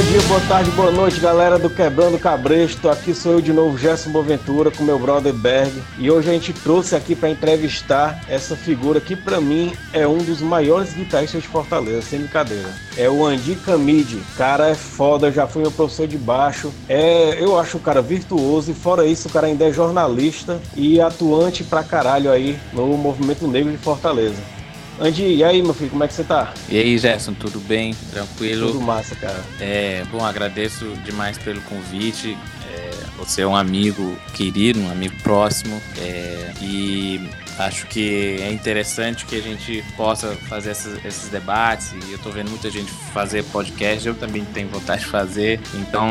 Bom 0.00 0.06
dia, 0.06 0.22
boa 0.22 0.40
tarde, 0.48 0.70
boa 0.70 0.90
noite, 0.90 1.20
galera 1.20 1.58
do 1.58 1.68
Quebrando 1.68 2.18
Cabresto. 2.18 2.88
Aqui 2.88 3.14
sou 3.14 3.32
eu 3.32 3.40
de 3.42 3.52
novo, 3.52 3.76
Gerson 3.76 4.10
Boventura, 4.10 4.70
com 4.70 4.82
meu 4.82 4.98
brother 4.98 5.34
Berg. 5.34 5.70
E 5.98 6.10
hoje 6.10 6.30
a 6.30 6.32
gente 6.32 6.54
trouxe 6.54 6.96
aqui 6.96 7.14
para 7.14 7.28
entrevistar 7.28 8.18
essa 8.26 8.56
figura 8.56 8.98
que, 8.98 9.14
para 9.14 9.42
mim, 9.42 9.74
é 9.92 10.08
um 10.08 10.16
dos 10.16 10.40
maiores 10.40 10.94
guitarristas 10.94 11.42
de 11.42 11.48
Fortaleza, 11.48 12.00
sem 12.00 12.20
brincadeira. 12.20 12.70
É 12.96 13.10
o 13.10 13.26
Andy 13.26 13.56
Camide. 13.56 14.22
Cara, 14.38 14.70
é 14.70 14.74
foda, 14.74 15.30
já 15.30 15.46
fui 15.46 15.60
meu 15.60 15.70
professor 15.70 16.08
de 16.08 16.16
baixo. 16.16 16.72
É, 16.88 17.36
eu 17.38 17.58
acho 17.58 17.76
o 17.76 17.80
cara 17.80 18.00
virtuoso 18.00 18.70
e, 18.70 18.74
fora 18.74 19.04
isso, 19.04 19.28
o 19.28 19.30
cara 19.30 19.48
ainda 19.48 19.66
é 19.66 19.72
jornalista 19.72 20.62
e 20.74 20.98
atuante 20.98 21.62
pra 21.62 21.84
caralho 21.84 22.32
aí 22.32 22.58
no 22.72 22.86
movimento 22.96 23.46
negro 23.46 23.70
de 23.70 23.76
Fortaleza. 23.76 24.59
Andy, 25.00 25.36
e 25.36 25.42
aí, 25.42 25.62
meu 25.62 25.72
filho, 25.72 25.88
como 25.88 26.04
é 26.04 26.08
que 26.08 26.12
você 26.12 26.22
tá? 26.22 26.52
E 26.68 26.78
aí, 26.78 26.98
Gerson, 26.98 27.32
tudo 27.32 27.58
bem? 27.60 27.94
Tranquilo? 28.12 28.66
Tudo 28.66 28.82
massa, 28.82 29.16
cara. 29.16 29.42
É, 29.58 30.04
bom, 30.12 30.22
agradeço 30.22 30.84
demais 31.04 31.38
pelo 31.38 31.58
convite. 31.62 32.36
É, 32.70 32.90
você 33.16 33.40
é 33.40 33.46
um 33.46 33.56
amigo 33.56 34.14
querido, 34.34 34.78
um 34.78 34.90
amigo 34.90 35.14
próximo. 35.22 35.80
É, 35.96 36.52
e 36.60 37.30
Acho 37.60 37.86
que 37.86 38.38
é 38.40 38.50
interessante 38.50 39.26
que 39.26 39.36
a 39.36 39.42
gente 39.42 39.84
possa 39.94 40.34
fazer 40.48 40.70
esses, 40.70 41.04
esses 41.04 41.28
debates 41.28 41.92
e 41.92 42.10
eu 42.10 42.16
estou 42.16 42.32
vendo 42.32 42.48
muita 42.48 42.70
gente 42.70 42.90
fazer 43.12 43.44
podcast, 43.44 44.08
eu 44.08 44.14
também 44.14 44.44
tenho 44.46 44.68
vontade 44.68 45.02
de 45.02 45.08
fazer, 45.08 45.60
então 45.74 46.08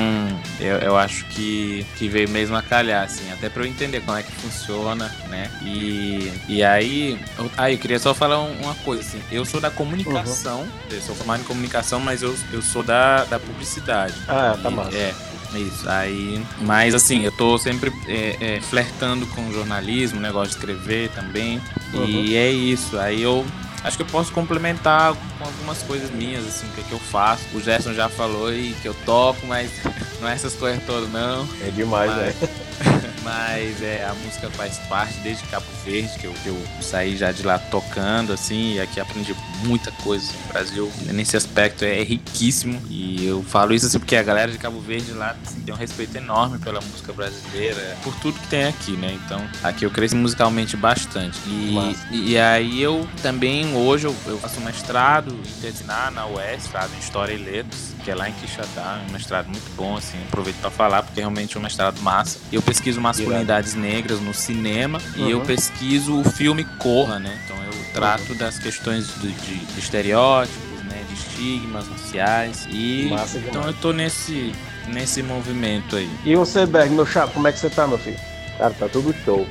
eu, 0.60 0.76
eu 0.78 0.96
acho 0.96 1.26
que, 1.26 1.84
que 1.98 2.08
veio 2.08 2.30
mesmo 2.30 2.56
a 2.56 2.62
calhar, 2.62 3.04
assim, 3.04 3.32
até 3.32 3.50
para 3.50 3.64
eu 3.64 3.68
entender 3.68 4.02
como 4.02 4.16
é 4.16 4.22
que 4.22 4.32
funciona, 4.32 5.12
né? 5.28 5.50
E, 5.64 6.32
e 6.48 6.64
aí, 6.64 7.20
eu, 7.38 7.52
ah, 7.58 7.72
eu 7.72 7.80
queria 7.80 7.98
só 7.98 8.14
falar 8.14 8.40
uma 8.40 8.76
coisa, 8.76 9.02
assim, 9.02 9.22
eu 9.32 9.44
sou 9.44 9.60
da 9.60 9.72
comunicação, 9.72 10.62
uhum. 10.62 10.70
eu 10.92 11.02
sou 11.02 11.16
formado 11.16 11.42
em 11.42 11.46
comunicação, 11.46 12.00
mas 12.00 12.22
eu, 12.22 12.36
eu 12.54 12.62
sou 12.62 12.84
da, 12.84 13.26
da 13.26 13.40
publicidade. 13.40 14.14
Ah, 14.28 14.56
tá 14.62 14.70
massa. 14.70 14.96
É, 14.96 15.16
isso, 15.58 15.90
aí. 15.90 16.44
Mas 16.62 16.94
assim, 16.94 17.24
eu 17.24 17.32
tô 17.32 17.58
sempre 17.58 17.92
é, 18.08 18.38
é, 18.40 18.62
flertando 18.62 19.26
com 19.28 19.52
jornalismo, 19.52 20.20
negócio 20.20 20.50
de 20.50 20.56
escrever 20.56 21.10
também. 21.10 21.62
Uhum. 21.94 22.06
E 22.06 22.36
é 22.36 22.52
isso. 22.52 22.98
Aí 23.00 23.22
eu 23.22 23.46
acho 23.84 23.98
que 23.98 24.04
eu 24.04 24.08
posso 24.08 24.32
complementar 24.32 25.14
com 25.14 25.46
algumas 25.46 25.82
coisas 25.84 26.12
minhas, 26.12 26.46
assim, 26.48 26.68
o 26.68 26.72
que, 26.72 26.82
é 26.82 26.84
que 26.84 26.92
eu 26.92 27.00
faço. 27.00 27.44
O 27.54 27.62
Gerson 27.62 27.94
já 27.94 28.10
falou 28.10 28.48
aí 28.48 28.76
que 28.82 28.88
eu 28.88 28.94
toco, 29.06 29.46
mas 29.48 29.72
não 30.22 30.28
é 30.28 30.34
essas 30.34 30.54
coisas 30.54 30.84
todas, 30.86 31.12
não. 31.12 31.48
É 31.62 31.72
demais, 31.72 32.12
mas... 32.12 32.36
né? 32.36 32.50
Mas 33.30 33.80
é, 33.84 34.04
a 34.06 34.16
música 34.16 34.50
faz 34.50 34.80
parte 34.90 35.14
desde 35.20 35.44
Cabo 35.50 35.68
Verde, 35.86 36.18
que 36.18 36.26
eu, 36.26 36.34
eu 36.48 36.58
saí 36.82 37.16
já 37.16 37.32
de 37.32 37.44
lá 37.44 37.60
tocando, 37.60 38.34
assim, 38.34 38.74
e 38.74 38.82
aqui 38.82 39.00
aprendi 39.00 39.36
muita 39.64 39.92
coisa. 40.04 40.32
O 40.46 40.48
Brasil, 40.52 40.92
nesse 41.14 41.38
aspecto, 41.38 41.86
é 41.86 42.02
riquíssimo. 42.02 42.82
E 42.90 43.28
eu 43.28 43.44
falo 43.44 43.72
isso 43.72 43.86
assim 43.86 44.00
porque 44.00 44.16
a 44.16 44.24
galera 44.24 44.52
de 44.52 44.58
Cabo 44.58 44.80
Verde 44.80 45.12
lá 45.12 45.36
assim, 45.46 45.62
tem 45.62 45.72
um 45.72 45.78
respeito 45.78 46.18
enorme 46.18 46.58
pela 46.58 46.82
música 46.82 47.14
brasileira, 47.14 47.96
por 48.04 48.16
tudo 48.16 48.40
que 48.40 48.48
tem 48.48 48.66
aqui, 48.66 48.94
né? 48.94 49.20
Então, 49.24 49.48
aqui 49.62 49.86
eu 49.86 49.92
cresci 49.92 50.16
musicalmente 50.16 50.76
bastante. 50.76 51.38
E, 51.46 52.32
e, 52.32 52.38
aí 52.40 52.82
eu 52.82 53.08
também, 53.22 53.76
hoje, 53.76 54.08
eu, 54.08 54.16
eu 54.26 54.40
faço 54.40 54.60
mestrado 54.62 55.32
em 55.34 55.62
Tesiná, 55.62 56.10
na 56.10 56.26
UES, 56.26 56.64
mestrado 56.64 56.92
em 56.96 57.00
História 57.00 57.34
e 57.34 57.38
Letras, 57.38 57.94
que 58.04 58.10
é 58.10 58.16
lá 58.16 58.28
em 58.28 58.34
Quixadá, 58.34 59.02
um 59.08 59.12
mestrado 59.12 59.46
muito 59.48 59.70
bom, 59.76 59.98
assim, 59.98 60.18
aproveito 60.28 60.58
para 60.62 60.72
falar, 60.72 61.04
porque 61.04 61.20
é 61.20 61.22
realmente 61.22 61.58
um 61.60 61.62
mestrado 61.62 62.02
massa. 62.02 62.40
Eu 62.52 62.62
pesquiso 62.62 63.00
masculinidades 63.20 63.76
negras 63.76 64.20
no 64.20 64.34
cinema 64.34 65.00
uhum. 65.18 65.28
e 65.28 65.32
eu 65.32 65.40
uhum. 65.40 65.46
pesquiso 65.46 66.20
o 66.20 66.24
filme 66.24 66.64
Corra, 66.78 67.20
né? 67.20 67.38
Então 67.46 67.58
eu 67.64 67.72
trato 67.94 68.32
uhum. 68.32 68.38
das 68.38 68.60
questões 68.60 69.08
de, 69.20 69.32
de, 69.32 69.66
de 69.66 69.80
estereótipos, 69.80 70.84
né? 70.84 71.04
De 71.08 71.14
estigmas 71.14 71.86
sociais. 71.86 72.68
E 72.70 73.10
então 73.48 73.64
eu 73.66 73.74
tô 73.74 73.92
nesse, 73.92 74.54
nesse 74.88 75.22
movimento 75.22 75.96
aí. 75.96 76.10
E 76.26 76.36
você, 76.36 76.66
Berg, 76.66 76.94
meu 76.94 77.06
chapa, 77.06 77.34
como 77.34 77.48
é 77.48 77.52
que 77.52 77.60
você 77.60 77.70
tá, 77.70 77.88
meu 77.88 77.98
filho? 77.98 78.20
Cara, 78.58 78.74
tá 78.74 78.90
tudo 78.90 79.14
show. 79.24 79.48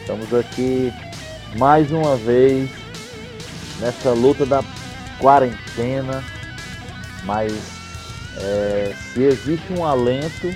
Estamos 0.00 0.32
aqui 0.32 0.92
mais 1.56 1.90
uma 1.90 2.16
vez 2.16 2.70
nessa 3.80 4.10
luta 4.10 4.46
da 4.46 4.62
quarentena, 5.18 6.22
mas 7.24 7.52
é, 8.38 8.94
se 9.12 9.22
existe 9.22 9.72
um 9.72 9.84
alento 9.84 10.48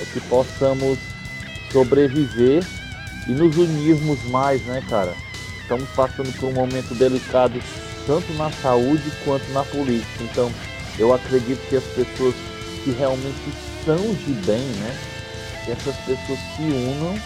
é 0.00 0.04
que 0.12 0.20
possamos 0.22 0.98
sobreviver 1.72 2.62
e 3.26 3.32
nos 3.32 3.56
unirmos 3.56 4.22
mais, 4.24 4.60
né, 4.62 4.82
cara? 4.88 5.14
Estamos 5.60 5.88
passando 5.90 6.32
por 6.38 6.50
um 6.50 6.52
momento 6.52 6.94
delicado 6.94 7.60
tanto 8.06 8.32
na 8.34 8.50
saúde 8.50 9.10
quanto 9.24 9.48
na 9.52 9.64
política. 9.64 10.22
Então, 10.24 10.52
eu 10.98 11.14
acredito 11.14 11.60
que 11.68 11.76
as 11.76 11.84
pessoas 11.84 12.34
que 12.84 12.90
realmente 12.90 13.36
são 13.84 13.96
de 13.96 14.32
bem, 14.44 14.60
né, 14.60 14.96
que 15.64 15.70
essas 15.70 15.96
pessoas 15.98 16.38
se 16.56 16.62
unam 16.62 17.16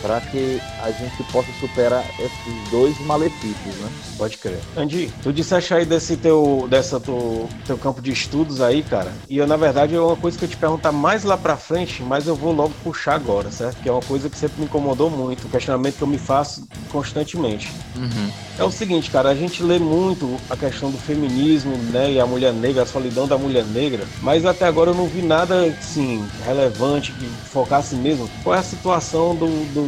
para 0.00 0.20
que 0.20 0.60
a 0.82 0.90
gente 0.90 1.22
possa 1.32 1.48
superar 1.60 2.04
esses 2.18 2.70
dois 2.70 2.98
malefícios, 3.00 3.74
né? 3.76 3.90
Pode 4.16 4.38
crer. 4.38 4.58
Andy, 4.76 5.12
tu 5.22 5.32
disseste 5.32 5.74
aí 5.74 5.84
desse 5.84 6.16
teu, 6.16 6.66
dessa 6.68 7.00
teu, 7.00 7.48
teu 7.66 7.78
campo 7.78 8.00
de 8.00 8.12
estudos 8.12 8.60
aí, 8.60 8.82
cara, 8.82 9.12
e 9.28 9.38
eu, 9.38 9.46
na 9.46 9.56
verdade, 9.56 9.94
é 9.94 10.00
uma 10.00 10.16
coisa 10.16 10.38
que 10.38 10.44
eu 10.44 10.48
te 10.48 10.56
perguntar 10.56 10.92
mais 10.92 11.24
lá 11.24 11.36
pra 11.36 11.56
frente, 11.56 12.02
mas 12.02 12.26
eu 12.26 12.34
vou 12.34 12.52
logo 12.52 12.72
puxar 12.82 13.14
agora, 13.14 13.50
certo? 13.50 13.82
Que 13.82 13.88
é 13.88 13.92
uma 13.92 14.02
coisa 14.02 14.28
que 14.28 14.36
sempre 14.36 14.60
me 14.60 14.64
incomodou 14.66 15.10
muito, 15.10 15.46
um 15.46 15.50
questionamento 15.50 15.96
que 15.96 16.02
eu 16.02 16.08
me 16.08 16.18
faço 16.18 16.66
constantemente. 16.90 17.70
Uhum. 17.96 18.30
É 18.58 18.64
o 18.64 18.70
seguinte, 18.70 19.10
cara, 19.10 19.28
a 19.30 19.34
gente 19.34 19.62
lê 19.62 19.78
muito 19.78 20.36
a 20.50 20.56
questão 20.56 20.90
do 20.90 20.98
feminismo, 20.98 21.76
né, 21.92 22.12
e 22.12 22.20
a 22.20 22.26
mulher 22.26 22.52
negra, 22.52 22.82
a 22.82 22.86
solidão 22.86 23.26
da 23.26 23.38
mulher 23.38 23.64
negra, 23.64 24.04
mas 24.20 24.44
até 24.44 24.66
agora 24.66 24.90
eu 24.90 24.94
não 24.94 25.06
vi 25.06 25.22
nada, 25.22 25.64
assim, 25.66 26.26
relevante 26.44 27.12
que 27.12 27.26
focasse 27.50 27.94
mesmo 27.94 28.28
qual 28.42 28.56
é 28.56 28.58
a 28.58 28.62
situação 28.62 29.34
do, 29.34 29.46
do 29.72 29.87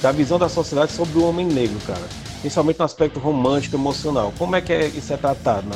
da 0.00 0.12
visão 0.12 0.38
da 0.38 0.48
sociedade 0.48 0.92
sobre 0.92 1.18
o 1.18 1.28
homem 1.28 1.46
negro, 1.46 1.78
cara. 1.86 2.06
Principalmente 2.40 2.78
no 2.78 2.84
aspecto 2.84 3.18
romântico, 3.18 3.76
emocional. 3.76 4.32
Como 4.38 4.54
é 4.54 4.60
que 4.60 4.72
é, 4.72 4.86
isso 4.86 5.12
é 5.12 5.16
tratado 5.16 5.68
na 5.68 5.74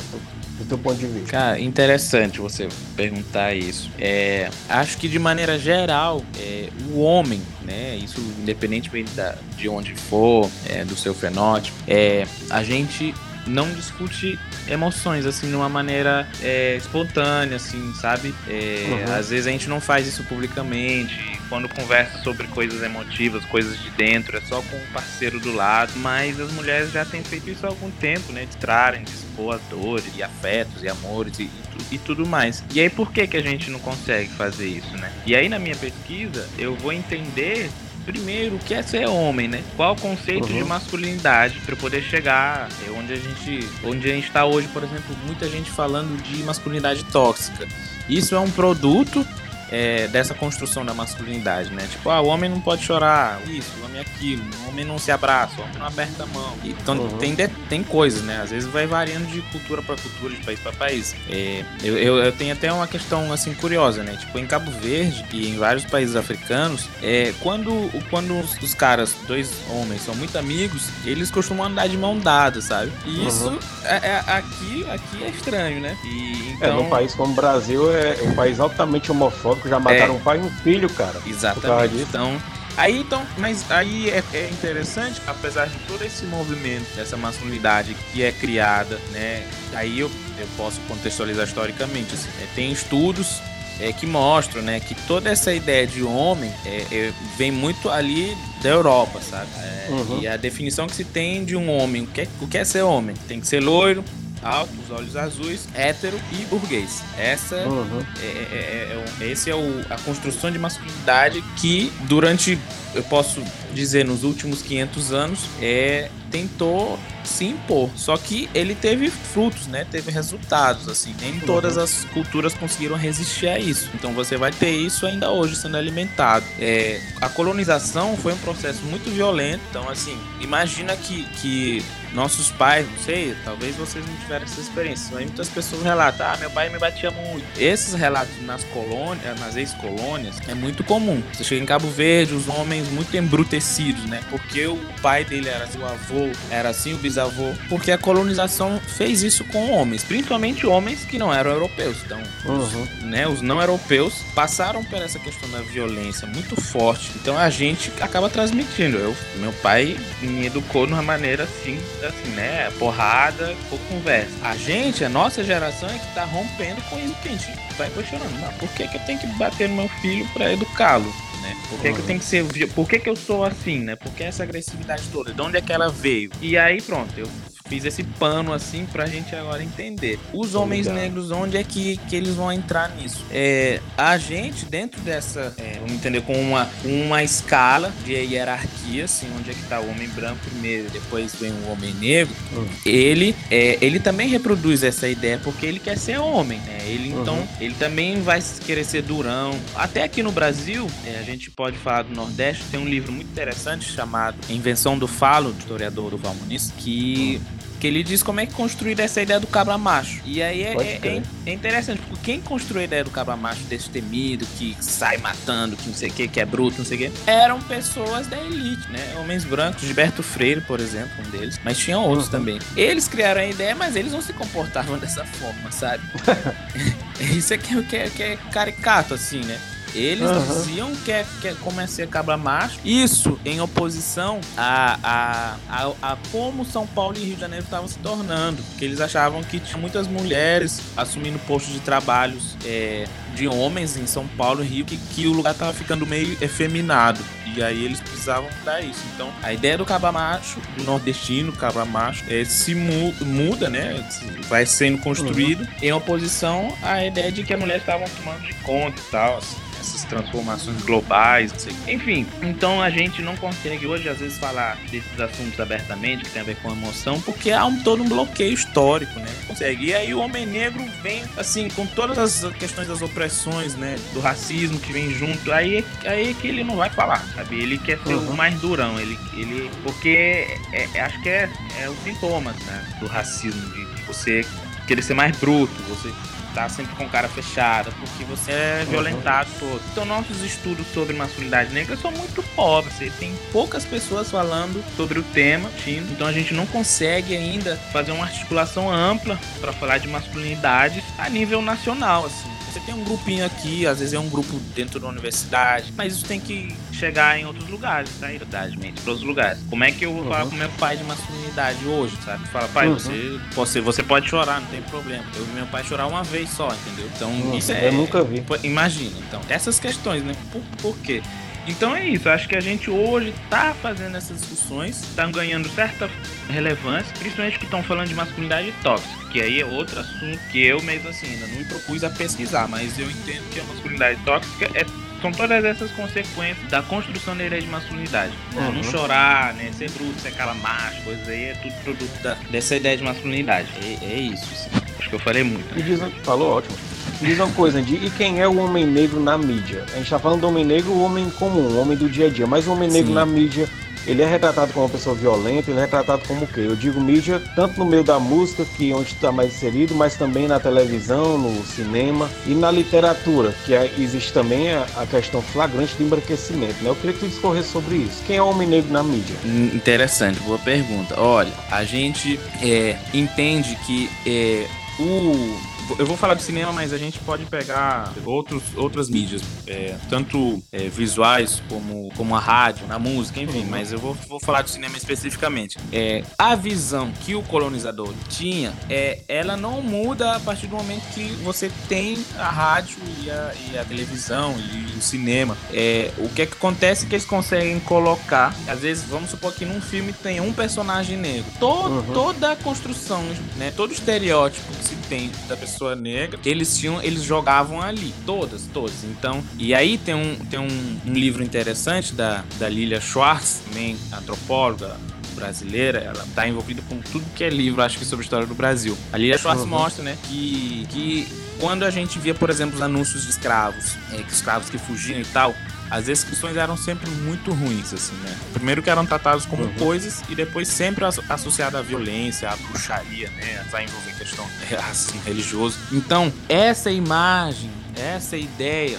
do 0.57 0.65
teu 0.65 0.77
ponto 0.77 0.95
de 0.95 1.07
vista? 1.07 1.31
Cara, 1.31 1.59
interessante 1.59 2.39
você 2.39 2.67
perguntar 2.95 3.53
isso. 3.53 3.89
É, 3.99 4.49
acho 4.69 4.97
que 4.97 5.07
de 5.07 5.19
maneira 5.19 5.57
geral, 5.57 6.21
é, 6.39 6.69
o 6.91 7.01
homem, 7.01 7.41
né, 7.63 7.95
isso 7.95 8.19
independentemente 8.39 9.11
da, 9.11 9.35
de 9.57 9.67
onde 9.67 9.95
for, 9.95 10.49
é, 10.69 10.85
do 10.85 10.95
seu 10.95 11.13
fenótipo, 11.13 11.75
é, 11.87 12.25
a 12.49 12.63
gente 12.63 13.13
não 13.45 13.71
discute 13.71 14.39
emoções 14.67 15.25
assim 15.25 15.49
de 15.49 15.55
uma 15.55 15.69
maneira 15.69 16.27
é, 16.41 16.75
espontânea, 16.75 17.57
assim, 17.57 17.93
sabe? 17.95 18.33
É, 18.47 18.85
uhum. 18.87 19.15
Às 19.15 19.29
vezes 19.29 19.47
a 19.47 19.51
gente 19.51 19.69
não 19.69 19.81
faz 19.81 20.07
isso 20.07 20.23
publicamente. 20.23 21.39
Quando 21.49 21.69
conversa 21.69 22.19
sobre 22.19 22.47
coisas 22.47 22.81
emotivas, 22.81 23.45
coisas 23.45 23.79
de 23.79 23.89
dentro, 23.91 24.37
é 24.37 24.41
só 24.41 24.61
com 24.61 24.77
o 24.77 24.87
parceiro 24.93 25.39
do 25.39 25.53
lado. 25.53 25.91
Mas 25.97 26.39
as 26.39 26.51
mulheres 26.51 26.91
já 26.91 27.05
têm 27.05 27.23
feito 27.23 27.49
isso 27.49 27.65
há 27.65 27.69
algum 27.69 27.91
tempo, 27.91 28.31
né? 28.31 28.45
De 28.45 28.57
trarem, 28.57 29.03
de 29.03 29.11
expor 29.11 29.55
as 29.55 29.61
dores 29.63 30.11
e 30.15 30.23
afetos 30.23 30.81
e 30.83 30.89
amores 30.89 31.39
e, 31.39 31.43
e, 31.43 31.95
e 31.95 31.97
tudo 31.97 32.25
mais. 32.25 32.63
E 32.73 32.79
aí 32.79 32.89
por 32.89 33.11
que 33.11 33.27
que 33.27 33.37
a 33.37 33.41
gente 33.41 33.69
não 33.69 33.79
consegue 33.79 34.29
fazer 34.29 34.67
isso, 34.67 34.95
né? 34.97 35.11
E 35.25 35.35
aí 35.35 35.49
na 35.49 35.59
minha 35.59 35.75
pesquisa 35.75 36.47
eu 36.57 36.75
vou 36.75 36.91
entender 36.91 37.69
primeiro, 38.05 38.55
o 38.55 38.59
que 38.59 38.73
é 38.73 38.81
ser 38.81 39.07
homem, 39.07 39.47
né? 39.47 39.63
Qual 39.75 39.93
o 39.93 39.99
conceito 39.99 40.47
uhum. 40.47 40.57
de 40.57 40.63
masculinidade 40.63 41.59
para 41.65 41.75
poder 41.75 42.01
chegar 42.01 42.69
é, 42.85 42.91
onde 42.91 43.13
a 43.13 43.15
gente, 43.15 43.67
onde 43.83 44.09
a 44.09 44.13
gente 44.13 44.27
está 44.27 44.45
hoje, 44.45 44.67
por 44.69 44.83
exemplo, 44.83 45.15
muita 45.25 45.47
gente 45.49 45.69
falando 45.69 46.21
de 46.21 46.43
masculinidade 46.43 47.03
tóxica. 47.05 47.67
Isso 48.07 48.35
é 48.35 48.39
um 48.39 48.51
produto 48.51 49.25
é, 49.73 50.07
dessa 50.07 50.35
construção 50.35 50.85
da 50.85 50.93
masculinidade, 50.93 51.73
né? 51.73 51.87
Tipo, 51.89 52.11
ah, 52.11 52.21
o 52.21 52.27
homem 52.27 52.47
não 52.47 52.61
pode 52.61 52.83
chorar, 52.83 53.41
isso, 53.47 53.71
o 53.81 53.85
homem 53.85 53.97
é 53.97 54.01
aquilo, 54.01 54.43
o 54.65 54.69
homem 54.69 54.85
não 54.85 54.99
se 54.99 55.11
abraça, 55.11 55.59
o 55.59 55.63
homem 55.63 55.79
não 55.79 55.87
aperta 55.87 56.23
a 56.23 56.25
mão. 56.27 56.53
Então 56.63 56.95
uhum. 56.95 57.17
tem, 57.17 57.35
tem 57.35 57.83
coisas, 57.83 58.21
né? 58.21 58.39
Às 58.43 58.51
vezes 58.51 58.69
vai 58.69 58.85
variando 58.85 59.25
de 59.25 59.41
cultura 59.41 59.81
para 59.81 59.95
cultura, 59.95 60.35
de 60.35 60.43
país 60.43 60.59
para 60.59 60.71
país. 60.73 61.15
É, 61.27 61.65
eu, 61.83 61.97
eu, 61.97 62.17
eu, 62.17 62.31
tenho 62.31 62.53
até 62.53 62.71
uma 62.71 62.85
questão 62.85 63.33
assim 63.33 63.51
curiosa, 63.55 64.03
né? 64.03 64.15
Tipo, 64.15 64.37
em 64.37 64.45
Cabo 64.45 64.69
Verde 64.69 65.25
e 65.33 65.49
em 65.49 65.57
vários 65.57 65.85
países 65.85 66.15
africanos, 66.15 66.87
é, 67.01 67.33
quando, 67.41 67.89
quando 68.11 68.39
os, 68.39 68.55
os 68.61 68.75
caras, 68.75 69.15
dois 69.25 69.51
homens, 69.71 70.03
são 70.03 70.13
muito 70.13 70.37
amigos, 70.37 70.87
eles 71.03 71.31
costumam 71.31 71.65
andar 71.65 71.87
de 71.87 71.97
mão 71.97 72.19
dada, 72.19 72.61
sabe? 72.61 72.91
E 73.05 73.17
uhum. 73.17 73.27
isso 73.27 73.59
é, 73.85 73.95
é, 73.95 74.23
aqui, 74.27 74.85
aqui 74.87 75.23
é 75.23 75.29
estranho, 75.29 75.81
né? 75.81 75.97
E, 76.03 76.51
então... 76.51 76.69
É, 76.69 76.73
num 76.73 76.89
país 76.89 77.15
como 77.15 77.33
o 77.33 77.35
Brasil, 77.35 77.91
é 77.91 78.17
um 78.23 78.35
país 78.35 78.59
altamente 78.59 79.11
homofóbico 79.11 79.62
já 79.69 79.79
mataram 79.79 80.15
é, 80.15 80.17
um 80.17 80.19
pai 80.19 80.37
e 80.37 80.41
um 80.41 80.49
filho, 80.49 80.89
cara. 80.89 81.19
Exatamente. 81.25 81.95
Então, 82.01 82.41
aí 82.77 82.99
então, 82.99 83.25
mas 83.37 83.69
aí 83.71 84.09
é, 84.09 84.23
é, 84.33 84.49
interessante, 84.49 85.21
apesar 85.27 85.67
de 85.67 85.77
todo 85.87 86.03
esse 86.03 86.25
movimento, 86.25 86.85
dessa 86.95 87.17
masculinidade 87.17 87.95
que 88.11 88.23
é 88.23 88.31
criada, 88.31 88.99
né? 89.11 89.45
Aí 89.73 89.99
eu, 89.99 90.11
eu 90.37 90.47
posso 90.57 90.79
contextualizar 90.87 91.45
historicamente. 91.45 92.13
Assim, 92.13 92.29
né, 92.39 92.47
tem 92.55 92.71
estudos 92.71 93.41
é, 93.79 93.91
que 93.91 94.05
mostram, 94.05 94.61
né, 94.61 94.79
que 94.79 94.95
toda 95.07 95.29
essa 95.29 95.53
ideia 95.53 95.85
de 95.87 96.03
homem 96.03 96.51
é, 96.65 96.85
é, 96.91 97.13
vem 97.37 97.51
muito 97.51 97.89
ali 97.89 98.37
da 98.61 98.69
Europa, 98.69 99.19
sabe? 99.21 99.49
É, 99.57 99.87
uhum. 99.89 100.19
E 100.21 100.27
a 100.27 100.37
definição 100.37 100.87
que 100.87 100.95
se 100.95 101.03
tem 101.03 101.43
de 101.43 101.55
um 101.55 101.69
homem, 101.69 102.03
o 102.03 102.07
que, 102.07 102.21
é, 102.21 102.27
o 102.41 102.47
que 102.47 102.57
é 102.57 102.63
ser 102.63 102.83
homem? 102.83 103.15
Tem 103.27 103.39
que 103.39 103.47
ser 103.47 103.61
loiro, 103.61 104.03
altos, 104.43 104.89
olhos 104.91 105.15
azuis, 105.15 105.67
hétero 105.73 106.19
e 106.31 106.45
burguês. 106.45 107.03
Essa 107.17 107.67
uhum. 107.67 108.05
é, 108.21 108.25
é, 108.25 108.27
é, 108.27 109.05
é, 109.21 109.31
esse 109.31 109.49
é 109.49 109.55
o, 109.55 109.81
a 109.89 109.97
construção 109.99 110.51
de 110.51 110.59
masculinidade 110.59 111.41
que 111.57 111.91
durante 112.01 112.57
eu 112.93 113.03
posso 113.03 113.41
dizer 113.73 114.05
nos 114.05 114.23
últimos 114.23 114.61
500 114.61 115.13
anos 115.13 115.39
é 115.59 116.09
tentou 116.29 116.99
se 117.23 117.45
impor. 117.45 117.89
Só 117.95 118.17
que 118.17 118.49
ele 118.55 118.73
teve 118.73 119.09
frutos, 119.09 119.67
né? 119.67 119.85
Teve 119.89 120.09
resultados, 120.11 120.89
assim. 120.89 121.15
Nem 121.21 121.39
todas 121.39 121.77
uhum. 121.77 121.83
as 121.83 122.05
culturas 122.05 122.53
conseguiram 122.55 122.95
resistir 122.95 123.47
a 123.47 123.59
isso. 123.59 123.89
Então 123.93 124.13
você 124.13 124.35
vai 124.35 124.51
ter 124.51 124.71
isso 124.71 125.05
ainda 125.05 125.29
hoje 125.29 125.55
sendo 125.55 125.77
alimentado. 125.77 126.45
É, 126.59 126.99
a 127.21 127.29
colonização 127.29 128.17
foi 128.17 128.33
um 128.33 128.37
processo 128.37 128.81
muito 128.83 129.09
violento. 129.11 129.61
Então, 129.69 129.87
assim, 129.89 130.17
imagina 130.41 130.95
que, 130.95 131.23
que 131.39 131.85
nossos 132.13 132.51
pais, 132.51 132.87
não 132.89 132.97
sei, 132.97 133.35
talvez 133.43 133.75
vocês 133.75 134.05
não 134.05 134.15
tiveram 134.17 134.45
essa 134.45 134.61
experiência, 134.61 135.09
mas 135.11 135.25
muitas 135.25 135.49
pessoas 135.49 135.83
relatam, 135.83 136.27
ah, 136.27 136.37
meu 136.37 136.49
pai 136.49 136.69
me 136.69 136.77
batia 136.77 137.11
muito. 137.11 137.45
Esses 137.57 137.93
relatos 137.93 138.41
nas 138.43 138.63
colônias, 138.65 139.39
nas 139.39 139.55
ex-colônias, 139.55 140.37
é 140.47 140.53
muito 140.53 140.83
comum. 140.83 141.21
Você 141.33 141.43
chega 141.43 141.63
em 141.63 141.65
Cabo 141.65 141.89
Verde, 141.89 142.33
os 142.33 142.47
homens 142.47 142.89
muito 142.89 143.15
embrutecidos, 143.15 144.05
né? 144.05 144.21
Porque 144.29 144.67
o 144.67 144.77
pai 145.01 145.25
dele 145.25 145.49
era 145.49 145.67
seu 145.67 145.85
avô, 145.85 146.29
era 146.49 146.69
assim 146.69 146.93
o 146.93 146.97
bisavô, 146.97 147.53
porque 147.69 147.91
a 147.91 147.97
colonização 147.97 148.79
fez 148.79 149.23
isso 149.23 149.43
com 149.45 149.71
homens, 149.71 150.03
principalmente 150.03 150.65
homens 150.65 151.05
que 151.05 151.17
não 151.17 151.33
eram 151.33 151.51
europeus. 151.51 151.97
Então, 152.05 152.21
uhum. 152.45 152.59
os, 152.59 153.03
né, 153.03 153.27
os 153.27 153.41
não 153.41 153.59
europeus 153.59 154.23
passaram 154.35 154.83
por 154.83 155.01
essa 155.01 155.19
questão 155.19 155.49
da 155.49 155.61
violência 155.61 156.27
muito 156.27 156.59
forte. 156.59 157.11
Então 157.15 157.37
a 157.37 157.49
gente 157.49 157.91
acaba 158.01 158.29
transmitindo. 158.29 158.97
Eu, 158.97 159.15
meu 159.37 159.51
pai 159.53 159.97
me 160.21 160.45
educou 160.45 160.85
de 160.85 160.93
uma 160.93 161.01
maneira 161.01 161.43
assim 161.43 161.79
assim, 162.03 162.29
né? 162.29 162.71
Porrada, 162.79 163.55
pouco 163.69 163.83
conversa. 163.85 164.31
A 164.43 164.55
gente, 164.55 165.03
a 165.03 165.09
nossa 165.09 165.43
geração 165.43 165.89
é 165.89 165.97
que 165.97 166.13
tá 166.13 166.25
rompendo 166.25 166.81
com 166.83 166.99
isso 166.99 167.15
que 167.21 167.29
a 167.29 167.31
gente 167.31 167.51
vai 167.77 167.89
questionando. 167.89 168.39
Mas 168.39 168.55
por 168.55 168.69
que, 168.69 168.87
que 168.87 168.97
eu 168.97 169.01
tenho 169.01 169.19
que 169.19 169.27
bater 169.27 169.69
no 169.69 169.75
meu 169.75 169.89
filho 170.01 170.27
para 170.33 170.51
educá-lo? 170.51 171.13
Né? 171.41 171.57
Por 171.69 171.79
que, 171.79 171.87
uhum. 171.87 171.93
que 171.93 171.99
eu 172.01 172.05
tenho 172.05 172.19
que 172.19 172.25
ser. 172.25 172.67
Por 172.73 172.87
que, 172.87 172.99
que 172.99 173.09
eu 173.09 173.15
sou 173.15 173.43
assim, 173.43 173.79
né? 173.79 173.95
Por 173.95 174.11
que 174.13 174.23
essa 174.23 174.43
agressividade 174.43 175.03
toda? 175.11 175.33
De 175.33 175.41
onde 175.41 175.57
é 175.57 175.61
que 175.61 175.73
ela 175.73 175.89
veio? 175.89 176.31
E 176.41 176.57
aí, 176.57 176.81
pronto, 176.81 177.11
eu 177.17 177.27
fiz 177.73 177.85
esse 177.85 178.03
pano 178.03 178.53
assim 178.53 178.85
pra 178.85 179.07
gente 179.07 179.35
agora 179.35 179.63
entender. 179.63 180.19
Os 180.31 180.53
homens 180.53 180.85
negros, 180.85 181.31
onde 181.31 181.57
é 181.57 181.63
que, 181.63 181.97
que 182.07 182.15
eles 182.15 182.35
vão 182.35 182.51
entrar 182.51 182.95
nisso? 182.95 183.25
É, 183.31 183.79
a 183.97 184.15
gente, 184.15 184.65
dentro 184.65 185.01
dessa, 185.01 185.55
é, 185.57 185.79
vamos 185.79 185.93
entender, 185.93 186.21
com 186.21 186.39
uma, 186.39 186.69
uma 186.85 187.23
escala 187.23 187.91
de 188.05 188.13
hierarquia, 188.13 189.05
assim, 189.05 189.27
onde 189.39 189.49
é 189.49 189.53
que 189.55 189.63
tá 189.63 189.79
o 189.79 189.89
homem 189.89 190.07
branco 190.09 190.37
primeiro, 190.51 190.87
depois 190.91 191.33
vem 191.33 191.51
o 191.51 191.71
homem 191.71 191.95
negro, 191.95 192.35
uhum. 192.51 192.67
ele, 192.85 193.35
é, 193.49 193.79
ele 193.81 193.99
também 193.99 194.27
reproduz 194.27 194.83
essa 194.83 195.07
ideia 195.07 195.39
porque 195.43 195.65
ele 195.65 195.79
quer 195.79 195.97
ser 195.97 196.19
homem, 196.19 196.59
né? 196.59 196.77
Ele, 196.85 197.09
então, 197.09 197.37
uhum. 197.37 197.47
ele 197.59 197.73
também 197.73 198.21
vai 198.21 198.39
querer 198.63 198.83
ser 198.83 199.01
durão. 199.01 199.59
Até 199.73 200.03
aqui 200.03 200.21
no 200.21 200.31
Brasil, 200.31 200.85
é, 201.07 201.17
a 201.17 201.23
gente 201.23 201.49
pode 201.49 201.75
falar 201.77 202.03
do 202.03 202.13
Nordeste, 202.13 202.65
tem 202.69 202.79
um 202.79 202.87
livro 202.87 203.11
muito 203.11 203.31
interessante 203.31 203.91
chamado 203.91 204.37
Invenção 204.47 204.95
do 204.95 205.07
Falo, 205.07 205.51
do 205.51 205.57
historiador 205.57 206.11
do 206.11 206.19
Muniz, 206.19 206.71
que 206.77 207.41
uhum 207.41 207.62
que 207.83 207.87
ele 207.87 208.01
diz 208.01 208.23
como 208.23 208.39
é 208.39 208.45
que 208.45 208.53
construir 208.53 208.97
essa 208.97 209.21
ideia 209.21 209.41
do 209.41 209.47
cabra 209.47 209.77
macho. 209.77 210.21
E 210.23 210.41
aí 210.41 210.63
é, 210.63 210.73
é, 210.73 211.21
é, 211.45 211.51
interessante, 211.51 212.01
porque 212.07 212.31
quem 212.31 212.39
construiu 212.39 212.79
a 212.79 212.85
ideia 212.85 213.03
do 213.03 213.11
cabra 213.11 213.35
macho 213.35 213.61
destemido, 213.63 214.45
que 214.57 214.73
sai 214.79 215.17
matando, 215.17 215.75
que 215.75 215.89
não 215.89 215.93
sei 215.93 216.07
o 216.07 216.13
que, 216.13 216.29
que 216.29 216.39
é 216.39 216.45
bruto, 216.45 216.77
não 216.77 216.85
sei 216.85 216.95
o 216.95 216.99
que, 217.01 217.29
eram 217.29 217.61
pessoas 217.61 218.25
da 218.27 218.37
elite, 218.37 218.89
né? 218.89 219.15
Homens 219.19 219.43
brancos, 219.43 219.81
Gilberto 219.81 220.23
Freire, 220.23 220.61
por 220.61 220.79
exemplo, 220.79 221.11
um 221.27 221.29
deles, 221.29 221.59
mas 221.61 221.77
tinham 221.77 222.05
outros 222.05 222.27
uhum. 222.27 222.31
também. 222.31 222.59
Eles 222.77 223.09
criaram 223.09 223.41
a 223.41 223.45
ideia, 223.45 223.75
mas 223.75 223.97
eles 223.97 224.13
não 224.13 224.21
se 224.21 224.31
comportavam 224.31 224.95
dessa 224.97 225.25
forma, 225.25 225.69
sabe? 225.69 226.03
Isso 227.35 227.53
é 227.53 227.57
que, 227.57 227.77
é, 227.77 227.81
que, 227.83 227.95
é, 227.97 228.09
que 228.09 228.23
é 228.23 228.37
caricato, 228.49 229.13
assim, 229.13 229.41
né? 229.43 229.59
Eles 229.93 230.29
uhum. 230.29 230.47
diziam 230.47 230.95
que, 230.95 231.11
é, 231.11 231.25
que 231.39 231.47
é 231.49 231.53
como 231.61 231.79
é 231.79 231.87
ser 231.87 232.07
cabra 232.07 232.35
macho. 232.35 232.79
Isso 232.83 233.39
em 233.45 233.61
oposição 233.61 234.39
a, 234.57 234.97
a, 235.03 235.55
a, 235.69 236.13
a 236.13 236.17
como 236.31 236.65
São 236.65 236.87
Paulo 236.87 237.17
e 237.17 237.23
Rio 237.23 237.35
de 237.35 237.41
Janeiro 237.41 237.63
estavam 237.63 237.87
se 237.87 237.99
tornando. 237.99 238.61
Porque 238.63 238.85
eles 238.85 238.99
achavam 238.99 239.43
que 239.43 239.59
tinha 239.59 239.77
muitas 239.77 240.07
mulheres 240.07 240.81
assumindo 240.97 241.37
postos 241.39 241.73
de 241.73 241.79
trabalhos 241.79 242.57
é, 242.65 243.05
de 243.35 243.47
homens 243.47 243.97
em 243.97 244.07
São 244.07 244.27
Paulo 244.27 244.63
e 244.63 244.67
Rio, 244.67 244.85
que, 244.85 244.97
que 244.97 245.27
o 245.27 245.31
lugar 245.31 245.53
estava 245.53 245.73
ficando 245.73 246.05
meio 246.05 246.37
efeminado. 246.41 247.19
E 247.55 247.61
aí 247.61 247.85
eles 247.85 247.99
precisavam 247.99 248.49
dar 248.65 248.81
isso. 248.81 249.01
Então, 249.13 249.31
a 249.43 249.53
ideia 249.53 249.77
do 249.77 249.85
cabra 249.85 250.11
macho, 250.11 250.59
do 250.75 250.83
nordestino, 250.83 251.51
cabra 251.51 251.85
macho, 251.85 252.23
é, 252.27 252.43
se 252.43 252.73
mu 252.73 253.13
muda, 253.21 253.69
né? 253.69 254.03
Vai 254.47 254.65
sendo 254.65 254.97
construído 254.97 255.61
uhum. 255.61 255.67
em 255.81 255.91
oposição 255.91 256.75
à 256.81 257.05
ideia 257.05 257.31
de 257.31 257.43
que 257.43 257.53
as 257.53 257.59
mulheres 257.59 257.83
estavam 257.83 258.07
tomando 258.17 258.41
de 258.41 258.53
conta 258.55 258.99
e 258.99 259.11
tal. 259.11 259.37
Assim 259.37 259.72
essas 259.83 260.03
transformações 260.05 260.81
globais, 260.83 261.53
enfim. 261.87 262.25
Então 262.41 262.81
a 262.81 262.89
gente 262.89 263.21
não 263.21 263.35
consegue 263.35 263.85
hoje 263.85 264.07
às 264.07 264.17
vezes 264.17 264.37
falar 264.37 264.77
desses 264.89 265.19
assuntos 265.19 265.59
abertamente 265.59 266.23
que 266.23 266.31
tem 266.31 266.41
a 266.41 266.45
ver 266.45 266.55
com 266.57 266.71
emoção, 266.71 267.21
porque 267.21 267.51
há 267.51 267.65
um, 267.65 267.79
todo 267.81 268.01
um 268.01 268.07
bloqueio 268.07 268.53
histórico, 268.53 269.19
né? 269.19 269.29
Consegue. 269.47 269.87
E 269.87 269.93
aí 269.93 270.13
o 270.13 270.19
homem 270.19 270.45
negro 270.45 270.83
vem 271.01 271.23
assim 271.37 271.67
com 271.69 271.85
todas 271.85 272.17
as 272.17 272.53
questões 272.55 272.87
das 272.87 273.01
opressões, 273.01 273.75
né, 273.75 273.95
do 274.13 274.19
racismo 274.19 274.79
que 274.79 274.91
vem 274.93 275.11
junto. 275.11 275.51
Aí 275.51 275.85
aí 276.05 276.31
é 276.31 276.33
que 276.33 276.47
ele 276.47 276.63
não 276.63 276.77
vai 276.77 276.89
falar, 276.89 277.23
sabe? 277.35 277.59
Ele 277.59 277.77
quer 277.77 277.99
ser 277.99 278.15
uhum. 278.15 278.31
o 278.31 278.37
mais 278.37 278.55
durão, 278.59 278.99
ele 278.99 279.17
ele 279.33 279.69
porque 279.83 280.47
é, 280.71 280.87
é, 280.93 281.01
acho 281.01 281.21
que 281.21 281.29
é, 281.29 281.49
é 281.79 281.89
os 281.89 281.97
sintomas, 282.03 282.55
né, 282.65 282.85
do 282.99 283.07
racismo 283.07 283.61
de 283.71 284.03
você 284.03 284.45
querer 284.87 285.01
ser 285.01 285.13
mais 285.13 285.35
bruto, 285.37 285.73
você 285.83 286.11
tá 286.53 286.69
sempre 286.69 286.95
com 286.95 287.07
cara 287.09 287.27
fechada, 287.27 287.91
porque 287.91 288.23
você 288.23 288.51
é 288.51 288.85
violentado 288.89 289.49
uhum. 289.53 289.59
todo. 289.59 289.81
Então, 289.91 290.05
nossos 290.05 290.41
estudos 290.41 290.85
sobre 290.93 291.15
masculinidade 291.15 291.73
negra 291.73 291.97
são 291.97 292.11
muito 292.11 292.43
pobres. 292.55 292.93
Você 292.93 293.09
tem 293.19 293.33
poucas 293.51 293.85
pessoas 293.85 294.29
falando 294.29 294.83
sobre 294.95 295.19
o 295.19 295.23
tema, 295.23 295.69
então 295.87 296.27
a 296.27 296.31
gente 296.31 296.53
não 296.53 296.65
consegue 296.65 297.35
ainda 297.35 297.75
fazer 297.91 298.11
uma 298.11 298.25
articulação 298.25 298.91
ampla 298.91 299.39
para 299.59 299.73
falar 299.73 299.97
de 299.97 300.07
masculinidade 300.07 301.03
a 301.17 301.29
nível 301.29 301.61
nacional, 301.61 302.25
assim. 302.25 302.62
Você 302.73 302.79
tem 302.79 302.95
um 302.95 303.03
grupinho 303.03 303.45
aqui, 303.45 303.85
às 303.85 303.99
vezes 303.99 304.15
é 304.15 304.19
um 304.19 304.27
grupo 304.27 304.59
dentro 304.73 304.99
da 304.99 305.07
universidade, 305.07 305.93
mas 305.95 306.13
isso 306.13 306.25
tem 306.25 306.39
que 306.39 306.75
chegar 306.91 307.37
em 307.39 307.45
outros 307.45 307.69
lugares, 307.69 308.09
tá? 308.19 308.25
Verdade, 308.25 308.75
para 308.75 309.11
outros 309.11 309.21
lugares. 309.21 309.59
Como 309.69 309.83
é 309.83 309.91
que 309.91 310.03
eu 310.03 310.11
vou 310.11 310.23
uhum. 310.23 310.29
falar 310.29 310.45
com 310.47 310.55
meu 310.55 310.69
pai 310.79 310.97
de 310.97 311.03
masculinidade 311.03 311.85
hoje, 311.85 312.17
sabe? 312.25 312.47
Fala, 312.47 312.67
pai, 312.69 312.87
uhum. 312.87 312.95
você, 312.95 313.39
você, 313.53 313.79
você 313.79 314.01
pode 314.01 314.27
chorar, 314.27 314.59
não 314.59 314.67
tem 314.69 314.81
problema. 314.81 315.23
Eu 315.35 315.45
vi 315.45 315.51
meu 315.51 315.67
pai 315.67 315.83
chorar 315.83 316.07
uma 316.07 316.23
vez 316.23 316.49
só, 316.49 316.67
entendeu? 316.73 317.07
Então, 317.15 317.29
uhum. 317.29 317.55
isso 317.55 317.71
é. 317.71 317.89
Eu 317.89 317.93
nunca 317.93 318.23
vi. 318.23 318.43
Imagina, 318.63 319.19
então. 319.19 319.39
Essas 319.47 319.79
questões, 319.79 320.23
né? 320.23 320.33
Por, 320.51 320.63
por 320.81 320.97
quê? 320.97 321.21
Então 321.67 321.95
é 321.95 322.07
isso, 322.07 322.27
acho 322.29 322.47
que 322.47 322.55
a 322.55 322.61
gente 322.61 322.89
hoje 322.89 323.33
está 323.43 323.73
fazendo 323.73 324.17
essas 324.17 324.39
discussões, 324.39 325.01
está 325.01 325.25
ganhando 325.27 325.69
certa 325.69 326.09
relevância, 326.49 327.13
principalmente 327.17 327.57
que 327.57 327.65
estão 327.65 327.81
falando 327.81 328.09
de 328.09 328.15
masculinidade 328.15 328.73
tóxica, 328.83 329.25
que 329.31 329.41
aí 329.41 329.61
é 329.61 329.65
outro 329.65 329.99
assunto 329.99 330.39
que 330.51 330.63
eu 330.63 330.81
mesmo 330.81 331.09
assim 331.09 331.27
ainda 331.27 331.47
não 331.47 331.55
me 331.55 331.65
propus 331.65 332.03
a 332.03 332.09
pesquisar, 332.09 332.67
mas 332.67 332.99
eu 332.99 333.09
entendo 333.09 333.49
que 333.51 333.59
a 333.59 333.63
masculinidade 333.63 334.19
tóxica 334.25 334.69
é 334.73 334.85
são 335.23 335.31
todas 335.31 335.63
essas 335.63 335.89
consequências 335.91 336.69
da 336.69 336.81
construção 336.81 337.37
da 337.37 337.45
ideia 337.45 337.61
de 337.61 337.67
masculinidade. 337.69 338.33
Uhum. 338.53 338.73
Não 338.73 338.83
chorar, 338.83 339.53
né? 339.53 339.71
Ser 339.71 339.89
bruto, 339.91 340.19
ser 340.19 340.27
aquela 340.27 340.53
macho, 340.55 341.01
coisas 341.03 341.25
aí, 341.29 341.45
é 341.45 341.53
tudo 341.53 341.73
produto 341.81 342.21
da, 342.21 342.33
dessa 342.51 342.75
ideia 342.75 342.97
de 342.97 343.03
masculinidade. 343.03 343.69
É, 343.81 344.05
é 344.05 344.19
isso, 344.19 344.43
assim. 344.51 344.69
Acho 344.99 345.07
que 345.07 345.15
eu 345.15 345.19
falei 345.19 345.43
muito. 345.43 345.73
Né? 345.73 345.81
Diz, 345.81 346.01
falou 346.23 346.57
ótimo. 346.57 346.75
Diz 347.23 347.39
uma 347.39 347.49
coisa, 347.51 347.79
Andy, 347.79 347.95
e 348.05 348.09
quem 348.09 348.41
é 348.41 348.47
o 348.47 348.57
homem 348.57 348.85
negro 348.85 349.17
na 349.17 349.37
mídia? 349.37 349.85
A 349.93 349.97
gente 349.97 350.09
tá 350.09 350.19
falando 350.19 350.41
do 350.41 350.47
homem 350.49 350.65
negro, 350.65 350.91
o 350.91 351.01
homem 351.01 351.29
comum, 351.29 351.69
o 351.69 351.79
homem 351.79 351.97
do 351.97 352.09
dia 352.09 352.27
a 352.27 352.29
dia, 352.29 352.45
mas 352.45 352.67
o 352.67 352.73
homem 352.73 352.89
negro 352.89 353.07
Sim. 353.07 353.13
na 353.13 353.25
mídia 353.25 353.69
ele 354.05 354.21
é 354.21 354.25
retratado 354.25 354.73
como 354.73 354.85
uma 354.85 354.91
pessoa 354.91 355.15
violenta, 355.15 355.71
ele 355.71 355.79
é 355.79 355.83
retratado 355.83 356.23
como 356.27 356.43
o 356.43 356.47
quê? 356.47 356.59
Eu 356.59 356.75
digo 356.75 356.99
mídia, 356.99 357.41
tanto 357.55 357.79
no 357.79 357.85
meio 357.85 358.03
da 358.03 358.19
música, 358.19 358.65
que 358.65 358.91
é 358.91 358.95
onde 358.95 359.13
está 359.13 359.31
mais 359.31 359.53
inserido, 359.53 359.95
mas 359.95 360.17
também 360.17 360.47
na 360.47 360.59
televisão, 360.59 361.37
no 361.37 361.63
cinema 361.65 362.29
e 362.45 362.53
na 362.53 362.69
literatura, 362.69 363.55
que 363.65 363.73
é, 363.73 363.89
existe 363.97 364.33
também 364.33 364.73
a, 364.73 364.85
a, 364.97 365.05
questão 365.05 365.41
flagrante 365.41 365.95
de 365.95 366.03
embranquecimento. 366.03 366.83
Né? 366.83 366.89
Eu 366.89 366.95
queria 366.95 367.13
que 367.13 367.19
tu 367.19 367.27
discorresse 367.27 367.69
sobre 367.69 367.95
isso. 367.95 368.21
Quem 368.27 368.35
é 368.35 368.41
o 368.41 368.49
homem 368.49 368.67
negro 368.67 368.91
na 368.91 369.01
mídia? 369.01 369.37
Hum, 369.45 369.71
interessante, 369.73 370.39
boa 370.41 370.59
pergunta. 370.59 371.17
Olha, 371.17 371.53
a 371.71 371.85
gente 371.85 372.37
é, 372.61 372.97
entende 373.13 373.77
que 373.85 374.09
é, 374.27 374.67
o 374.99 375.57
eu 375.99 376.05
vou 376.05 376.17
falar 376.17 376.33
do 376.33 376.41
cinema, 376.41 376.71
mas 376.71 376.93
a 376.93 376.97
gente 376.97 377.19
pode 377.19 377.45
pegar 377.45 378.13
outros, 378.25 378.63
outras 378.75 379.09
mídias, 379.09 379.41
é, 379.67 379.95
tanto 380.09 380.63
é, 380.71 380.87
visuais 380.87 381.61
como, 381.67 382.11
como 382.15 382.35
a 382.35 382.39
rádio, 382.39 382.87
na 382.87 382.97
música, 382.97 383.41
enfim, 383.41 383.65
mas 383.65 383.91
eu 383.91 383.99
vou, 383.99 384.15
vou 384.27 384.39
falar 384.39 384.61
do 384.61 384.69
cinema 384.69 384.97
especificamente. 384.97 385.77
É, 385.91 386.23
a 386.37 386.55
visão 386.55 387.11
que 387.21 387.35
o 387.35 387.41
colonizador 387.43 388.13
tinha, 388.29 388.73
é, 388.89 389.21
ela 389.27 389.57
não 389.57 389.81
muda 389.81 390.35
a 390.35 390.39
partir 390.39 390.67
do 390.67 390.75
momento 390.75 391.03
que 391.13 391.25
você 391.43 391.71
tem 391.87 392.17
a 392.37 392.49
rádio 392.49 392.97
e 393.21 393.29
a, 393.29 393.53
e 393.71 393.77
a 393.77 393.85
televisão 393.85 394.55
e 394.57 394.97
o 394.97 395.01
cinema. 395.01 395.57
É, 395.71 396.11
o 396.17 396.29
que, 396.29 396.43
é 396.43 396.45
que 396.45 396.53
acontece 396.53 397.05
é 397.05 397.09
que 397.09 397.15
eles 397.15 397.25
conseguem 397.25 397.79
colocar, 397.81 398.55
às 398.67 398.79
vezes, 398.79 399.03
vamos 399.03 399.29
supor 399.29 399.53
que 399.53 399.65
num 399.65 399.81
filme 399.81 400.13
tem 400.13 400.39
um 400.39 400.53
personagem 400.53 401.17
negro. 401.17 401.45
Todo, 401.59 401.95
uhum. 401.95 402.13
Toda 402.13 402.51
a 402.51 402.55
construção, 402.55 403.23
né, 403.57 403.71
todo 403.75 403.91
o 403.91 403.93
estereótipo 403.93 404.71
que 404.73 404.83
se 404.83 404.95
tem 405.07 405.31
da 405.47 405.57
pessoa 405.57 405.72
negra, 405.95 406.39
eles 406.45 406.77
tinham, 406.77 407.01
eles 407.01 407.23
jogavam 407.23 407.81
ali. 407.81 408.13
Todas, 408.25 408.63
todas. 408.73 409.03
Então, 409.03 409.43
e 409.57 409.73
aí 409.73 409.97
tem 409.97 410.13
um, 410.13 410.35
tem 410.35 410.59
um, 410.59 410.99
um 411.05 411.13
livro 411.13 411.43
interessante 411.43 412.13
da, 412.13 412.43
da 412.59 412.69
Lilia 412.69 413.01
Schwartz, 413.01 413.61
também 413.65 413.97
antropóloga, 414.11 414.97
brasileira, 415.33 415.99
ela 415.99 416.25
tá 416.35 416.47
envolvida 416.47 416.81
com 416.87 416.99
tudo 416.99 417.25
que 417.35 417.43
é 417.43 417.49
livro, 417.49 417.81
acho 417.81 417.97
que 417.97 418.05
sobre 418.05 418.23
a 418.23 418.25
história 418.25 418.47
do 418.47 418.55
Brasil. 418.55 418.97
A 419.11 419.17
Lilia 419.17 419.37
Schwartz 419.37 419.63
uhum. 419.63 419.69
mostra, 419.69 420.03
né, 420.03 420.17
que, 420.29 420.87
que 420.89 421.27
quando 421.59 421.83
a 421.83 421.89
gente 421.89 422.19
via, 422.19 422.33
por 422.33 422.49
exemplo, 422.49 422.75
os 422.75 422.81
anúncios 422.81 423.23
de 423.23 423.29
escravos, 423.29 423.95
é, 424.11 424.17
que 424.17 424.31
escravos 424.31 424.69
que 424.69 424.77
fugiam 424.77 425.19
e 425.19 425.25
tal, 425.25 425.53
as 425.93 426.05
descrições 426.05 426.57
eram 426.57 426.75
sempre 426.75 427.07
muito 427.07 427.53
ruins, 427.53 427.93
assim, 427.93 428.15
né? 428.23 428.35
Primeiro 428.51 428.81
que 428.81 428.89
eram 428.89 429.05
tratados 429.05 429.45
como 429.45 429.65
uhum. 429.65 429.73
coisas 429.75 430.23
e 430.27 430.33
depois 430.33 430.67
sempre 430.67 431.05
associado 431.05 431.77
à 431.77 431.83
violência, 431.83 432.49
à 432.49 432.55
bruxaria, 432.55 433.29
né? 433.29 433.63
A 433.71 433.83
envolver 433.83 434.17
questão 434.17 434.43
assim, 434.89 435.19
religioso. 435.23 435.77
Então, 435.91 436.33
essa 436.49 436.89
imagem, 436.89 437.69
essa 437.95 438.35
ideia 438.35 438.97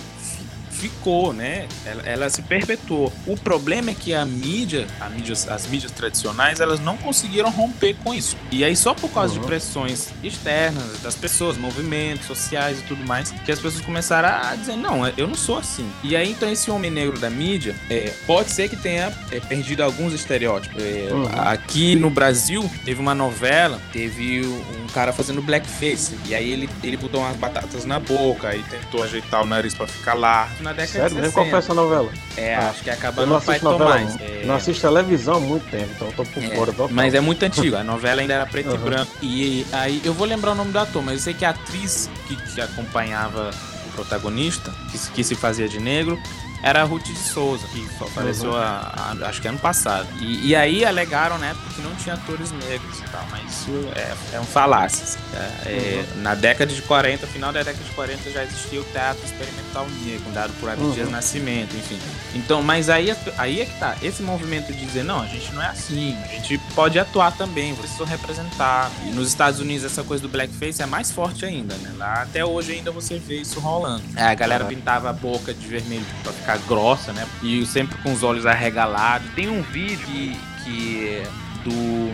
ficou, 0.74 1.32
né? 1.32 1.66
Ela, 1.86 2.02
ela, 2.04 2.30
se 2.30 2.42
perpetuou. 2.42 3.12
O 3.26 3.36
problema 3.36 3.90
é 3.90 3.94
que 3.94 4.12
a 4.12 4.24
mídia, 4.24 4.86
a 5.00 5.08
mídia, 5.08 5.34
as 5.48 5.66
mídias 5.66 5.92
tradicionais, 5.92 6.60
elas 6.60 6.80
não 6.80 6.96
conseguiram 6.96 7.50
romper 7.50 7.94
com 8.02 8.12
isso. 8.12 8.36
E 8.50 8.64
aí 8.64 8.76
só 8.76 8.94
por 8.94 9.10
causa 9.10 9.34
uhum. 9.34 9.40
de 9.40 9.46
pressões 9.46 10.08
externas 10.22 11.00
das 11.00 11.14
pessoas, 11.14 11.56
movimentos 11.56 12.26
sociais 12.26 12.80
e 12.80 12.82
tudo 12.82 13.06
mais, 13.06 13.30
que 13.30 13.52
as 13.52 13.58
pessoas 13.58 13.84
começaram 13.84 14.28
a 14.28 14.54
dizer 14.56 14.76
não, 14.76 15.06
eu 15.16 15.26
não 15.26 15.34
sou 15.34 15.58
assim. 15.58 15.88
E 16.02 16.16
aí 16.16 16.32
então 16.32 16.50
esse 16.50 16.70
homem 16.70 16.90
negro 16.90 17.18
da 17.18 17.30
mídia 17.30 17.74
é, 17.88 18.12
pode 18.26 18.50
ser 18.50 18.68
que 18.68 18.76
tenha 18.76 19.12
é, 19.30 19.40
perdido 19.40 19.82
alguns 19.82 20.12
estereótipos. 20.12 20.82
É, 20.82 21.08
uhum. 21.12 21.26
Aqui 21.32 21.94
no 21.94 22.10
Brasil 22.10 22.68
teve 22.84 23.00
uma 23.00 23.14
novela, 23.14 23.80
teve 23.92 24.44
um 24.46 24.86
cara 24.92 25.12
fazendo 25.12 25.40
blackface 25.40 26.16
e 26.26 26.34
aí 26.34 26.50
ele 26.50 26.68
ele 26.82 26.96
botou 26.96 27.20
umas 27.20 27.36
batatas 27.36 27.84
na 27.84 28.00
boca 28.00 28.54
e 28.54 28.62
tentou 28.62 29.02
ajeitar 29.02 29.42
o 29.42 29.46
nariz 29.46 29.74
para 29.74 29.86
ficar 29.86 30.14
lá. 30.14 30.48
Na 30.64 30.72
década 30.72 31.10
Sério? 31.10 31.16
de 31.16 31.26
60. 31.26 31.32
Qual 31.32 31.46
foi 31.46 31.58
essa 31.58 31.74
novela? 31.74 32.10
É, 32.38 32.54
ah, 32.54 32.70
acho 32.70 32.82
que 32.82 32.88
é 32.88 32.94
acabando 32.94 33.26
não 33.26 33.34
novela, 33.34 33.58
Tomás. 33.58 34.16
Não. 34.16 34.26
É... 34.26 34.44
não 34.46 34.54
assisto 34.54 34.80
televisão 34.80 35.34
há 35.34 35.40
muito 35.40 35.70
tempo, 35.70 35.90
então 35.94 36.10
tô 36.12 36.24
por 36.24 36.42
é, 36.42 36.56
fora 36.56 36.72
total. 36.72 36.88
Mas 36.90 37.12
é 37.12 37.20
muito 37.20 37.42
antigo, 37.44 37.76
a 37.76 37.84
novela 37.84 38.22
ainda 38.22 38.32
era 38.32 38.46
preto 38.46 38.70
uhum. 38.70 38.74
e 38.74 38.78
branco. 38.78 39.12
E 39.20 39.66
aí, 39.72 40.00
eu 40.02 40.14
vou 40.14 40.26
lembrar 40.26 40.52
o 40.52 40.54
nome 40.54 40.72
do 40.72 40.78
ator, 40.78 41.02
mas 41.02 41.16
eu 41.16 41.20
sei 41.20 41.34
que 41.34 41.44
a 41.44 41.50
atriz 41.50 42.08
que, 42.26 42.34
que 42.34 42.60
acompanhava 42.62 43.50
o 43.86 43.92
protagonista, 43.92 44.74
que, 44.90 44.98
que 45.10 45.22
se 45.22 45.34
fazia 45.34 45.68
de 45.68 45.78
negro, 45.78 46.18
era 46.64 46.80
a 46.80 46.84
Ruth 46.84 47.04
de 47.04 47.14
Souza, 47.14 47.66
que 47.68 47.86
apareceu 48.02 48.50
uhum. 48.50 48.56
a, 48.56 49.16
a, 49.20 49.28
acho 49.28 49.42
que 49.42 49.46
ano 49.46 49.58
passado. 49.58 50.08
E, 50.18 50.48
e, 50.48 50.56
aí 50.56 50.82
alegaram, 50.82 51.36
né, 51.36 51.54
porque 51.62 51.82
não 51.82 51.94
tinha 51.96 52.14
atores 52.14 52.50
negros 52.52 53.00
e 53.00 53.02
tal, 53.02 53.22
mas 53.30 53.52
isso 53.52 53.70
é, 53.94 54.36
é 54.36 54.40
um 54.40 54.44
falácia. 54.44 55.04
Assim, 55.04 55.18
é, 55.34 55.68
é, 55.68 56.04
uhum. 56.14 56.22
Na 56.22 56.34
década 56.34 56.72
de 56.72 56.80
40, 56.80 57.26
final 57.26 57.52
da 57.52 57.62
década 57.62 57.84
de 57.84 57.90
40, 57.90 58.30
já 58.30 58.42
existia 58.42 58.80
o 58.80 58.84
teatro 58.84 59.22
experimental 59.26 59.86
negro, 60.06 60.24
dado 60.32 60.54
por 60.58 60.70
Abdias 60.70 61.06
uhum. 61.06 61.12
Nascimento, 61.12 61.76
enfim. 61.76 61.98
Então, 62.34 62.62
mas 62.62 62.88
aí, 62.88 63.14
aí 63.36 63.60
é 63.60 63.66
que 63.66 63.78
tá, 63.78 63.96
esse 64.02 64.22
movimento 64.22 64.72
de 64.72 64.86
dizer, 64.86 65.04
não, 65.04 65.20
a 65.20 65.26
gente 65.26 65.52
não 65.52 65.62
é 65.62 65.66
assim, 65.66 66.16
a 66.24 66.28
gente 66.28 66.56
pode 66.74 66.98
atuar 66.98 67.36
também, 67.36 67.74
vocês 67.74 67.94
são 67.94 68.06
representar. 68.06 68.90
E 69.04 69.10
nos 69.10 69.28
Estados 69.28 69.60
Unidos 69.60 69.84
essa 69.84 70.02
coisa 70.02 70.22
do 70.22 70.30
blackface 70.30 70.80
é 70.80 70.86
mais 70.86 71.10
forte 71.10 71.44
ainda, 71.44 71.74
né? 71.74 71.92
Lá 71.98 72.22
até 72.22 72.42
hoje 72.42 72.72
ainda 72.72 72.90
você 72.90 73.18
vê 73.18 73.42
isso 73.42 73.60
rolando. 73.60 74.02
É, 74.16 74.22
a 74.22 74.34
galera 74.34 74.64
pintava 74.64 75.10
a 75.10 75.12
boca 75.12 75.52
de 75.52 75.66
vermelho 75.66 76.06
pra 76.22 76.32
ficar 76.32 76.53
grossa, 76.56 77.12
né? 77.12 77.26
E 77.42 77.64
sempre 77.66 77.96
com 77.98 78.12
os 78.12 78.22
olhos 78.22 78.46
arregalados. 78.46 79.28
Tem 79.34 79.48
um 79.48 79.62
vídeo 79.62 80.06
que, 80.06 80.36
que 80.64 81.22
do 81.64 82.12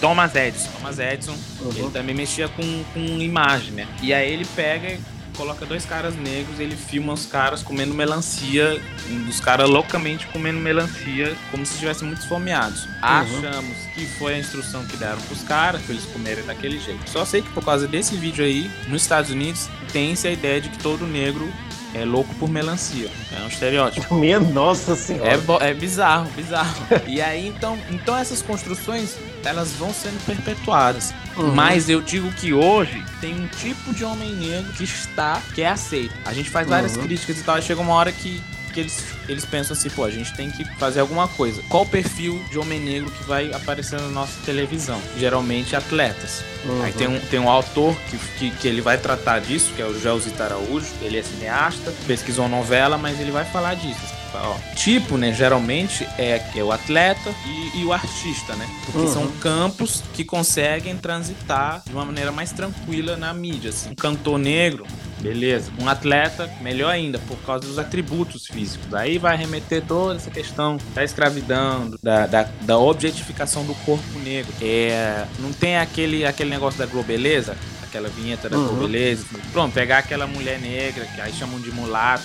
Thomas 0.00 0.34
Edison. 0.34 0.70
Thomas 0.72 0.98
Edison, 0.98 1.36
uhum. 1.60 1.72
ele 1.76 1.90
também 1.90 2.14
mexia 2.14 2.48
com, 2.48 2.84
com 2.92 3.00
imagem, 3.00 3.72
né? 3.72 3.88
E 4.02 4.12
aí 4.12 4.32
ele 4.32 4.46
pega 4.56 4.98
coloca 5.36 5.64
dois 5.64 5.84
caras 5.84 6.14
negros, 6.14 6.60
ele 6.60 6.76
filma 6.76 7.12
os 7.12 7.26
caras 7.26 7.62
comendo 7.62 7.94
melancia, 7.94 8.80
os 9.28 9.40
caras 9.40 9.68
loucamente 9.68 10.26
comendo 10.28 10.58
melancia, 10.58 11.34
como 11.50 11.64
se 11.64 11.74
estivessem 11.74 12.06
muito 12.06 12.20
esfomeados. 12.20 12.84
Uhum. 12.84 12.92
Achamos 13.02 13.76
que 13.94 14.06
foi 14.18 14.34
a 14.34 14.38
instrução 14.38 14.84
que 14.86 14.96
deram 14.96 15.20
pros 15.22 15.42
caras, 15.42 15.82
pra 15.82 15.94
eles 15.94 16.04
comerem 16.06 16.44
daquele 16.44 16.78
jeito. 16.78 17.08
Só 17.08 17.24
sei 17.24 17.42
que 17.42 17.50
por 17.50 17.64
causa 17.64 17.86
desse 17.86 18.14
vídeo 18.16 18.44
aí, 18.44 18.70
nos 18.88 19.02
Estados 19.02 19.30
Unidos, 19.30 19.68
tem-se 19.92 20.28
a 20.28 20.30
ideia 20.30 20.60
de 20.60 20.68
que 20.68 20.78
todo 20.78 21.06
negro 21.06 21.52
é 21.94 22.04
louco 22.04 22.34
por 22.36 22.48
melancia. 22.48 23.10
É 23.36 23.42
um 23.42 23.48
estereótipo. 23.48 24.14
Minha 24.16 24.40
nossa 24.40 24.96
senhora. 24.96 25.30
É, 25.60 25.70
é 25.70 25.74
bizarro, 25.74 26.28
bizarro. 26.34 26.74
e 27.06 27.20
aí, 27.20 27.48
então, 27.48 27.78
então 27.90 28.16
essas 28.16 28.42
construções, 28.42 29.16
elas 29.44 29.72
vão 29.72 29.92
sendo 29.92 30.24
perpetuadas. 30.24 31.14
Uhum. 31.36 31.54
Mas 31.54 31.88
eu 31.88 32.00
digo 32.00 32.30
que 32.32 32.52
hoje 32.52 33.04
tem 33.20 33.34
um 33.34 33.46
tipo 33.46 33.94
de 33.94 34.04
homem 34.04 34.32
negro 34.34 34.72
que 34.72 34.84
está, 34.84 35.40
que 35.54 35.62
é 35.62 35.68
aceito. 35.68 36.14
A 36.24 36.32
gente 36.32 36.50
faz 36.50 36.68
várias 36.68 36.96
uhum. 36.96 37.02
críticas 37.02 37.38
e 37.38 37.42
tal, 37.42 37.58
e 37.58 37.62
chega 37.62 37.80
uma 37.80 37.94
hora 37.94 38.12
que 38.12 38.42
que 38.72 38.80
eles, 38.80 39.04
eles 39.28 39.44
pensam 39.44 39.76
assim, 39.76 39.90
pô, 39.90 40.04
a 40.04 40.10
gente 40.10 40.34
tem 40.34 40.50
que 40.50 40.64
fazer 40.76 41.00
alguma 41.00 41.28
coisa. 41.28 41.62
Qual 41.68 41.84
o 41.84 41.86
perfil 41.86 42.42
de 42.50 42.58
homem 42.58 42.80
negro 42.80 43.10
que 43.10 43.24
vai 43.24 43.52
aparecer 43.52 44.00
na 44.00 44.08
nossa 44.08 44.40
televisão? 44.44 45.00
Geralmente 45.16 45.76
atletas. 45.76 46.42
Uhum. 46.64 46.82
Aí 46.82 46.92
tem 46.92 47.08
um, 47.08 47.20
tem 47.20 47.40
um 47.40 47.48
autor 47.48 47.94
que, 48.08 48.18
que, 48.38 48.50
que, 48.50 48.68
ele 48.68 48.80
vai 48.80 48.98
tratar 48.98 49.40
disso, 49.40 49.72
que 49.74 49.82
é 49.82 49.86
o 49.86 49.98
Gelzito 49.98 50.42
Araújo, 50.42 50.86
ele 51.00 51.18
é 51.18 51.22
cineasta, 51.22 51.92
pesquisou 52.06 52.48
novela, 52.48 52.96
mas 52.96 53.20
ele 53.20 53.30
vai 53.30 53.44
falar 53.44 53.74
disso. 53.74 54.22
Ó, 54.34 54.56
tipo, 54.74 55.18
né, 55.18 55.32
geralmente 55.32 56.08
é, 56.16 56.42
é 56.56 56.64
o 56.64 56.72
atleta 56.72 57.34
e, 57.46 57.80
e 57.80 57.84
o 57.84 57.92
artista, 57.92 58.54
né? 58.56 58.66
Porque 58.86 59.00
uhum. 59.00 59.12
são 59.12 59.28
campos 59.32 60.02
que 60.14 60.24
conseguem 60.24 60.96
transitar 60.96 61.82
de 61.84 61.92
uma 61.92 62.04
maneira 62.04 62.32
mais 62.32 62.50
tranquila 62.50 63.16
na 63.16 63.34
mídia. 63.34 63.70
Assim. 63.70 63.90
Um 63.90 63.94
cantor 63.94 64.38
negro, 64.38 64.86
beleza. 65.22 65.70
Um 65.80 65.88
atleta, 65.88 66.50
melhor 66.60 66.90
ainda, 66.90 67.18
por 67.20 67.36
causa 67.38 67.66
dos 67.66 67.78
atributos 67.78 68.46
físicos. 68.46 68.92
Aí 68.92 69.18
vai 69.18 69.36
remeter 69.36 69.82
toda 69.86 70.16
essa 70.16 70.30
questão 70.30 70.76
da 70.94 71.04
escravidão, 71.04 71.90
da, 72.02 72.26
da, 72.26 72.48
da 72.62 72.78
objetificação 72.78 73.64
do 73.64 73.74
corpo 73.76 74.18
negro. 74.18 74.52
É, 74.60 75.24
não 75.38 75.52
tem 75.52 75.78
aquele, 75.78 76.24
aquele 76.24 76.50
negócio 76.50 76.78
da 76.78 76.86
globeleza? 76.86 77.56
Aquela 77.82 78.08
vinheta 78.08 78.48
da 78.48 78.56
uhum. 78.56 78.68
globeleza. 78.68 79.24
Pronto, 79.52 79.72
pegar 79.72 79.98
aquela 79.98 80.26
mulher 80.26 80.58
negra, 80.58 81.04
que 81.04 81.20
aí 81.20 81.32
chamam 81.32 81.60
de 81.60 81.70
mulato, 81.70 82.24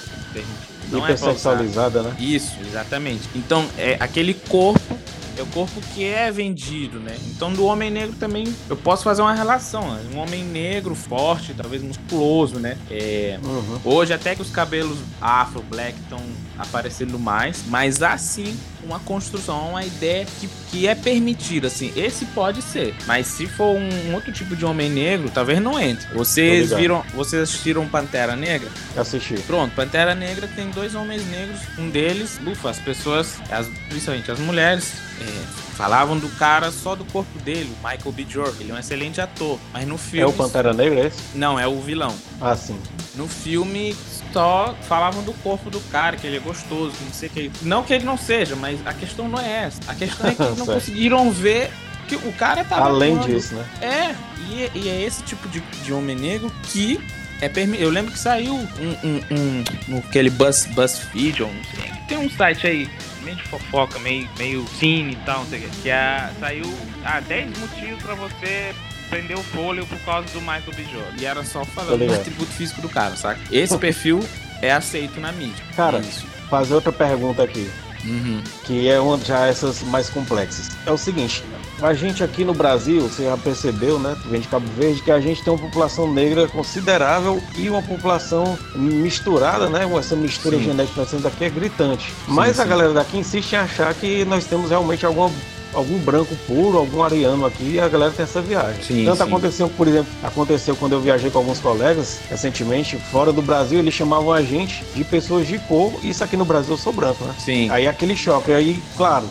não 0.91 1.05
é 1.05 1.11
Hipersexualizada, 1.11 1.99
é 1.99 2.03
né? 2.03 2.15
Isso, 2.19 2.57
exatamente. 2.65 3.29
Então, 3.35 3.67
é 3.77 3.97
aquele 3.99 4.33
corpo 4.33 4.96
é 5.37 5.41
o 5.41 5.45
corpo 5.47 5.79
que 5.93 6.03
é 6.03 6.31
vendido, 6.31 6.99
né? 6.99 7.15
Então, 7.27 7.53
do 7.53 7.65
homem 7.65 7.91
negro 7.91 8.15
também 8.19 8.45
eu 8.69 8.75
posso 8.75 9.03
fazer 9.03 9.21
uma 9.21 9.33
relação. 9.33 9.93
Né? 9.93 10.01
Um 10.13 10.17
homem 10.17 10.43
negro, 10.43 10.95
forte, 10.95 11.53
talvez 11.53 11.81
musculoso, 11.81 12.59
né? 12.59 12.77
É, 12.89 13.39
uhum. 13.43 13.79
Hoje, 13.85 14.13
até 14.13 14.35
que 14.35 14.41
os 14.41 14.49
cabelos 14.49 14.97
afro, 15.21 15.61
black 15.61 15.97
estão 15.99 16.19
aparecendo 16.57 17.19
mais, 17.19 17.63
mas 17.67 18.01
assim, 18.01 18.57
uma 18.83 18.99
construção, 18.99 19.69
uma 19.71 19.85
ideia 19.85 20.25
que, 20.39 20.49
que 20.69 20.87
é 20.87 20.95
permitida, 20.95 21.67
assim. 21.67 21.91
Esse 21.95 22.25
pode 22.27 22.61
ser, 22.61 22.95
mas 23.05 23.27
se 23.27 23.47
for 23.47 23.75
um, 23.75 24.13
outro 24.13 24.31
tipo 24.31 24.55
de 24.55 24.65
homem 24.65 24.89
negro, 24.89 25.29
talvez 25.33 25.61
não 25.61 25.79
entre. 25.79 26.07
Vocês 26.13 26.71
viram, 26.71 27.03
vocês 27.13 27.41
assistiram 27.41 27.87
Pantera 27.87 28.35
Negra? 28.35 28.69
Assisti. 28.95 29.35
Pronto, 29.45 29.73
Pantera 29.75 30.15
Negra 30.15 30.47
tem 30.55 30.69
dois 30.71 30.95
homens 30.95 31.25
negros, 31.27 31.59
um 31.77 31.89
deles, 31.89 32.39
ufa, 32.45 32.69
as 32.69 32.79
pessoas, 32.79 33.35
as, 33.51 33.67
principalmente 33.89 34.31
as 34.31 34.39
mulheres, 34.39 34.93
é, 35.21 35.67
falavam 35.75 36.17
do 36.17 36.27
cara 36.37 36.71
só 36.71 36.95
do 36.95 37.05
corpo 37.05 37.37
dele, 37.39 37.71
Michael 37.77 38.11
B. 38.11 38.25
Jordan. 38.27 38.59
Ele 38.59 38.71
é 38.71 38.75
um 38.75 38.79
excelente 38.79 39.21
ator, 39.21 39.59
mas 39.71 39.87
no 39.87 39.97
filme. 39.97 40.23
É 40.23 40.27
o 40.27 40.33
Pantera 40.33 40.73
Negra 40.73 41.07
esse? 41.07 41.19
Não, 41.35 41.59
é 41.59 41.67
o 41.67 41.79
vilão. 41.79 42.15
Ah, 42.41 42.55
sim. 42.55 42.79
No 43.15 43.27
filme 43.27 43.95
só 44.37 44.75
falavam 44.83 45.23
do 45.23 45.33
corpo 45.33 45.67
do 45.67 45.79
cara, 45.89 46.15
que 46.15 46.27
ele 46.27 46.37
é 46.37 46.39
gostoso, 46.39 46.95
que 46.95 47.03
não 47.03 47.11
sei 47.11 47.27
o 47.27 47.31
que. 47.31 47.51
Não 47.63 47.81
que 47.81 47.91
ele 47.91 48.05
não 48.05 48.15
seja, 48.15 48.55
mas 48.55 48.85
a 48.85 48.93
questão 48.93 49.27
não 49.27 49.39
é 49.39 49.63
essa. 49.63 49.81
A 49.87 49.95
questão 49.95 50.29
é 50.29 50.35
que 50.35 50.43
não 50.59 50.65
conseguiram 50.67 51.31
ver 51.31 51.71
que 52.07 52.15
o 52.15 52.31
cara 52.33 52.63
tá. 52.63 52.77
Além 52.77 53.17
disso, 53.17 53.55
né? 53.55 53.65
É, 53.81 54.15
e, 54.47 54.69
e, 54.77 54.89
é 54.89 55.01
esse 55.01 55.23
tipo 55.23 55.49
de, 55.49 55.59
de 55.59 55.91
homem 55.91 56.15
negro 56.15 56.51
que 56.71 56.99
é 57.41 57.49
permi 57.49 57.81
Eu 57.81 57.89
lembro 57.89 58.11
que 58.11 58.19
saiu 58.19 58.53
um, 58.53 58.67
um, 59.03 59.63
um, 59.95 59.97
aquele 59.97 60.29
Buzz, 60.29 60.67
BuzzFeed, 60.67 61.41
ou 61.41 61.51
não 61.51 61.63
sei. 61.63 61.91
Tem 62.07 62.17
um 62.19 62.29
site 62.29 62.67
aí 62.67 62.89
meio 63.23 63.37
de 63.37 63.43
fofoca, 63.43 63.97
meio, 63.97 64.29
meio 64.37 64.67
cine 64.79 65.13
e 65.13 65.25
tal, 65.25 65.39
não 65.39 65.47
sei 65.47 65.59
o 65.59 65.61
que. 65.63 65.81
Que 65.81 65.89
é, 65.89 66.29
saiu 66.39 66.71
ah, 67.03 67.19
10 67.21 67.57
motivos 67.57 68.03
pra 68.03 68.13
você 68.13 68.75
prendeu 69.09 69.39
o 69.39 69.43
fôlego 69.43 69.87
por 69.87 69.99
causa 69.99 70.27
do 70.29 70.39
Michael 70.39 70.73
B. 70.75 70.83
Jordan. 70.83 71.21
E 71.21 71.25
era 71.25 71.43
só 71.43 71.63
falando 71.65 72.05
do 72.05 72.13
atributo 72.13 72.51
físico 72.51 72.81
do 72.81 72.89
cara, 72.89 73.15
saca? 73.15 73.39
Esse 73.51 73.77
perfil 73.77 74.23
é 74.61 74.71
aceito 74.71 75.19
na 75.19 75.31
mídia. 75.31 75.63
Cara, 75.75 75.99
Isso. 75.99 76.25
fazer 76.49 76.73
outra 76.73 76.91
pergunta 76.91 77.43
aqui. 77.43 77.69
Uhum. 78.05 78.41
Que 78.63 78.87
é 78.87 78.99
uma 78.99 79.17
já 79.17 79.47
essas 79.47 79.81
mais 79.83 80.09
complexas. 80.09 80.69
É 80.85 80.91
o 80.91 80.97
seguinte, 80.97 81.43
a 81.81 81.93
gente 81.93 82.23
aqui 82.23 82.43
no 82.43 82.53
Brasil, 82.53 83.01
você 83.01 83.25
já 83.25 83.37
percebeu, 83.37 83.99
né? 83.99 84.15
Vem 84.25 84.41
de 84.41 84.47
Cabo 84.47 84.65
Verde, 84.77 85.01
que 85.01 85.11
a 85.11 85.19
gente 85.19 85.43
tem 85.43 85.51
uma 85.51 85.59
população 85.59 86.11
negra 86.11 86.47
considerável 86.47 87.41
e 87.55 87.69
uma 87.69 87.81
população 87.81 88.57
misturada, 88.75 89.69
né? 89.69 89.81
Essa 89.97 90.15
mistura 90.15 90.57
sim. 90.57 90.65
genética 90.65 91.01
nós 91.01 91.09
temos 91.09 91.25
aqui 91.25 91.45
é 91.45 91.49
gritante. 91.49 92.13
Mas 92.27 92.55
sim, 92.55 92.61
a 92.61 92.65
galera 92.65 92.93
daqui 92.93 93.17
insiste 93.17 93.53
em 93.53 93.57
achar 93.57 93.93
que 93.93 94.23
nós 94.25 94.45
temos 94.45 94.69
realmente 94.69 95.05
alguma 95.05 95.31
algum 95.73 95.97
branco 95.99 96.35
puro, 96.47 96.77
algum 96.77 97.03
ariano 97.03 97.45
aqui, 97.45 97.71
e 97.73 97.79
a 97.79 97.87
galera 97.87 98.11
tem 98.11 98.23
essa 98.23 98.41
viagem. 98.41 98.83
Sim, 98.83 99.05
Tanto 99.05 99.17
sim. 99.17 99.23
aconteceu, 99.23 99.69
por 99.69 99.87
exemplo, 99.87 100.07
aconteceu 100.23 100.75
quando 100.75 100.93
eu 100.93 101.01
viajei 101.01 101.29
com 101.29 101.39
alguns 101.39 101.59
colegas 101.59 102.19
recentemente, 102.29 102.97
fora 103.11 103.31
do 103.31 103.41
Brasil, 103.41 103.79
eles 103.79 103.93
chamavam 103.93 104.31
a 104.31 104.41
gente 104.41 104.83
de 104.95 105.03
pessoas 105.03 105.47
de 105.47 105.57
cor, 105.59 105.93
e 106.03 106.09
isso 106.09 106.23
aqui 106.23 106.37
no 106.37 106.45
Brasil 106.45 106.73
eu 106.73 106.77
sou 106.77 106.93
branco, 106.93 107.23
né? 107.23 107.33
Sim. 107.39 107.69
Aí 107.69 107.87
aquele 107.87 108.15
choque, 108.15 108.51
aí, 108.51 108.79
claro, 108.95 109.25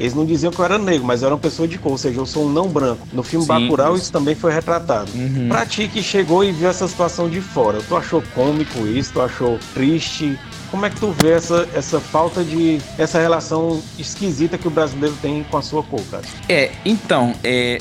eles 0.00 0.14
não 0.14 0.24
diziam 0.24 0.50
que 0.50 0.58
eu 0.58 0.64
era 0.64 0.78
negro, 0.78 1.04
mas 1.06 1.22
eu 1.22 1.26
era 1.26 1.34
uma 1.34 1.40
pessoa 1.40 1.68
de 1.68 1.78
cor, 1.78 1.92
ou 1.92 1.98
seja, 1.98 2.18
eu 2.18 2.26
sou 2.26 2.46
um 2.46 2.48
não 2.48 2.66
branco. 2.68 3.06
No 3.12 3.22
filme 3.22 3.44
Sim, 3.44 3.48
Bacurau 3.48 3.94
isso. 3.94 4.04
isso 4.04 4.12
também 4.12 4.34
foi 4.34 4.52
retratado. 4.52 5.10
Uhum. 5.14 5.48
Pra 5.48 5.66
ti 5.66 5.86
que 5.86 6.02
chegou 6.02 6.42
e 6.42 6.50
viu 6.50 6.68
essa 6.68 6.88
situação 6.88 7.28
de 7.28 7.40
fora, 7.40 7.78
tu 7.86 7.96
achou 7.96 8.22
cômico 8.34 8.86
isso? 8.86 9.12
Tu 9.12 9.20
achou 9.20 9.58
triste? 9.74 10.38
Como 10.72 10.86
é 10.86 10.90
que 10.90 10.98
tu 10.98 11.12
vê 11.12 11.32
essa, 11.32 11.68
essa 11.74 12.00
falta 12.00 12.42
de. 12.42 12.80
essa 12.96 13.20
relação 13.20 13.82
esquisita 13.98 14.56
que 14.56 14.66
o 14.66 14.70
brasileiro 14.70 15.14
tem 15.20 15.44
com 15.44 15.58
a 15.58 15.62
sua 15.62 15.82
cor, 15.82 16.00
cara? 16.10 16.24
É, 16.48 16.72
então, 16.82 17.34
é, 17.44 17.78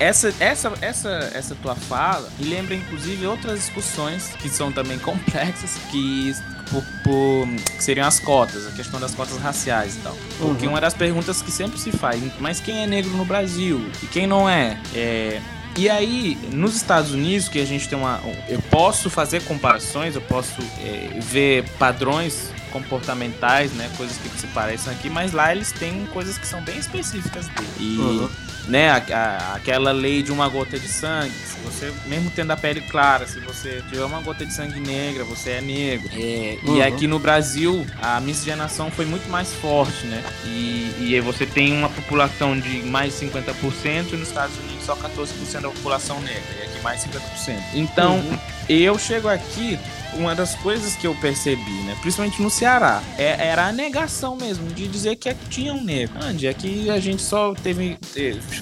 essa, 0.00 0.34
essa, 0.40 0.72
essa, 0.80 1.30
essa 1.34 1.54
tua 1.56 1.74
fala 1.74 2.30
me 2.38 2.46
lembra 2.46 2.74
inclusive 2.74 3.26
outras 3.26 3.60
discussões 3.60 4.28
que 4.40 4.48
são 4.48 4.72
também 4.72 4.98
complexas, 4.98 5.76
que, 5.90 6.34
por, 6.70 6.82
por, 7.04 7.46
que 7.76 7.84
seriam 7.84 8.06
as 8.06 8.18
cotas, 8.18 8.66
a 8.66 8.70
questão 8.70 8.98
das 8.98 9.14
cotas 9.14 9.36
raciais 9.36 9.96
e 9.96 9.98
tal. 9.98 10.16
Porque 10.38 10.64
uhum. 10.64 10.72
uma 10.72 10.80
das 10.80 10.94
perguntas 10.94 11.42
que 11.42 11.50
sempre 11.50 11.78
se 11.78 11.92
faz, 11.92 12.18
mas 12.40 12.60
quem 12.60 12.82
é 12.82 12.86
negro 12.86 13.10
no 13.10 13.26
Brasil 13.26 13.90
e 14.02 14.06
quem 14.06 14.26
não 14.26 14.48
é? 14.48 14.78
é 14.94 15.38
e 15.76 15.88
aí, 15.88 16.36
nos 16.52 16.76
Estados 16.76 17.12
Unidos, 17.12 17.48
que 17.48 17.58
a 17.58 17.64
gente 17.64 17.88
tem 17.88 17.98
uma. 17.98 18.20
Eu 18.48 18.60
posso 18.62 19.08
fazer 19.08 19.42
comparações, 19.44 20.14
eu 20.14 20.20
posso 20.20 20.60
é, 20.80 21.18
ver 21.18 21.68
padrões 21.78 22.50
comportamentais, 22.70 23.72
né? 23.72 23.90
Coisas 23.96 24.16
que 24.18 24.28
se 24.38 24.46
parecem 24.48 24.92
aqui, 24.92 25.08
mas 25.08 25.32
lá 25.32 25.54
eles 25.54 25.72
têm 25.72 26.06
coisas 26.06 26.36
que 26.36 26.46
são 26.46 26.60
bem 26.62 26.78
específicas 26.78 27.46
dele. 27.48 27.68
E, 27.78 27.98
uhum. 27.98 28.30
Né, 28.68 28.90
a, 28.90 28.96
a, 28.96 29.54
aquela 29.56 29.92
lei 29.92 30.22
de 30.22 30.30
uma 30.30 30.48
gota 30.48 30.78
de 30.78 30.88
sangue, 30.88 31.32
se 31.32 31.58
você, 31.64 31.92
mesmo 32.06 32.30
tendo 32.30 32.50
a 32.52 32.56
pele 32.56 32.80
clara, 32.82 33.26
se 33.26 33.40
você 33.40 33.82
tiver 33.88 34.04
uma 34.04 34.20
gota 34.20 34.44
de 34.46 34.52
sangue 34.52 34.80
negra, 34.80 35.24
você 35.24 35.50
é 35.52 35.60
negro. 35.60 36.08
É, 36.12 36.58
uhum. 36.62 36.76
E 36.76 36.82
aqui 36.82 37.06
no 37.06 37.18
Brasil, 37.18 37.86
a 38.00 38.20
miscigenação 38.20 38.90
foi 38.90 39.04
muito 39.04 39.28
mais 39.28 39.52
forte, 39.52 40.06
né? 40.06 40.22
E, 40.44 40.94
e 40.98 41.14
aí 41.14 41.20
você 41.20 41.46
tem 41.46 41.72
uma 41.72 41.88
população 41.88 42.58
de 42.58 42.82
mais 42.82 43.18
de 43.18 43.26
50% 43.26 44.12
e 44.12 44.16
nos 44.16 44.28
Estados 44.28 44.56
Unidos 44.58 44.84
só 44.84 44.96
14% 44.96 45.60
da 45.60 45.68
população 45.68 46.20
negra, 46.20 46.42
e 46.60 46.62
aqui 46.64 46.80
mais 46.82 47.04
50%. 47.04 47.58
Então, 47.74 48.16
uhum. 48.16 48.38
eu 48.68 48.98
chego 48.98 49.28
aqui 49.28 49.78
uma 50.14 50.34
das 50.34 50.54
coisas 50.56 50.94
que 50.94 51.06
eu 51.06 51.14
percebi, 51.14 51.82
né, 51.84 51.96
principalmente 52.00 52.40
no 52.42 52.50
Ceará, 52.50 53.02
é, 53.16 53.48
era 53.48 53.66
a 53.66 53.72
negação 53.72 54.36
mesmo 54.36 54.68
de 54.68 54.86
dizer 54.86 55.16
que 55.16 55.32
tinha 55.48 55.72
um 55.72 55.82
negro. 55.82 56.14
Onde 56.24 56.46
é 56.46 56.54
que 56.54 56.90
a 56.90 56.98
gente 56.98 57.22
só 57.22 57.54
teve, 57.54 57.98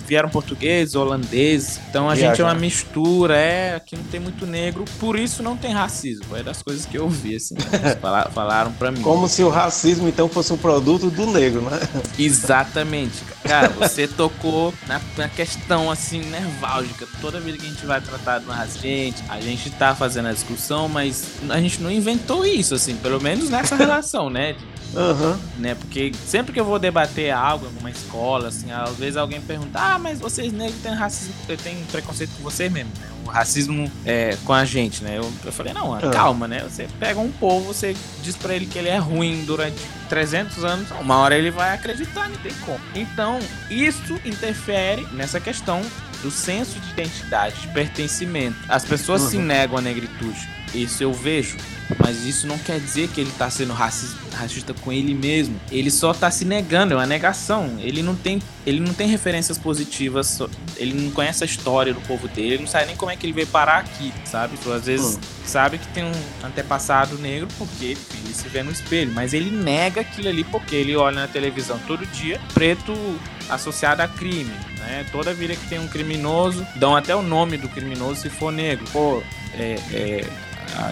vieram 0.07 0.29
portugueses, 0.29 0.95
holandeses, 0.95 1.81
então 1.89 2.09
a 2.09 2.15
gente 2.15 2.41
é 2.41 2.45
uma 2.45 2.55
mistura, 2.55 3.37
é, 3.37 3.77
aqui 3.77 3.97
não 3.97 4.05
tem 4.05 4.21
muito 4.21 4.47
negro, 4.47 4.85
por 4.99 5.19
isso 5.19 5.43
não 5.43 5.57
tem 5.57 5.73
racismo. 5.73 6.37
É 6.37 6.43
das 6.43 6.63
coisas 6.63 6.87
que 6.87 6.97
eu 6.97 7.09
vi, 7.09 7.37
assim, 7.37 7.55
né, 7.55 7.97
falaram 8.33 8.73
para 8.73 8.91
mim. 8.91 9.03
Como 9.03 9.29
se 9.29 9.43
o 9.43 9.49
racismo 9.49 10.09
então 10.09 10.29
fosse 10.29 10.53
um 10.53 10.57
produto 10.57 11.11
do 11.11 11.27
negro, 11.27 11.63
né? 11.63 11.79
Exatamente. 12.19 13.25
Cara, 13.25 13.40
você 13.79 14.07
tocou 14.07 14.73
na, 14.87 15.01
na 15.17 15.29
questão 15.29 15.91
assim 15.91 16.21
nerválgica. 16.21 17.07
Toda 17.21 17.41
vez 17.41 17.57
que 17.57 17.67
a 17.67 17.69
gente 17.69 17.87
vai 17.87 18.01
tratar 18.01 18.39
de 18.39 18.45
uma 18.45 18.55
raça, 18.55 18.79
gente, 18.79 19.23
a 19.29 19.41
gente 19.41 19.71
tá 19.71 19.95
fazendo 19.95 20.29
a 20.29 20.33
discussão, 20.33 20.89
mas 20.89 21.25
a 21.49 21.61
gente 21.61 21.81
não 21.81 21.91
inventou 21.91 22.45
isso, 22.45 22.75
assim, 22.75 22.97
pelo 22.97 23.21
menos 23.21 23.51
nessa 23.51 23.75
relação, 23.77 24.31
né? 24.31 24.57
Uhum. 24.95 25.39
Né? 25.59 25.75
Porque 25.75 26.13
sempre 26.27 26.53
que 26.53 26.59
eu 26.59 26.65
vou 26.65 26.79
debater 26.79 27.31
algo 27.31 27.65
em 27.65 27.69
alguma 27.69 27.91
escola, 27.91 28.49
assim, 28.49 28.73
às 28.73 28.97
vezes 28.97 29.17
alguém 29.17 29.41
pergunta: 29.41 29.79
Ah, 29.79 29.99
mas 29.99 30.19
vocês 30.19 30.53
negros 30.53 30.81
têm 30.83 30.93
racismo, 30.93 31.35
têm 31.63 31.77
preconceito 31.93 32.31
com 32.37 32.43
vocês 32.43 32.71
mesmo, 32.73 32.91
né? 32.99 33.07
O 33.25 33.29
racismo 33.29 33.91
é 34.05 34.37
com 34.45 34.53
a 34.53 34.65
gente, 34.65 35.03
né? 35.03 35.19
Eu, 35.19 35.33
eu 35.45 35.53
falei: 35.53 35.73
Não, 35.73 35.91
uhum. 35.91 36.11
calma, 36.11 36.49
né? 36.49 36.61
Você 36.61 36.89
pega 36.99 37.21
um 37.21 37.31
povo, 37.31 37.73
você 37.73 37.95
diz 38.23 38.37
pra 38.37 38.55
ele 38.55 38.67
que 38.67 38.79
ele 38.79 38.89
é 38.89 38.99
ruim 38.99 39.45
durante 39.45 39.81
300 40.09 40.65
anos, 40.65 40.91
uma 41.01 41.19
hora 41.19 41.37
ele 41.37 41.51
vai 41.51 41.75
acreditar, 41.75 42.29
não 42.29 42.37
tem 42.39 42.53
como. 42.65 42.81
Então, 42.95 43.39
isso 43.71 44.21
interfere 44.25 45.07
nessa 45.13 45.39
questão 45.41 45.83
do 46.23 46.31
senso 46.31 46.79
de 46.79 46.91
identidade, 46.91 47.61
de 47.61 47.69
pertencimento. 47.69 48.57
As 48.69 48.85
pessoas 48.85 49.23
uhum. 49.23 49.29
se 49.31 49.39
negam 49.39 49.79
à 49.79 49.81
negritude. 49.81 50.49
Isso 50.75 51.03
eu 51.03 51.13
vejo. 51.13 51.57
Mas 51.99 52.25
isso 52.25 52.47
não 52.47 52.59
quer 52.59 52.79
dizer 52.79 53.09
que 53.09 53.21
ele 53.21 53.33
tá 53.37 53.51
sendo 53.51 53.73
racista, 53.73 54.37
racista 54.37 54.75
com 54.75 54.93
ele 54.93 55.15
mesmo. 55.15 55.61
Ele 55.71 55.91
só 55.91 56.13
tá 56.13 56.31
se 56.31 56.45
negando, 56.45 56.95
é 56.95 56.97
uma 56.97 57.07
negação. 57.07 57.79
Ele 57.81 58.03
não 58.03 58.15
tem, 58.15 58.41
ele 58.65 58.81
não 58.81 58.95
tem 58.95 59.09
referências 59.09 59.59
positivas, 59.59 60.39
ele 60.77 60.95
não 60.95 61.11
conhece 61.11 61.43
a 61.43 61.47
história 61.47 61.93
do 61.93 62.01
povo 62.03 62.29
dele, 62.29 62.55
ele 62.55 62.63
não 62.63 62.69
sabe 62.69 62.87
nem 62.87 62.97
como 62.97 63.11
é 63.11 63.17
que 63.17 63.27
ele 63.27 63.33
veio 63.33 63.49
parar 63.49 63.79
aqui, 63.79 64.13
sabe? 64.25 64.57
Então, 64.61 64.73
às 64.73 64.87
vezes 64.87 65.17
hum. 65.17 65.21
sabe 65.45 65.79
que 65.79 65.89
tem 65.89 66.05
um 66.05 66.13
antepassado 66.45 67.19
negro 67.19 67.49
porque 67.59 67.87
ele, 67.87 67.99
ele 68.25 68.35
se 68.35 68.49
vê 68.49 68.63
no 68.63 68.71
espelho, 68.71 69.13
mas 69.13 69.35
ele 69.35 69.51
nega 69.51 70.01
aquilo 70.01 70.29
ali 70.29 70.45
porque 70.45 70.77
ele 70.77 70.95
olha 70.95 71.23
na 71.23 71.29
televisão 71.29 71.79
todo 71.87 72.07
dia, 72.07 72.41
preto 72.55 72.95
associado 73.49 74.03
a 74.03 74.09
crime, 74.09 74.53
né? 74.91 75.07
Toda 75.11 75.33
vida 75.33 75.55
que 75.55 75.67
tem 75.69 75.79
um 75.79 75.87
criminoso, 75.87 76.67
dão 76.77 76.97
até 76.97 77.15
o 77.15 77.23
nome 77.23 77.57
do 77.57 77.69
criminoso 77.69 78.23
se 78.23 78.29
for 78.29 78.53
negro. 78.53 78.85
Pô, 78.93 79.23
é, 79.55 79.79
é 79.93 80.25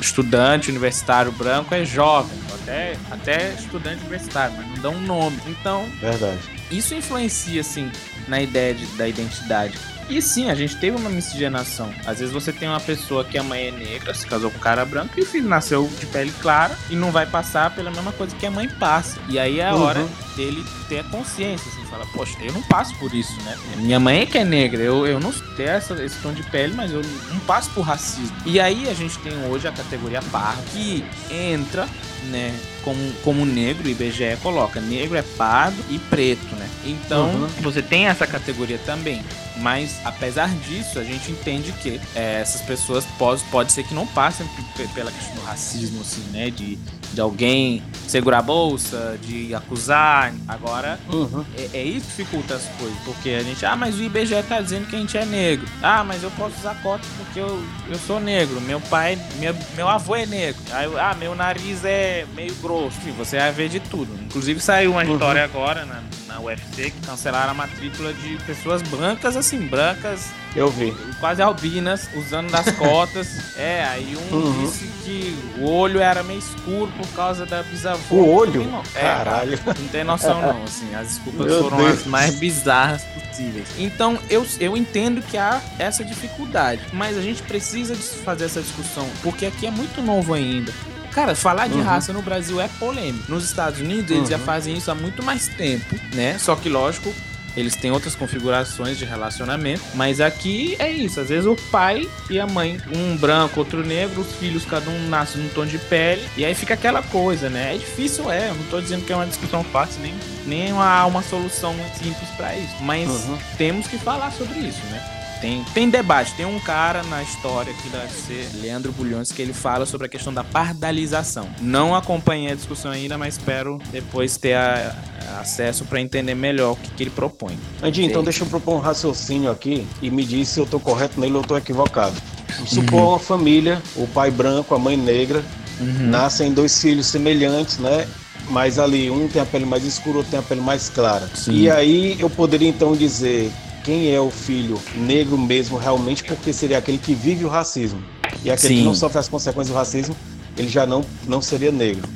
estudante 0.01 0.71
universitário 0.71 1.31
branco 1.33 1.75
é 1.75 1.85
jovem, 1.85 2.37
até, 2.63 2.97
até 3.11 3.53
estudante 3.53 4.01
universitário, 4.01 4.57
mas 4.57 4.67
não 4.67 4.83
dá 4.83 4.89
um 4.91 5.01
nome. 5.01 5.39
Então, 5.47 5.85
verdade. 6.01 6.39
Isso 6.71 6.95
influencia 6.95 7.61
assim 7.61 7.91
na 8.27 8.41
ideia 8.41 8.75
de, 8.75 8.87
da 8.97 9.09
identidade. 9.09 9.79
E 10.09 10.23
sim, 10.23 10.51
a 10.51 10.55
gente 10.55 10.77
teve 10.77 10.97
uma 10.97 11.11
miscigenação. 11.11 11.93
Às 12.07 12.19
vezes 12.19 12.33
você 12.33 12.51
tem 12.51 12.67
uma 12.67 12.81
pessoa 12.81 13.25
que 13.25 13.37
a 13.37 13.43
mãe 13.43 13.69
é 13.69 13.71
negra, 13.71 14.15
se 14.15 14.27
casou 14.27 14.51
com 14.51 14.57
um 14.57 14.61
cara 14.61 14.85
branco, 14.85 15.13
e 15.19 15.23
o 15.23 15.27
filho 15.27 15.49
nasceu 15.49 15.87
de 16.01 16.07
pele 16.07 16.33
clara 16.41 16.77
e 16.89 16.97
não 16.97 17.11
vai 17.11 17.27
passar 17.27 17.75
pela 17.75 17.91
mesma 17.91 18.13
coisa 18.13 18.35
que 18.35 18.47
a 18.47 18.51
mãe 18.51 18.69
passa. 18.69 19.19
E 19.29 19.39
aí 19.39 19.61
é 19.61 19.69
a 19.69 19.75
uhum. 19.75 19.83
hora 19.83 20.07
dele 20.35 20.65
ter 20.88 21.01
a 21.01 21.05
consciência, 21.05 21.70
assim, 21.70 21.85
fala, 21.87 22.07
poxa, 22.12 22.37
eu 22.40 22.53
não 22.53 22.62
passo 22.62 22.94
por 22.96 23.14
isso, 23.14 23.40
né? 23.42 23.57
Minha 23.77 24.01
mãe 24.01 24.20
é 24.20 24.27
que 24.27 24.38
é 24.38 24.44
negra, 24.44 24.83
eu, 24.83 25.07
eu 25.07 25.20
não 25.20 25.33
tenho 25.33 25.68
essa, 25.68 25.94
esse 26.03 26.20
tom 26.20 26.33
de 26.33 26.42
pele, 26.44 26.74
mas 26.74 26.92
eu 26.92 27.03
não 27.31 27.38
passo 27.40 27.70
por 27.70 27.83
racismo. 27.83 28.37
E 28.46 28.59
aí 28.59 28.88
a 28.88 28.94
gente 28.94 29.18
tem 29.18 29.33
hoje 29.46 29.68
a 29.68 29.72
categoria 29.72 30.22
pardo, 30.22 30.62
que 30.72 31.05
entra 31.31 31.87
né, 32.31 32.59
como, 32.83 33.12
como 33.22 33.44
negro, 33.44 33.87
o 33.87 33.90
IBGE 33.90 34.37
coloca 34.42 34.81
negro 34.81 35.16
é 35.16 35.22
pardo 35.22 35.77
e 35.88 35.98
preto, 35.98 36.55
né? 36.57 36.68
Então, 36.85 37.31
uhum. 37.31 37.48
você 37.61 37.83
tem 37.83 38.07
essa 38.07 38.27
categoria 38.27 38.79
também. 38.79 39.22
Mas, 39.59 39.96
apesar 40.05 40.48
disso, 40.57 40.98
a 40.98 41.05
gente 41.05 41.33
entende 41.33 41.72
que 41.72 42.01
é, 42.14 42.40
essas 42.40 42.61
pessoas 42.62 43.05
pode, 43.18 43.42
pode 43.44 43.72
ser 43.72 43.83
que 43.83 43.92
não 43.92 44.07
passem 44.07 44.46
pela 44.94 45.11
questão 45.11 45.35
do 45.35 45.42
racismo, 45.42 46.01
assim, 46.01 46.22
né? 46.31 46.51
De, 46.51 46.79
de 47.12 47.21
alguém 47.21 47.83
segurar 48.07 48.38
a 48.38 48.42
bolsa, 48.42 49.18
de 49.23 49.55
acusar. 49.55 50.33
Agora, 50.47 50.99
uhum. 51.12 51.44
é, 51.57 51.79
é, 51.79 51.83
isso 51.83 52.07
que 52.07 52.23
dificulta 52.23 52.55
as 52.55 52.64
coisas. 52.79 52.99
Porque 53.05 53.31
a 53.31 53.42
gente, 53.42 53.64
ah, 53.64 53.77
mas 53.77 53.97
o 53.97 54.03
IBGE 54.03 54.42
tá 54.49 54.61
dizendo 54.61 54.87
que 54.87 54.97
a 54.97 54.99
gente 54.99 55.16
é 55.16 55.25
negro. 55.25 55.66
Ah, 55.83 56.03
mas 56.03 56.23
eu 56.23 56.31
posso 56.33 56.57
usar 56.59 56.75
cota 56.83 57.05
porque 57.18 57.38
eu, 57.38 57.62
eu 57.88 57.99
sou 57.99 58.18
negro. 58.18 58.61
Meu 58.62 58.81
pai, 58.81 59.18
meu, 59.38 59.55
meu 59.77 59.88
avô 59.88 60.16
é 60.16 60.27
negro. 60.27 60.61
Ah, 61.01 61.14
meu 61.14 61.35
nariz 61.35 61.85
é 61.85 62.27
meio 62.35 62.55
grosso. 62.57 62.97
Enfim, 62.99 63.12
você 63.12 63.38
vai 63.38 63.53
ver 63.53 63.68
de 63.68 63.81
tudo. 63.81 64.12
Inclusive, 64.25 64.61
saiu 64.61 64.92
uma 64.92 65.05
uhum. 65.05 65.12
história 65.12 65.44
agora 65.44 65.85
na, 65.85 66.03
na 66.38 66.40
UFC 66.40 66.90
que 66.90 67.07
cancelaram 67.07 67.51
a 67.51 67.55
matrícula 67.55 68.12
de 68.14 68.37
pessoas 68.46 68.81
brancas, 68.83 69.37
assim, 69.37 69.66
brancas. 69.66 70.31
Eu 70.55 70.70
vi. 70.70 70.94
Quase 71.20 71.42
albinas, 71.42 72.09
usando 72.16 72.51
das 72.51 72.70
cotas. 72.79 73.57
é, 73.57 73.85
aí 73.85 74.16
um 74.16 74.35
uhum. 74.35 74.64
disse 74.64 74.87
que 75.05 75.37
o 75.59 75.68
olho 75.68 76.01
era 76.01 76.22
meio 76.22 76.38
escuro 76.38 76.90
por 76.96 77.07
causa 77.09 77.44
da 77.44 77.62
bisavó. 77.62 78.14
O 78.14 78.35
olho? 78.35 78.62
É, 78.94 79.01
Caralho. 79.01 79.59
Não 79.66 79.88
tem 79.88 80.05
noção, 80.05 80.40
não. 80.40 80.64
Assim, 80.64 80.94
as 80.94 81.09
desculpas 81.09 81.46
Meu 81.46 81.62
foram 81.64 81.77
Deus. 81.79 82.01
as 82.01 82.07
mais 82.07 82.35
bizarras 82.37 83.03
possíveis. 83.05 83.68
Então, 83.77 84.18
eu, 84.31 84.46
eu 84.61 84.77
entendo 84.77 85.20
que 85.22 85.37
há 85.37 85.61
essa 85.79 86.05
dificuldade. 86.05 86.83
Mas 86.92 87.16
a 87.16 87.20
gente 87.20 87.42
precisa 87.42 87.94
fazer 87.94 88.44
essa 88.46 88.61
discussão, 88.61 89.09
porque 89.22 89.46
aqui 89.46 89.66
é 89.66 89.70
muito 89.70 90.01
novo 90.01 90.35
ainda. 90.35 90.72
Cara, 91.12 91.35
falar 91.35 91.68
de 91.68 91.75
uhum. 91.75 91.83
raça 91.83 92.12
no 92.12 92.23
Brasil 92.23 92.61
é 92.61 92.68
polêmico. 92.79 93.31
Nos 93.31 93.44
Estados 93.44 93.81
Unidos, 93.81 94.11
eles 94.11 94.25
uhum. 94.25 94.31
já 94.31 94.38
fazem 94.38 94.77
isso 94.77 94.90
há 94.90 94.94
muito 94.94 95.23
mais 95.23 95.49
tempo, 95.49 95.97
né? 96.14 96.38
Só 96.38 96.55
que, 96.55 96.68
lógico, 96.68 97.12
eles 97.57 97.75
têm 97.75 97.90
outras 97.90 98.14
configurações 98.14 98.97
de 98.97 99.05
relacionamento, 99.05 99.83
mas 99.94 100.21
aqui 100.21 100.77
é 100.79 100.90
isso. 100.90 101.18
Às 101.18 101.29
vezes 101.29 101.44
o 101.44 101.57
pai 101.73 102.09
e 102.31 102.38
a 102.38 102.47
mãe, 102.47 102.81
um 102.94 103.16
branco, 103.16 103.59
outro 103.59 103.85
negro, 103.85 104.21
os 104.21 104.33
filhos, 104.37 104.64
cada 104.64 104.88
um 104.88 105.09
nasce 105.09 105.38
num 105.38 105.49
tom 105.49 105.66
de 105.66 105.79
pele, 105.79 106.25
e 106.37 106.44
aí 106.44 106.55
fica 106.55 106.75
aquela 106.75 107.03
coisa, 107.03 107.51
né? 107.51 107.75
É 107.75 107.79
difícil, 107.79 108.31
é. 108.31 108.51
Eu 108.51 108.55
não 108.55 108.64
tô 108.64 108.81
dizendo 108.81 109.05
que 109.05 109.12
é 109.12 109.16
uma 109.16 109.27
discussão 109.27 109.64
fácil, 109.64 110.01
nem, 110.03 110.14
nem 110.47 110.71
há 110.71 111.05
uma 111.07 111.23
solução 111.23 111.75
simples 112.01 112.29
para 112.37 112.57
isso. 112.57 112.75
Mas 112.83 113.09
uhum. 113.09 113.38
temos 113.57 113.88
que 113.88 113.99
falar 113.99 114.31
sobre 114.31 114.61
isso, 114.61 114.85
né? 114.90 115.17
Tem, 115.40 115.64
tem 115.72 115.88
debate. 115.88 116.35
Tem 116.35 116.46
um 116.46 116.59
cara 116.59 117.03
na 117.05 117.22
história 117.22 117.72
que 117.72 117.88
deve 117.88 118.12
ser 118.12 118.48
Leandro 118.61 118.92
Bulhões 118.92 119.31
que 119.31 119.40
ele 119.40 119.53
fala 119.53 119.87
sobre 119.87 120.07
a 120.07 120.11
questão 120.11 120.33
da 120.33 120.42
pardalização. 120.42 121.48
Não 121.61 121.94
acompanhei 121.94 122.53
a 122.53 122.55
discussão 122.55 122.90
ainda, 122.90 123.16
mas 123.16 123.35
espero 123.35 123.79
depois 123.90 124.37
ter 124.37 124.55
a, 124.55 124.94
a 125.37 125.40
acesso 125.40 125.85
para 125.85 126.01
entender 126.01 126.35
melhor 126.35 126.72
o 126.72 126.77
que, 126.77 126.90
que 126.90 127.03
ele 127.05 127.11
propõe. 127.11 127.59
Andy, 127.83 128.05
então 128.05 128.22
deixa 128.22 128.44
eu 128.44 128.48
propor 128.48 128.74
um 128.74 128.81
raciocínio 128.81 129.51
aqui 129.51 129.87
e 130.03 130.11
me 130.11 130.24
diz 130.24 130.48
se 130.48 130.61
eu 130.61 130.64
estou 130.64 130.81
correto 130.81 131.20
nele 131.20 131.35
ou 131.35 131.40
estou 131.40 131.57
equivocado. 131.57 132.14
Vamos 132.57 132.70
supor 132.70 133.01
uhum. 133.01 133.09
uma 133.11 133.18
família, 133.18 133.83
o 133.96 134.07
pai 134.07 134.31
branco, 134.31 134.74
a 134.74 134.79
mãe 134.79 134.96
negra, 134.96 135.44
uhum. 135.81 136.09
nascem 136.09 136.53
dois 136.53 136.81
filhos 136.81 137.07
semelhantes, 137.07 137.79
né? 137.79 138.07
Mas 138.51 138.79
ali 138.79 139.11
um 139.11 139.29
tem 139.29 139.42
a 139.42 139.46
pele 139.46 139.66
mais 139.66 139.85
escura, 139.85 140.18
outro 140.18 140.31
tem 140.31 140.40
a 140.40 140.42
pele 140.42 140.61
mais 140.61 140.88
clara. 140.88 141.29
Sim. 141.35 141.53
E 141.53 141.70
aí 141.70 142.16
eu 142.18 142.31
poderia 142.31 142.68
então 142.68 142.96
dizer 142.96 143.53
quem 143.88 144.14
é 144.14 144.20
o 144.20 144.31
filho 144.31 144.79
negro 144.94 145.38
mesmo 145.38 145.79
realmente, 145.79 146.22
porque 146.22 146.53
seria 146.53 146.77
aquele 146.77 146.98
que 146.98 147.14
vive 147.14 147.46
o 147.46 147.48
racismo. 147.48 148.03
E 148.44 148.51
aquele 148.51 148.74
Sim. 148.74 148.81
que 148.81 148.85
não 148.85 148.94
sofre 148.94 149.18
as 149.18 149.31
consequências 149.31 149.68
do 149.68 149.74
racismo, 149.74 150.14
ele 150.59 150.68
já 150.68 150.85
não, 150.85 151.03
não 151.27 151.40
seria 151.40 151.72
negro. 151.72 152.07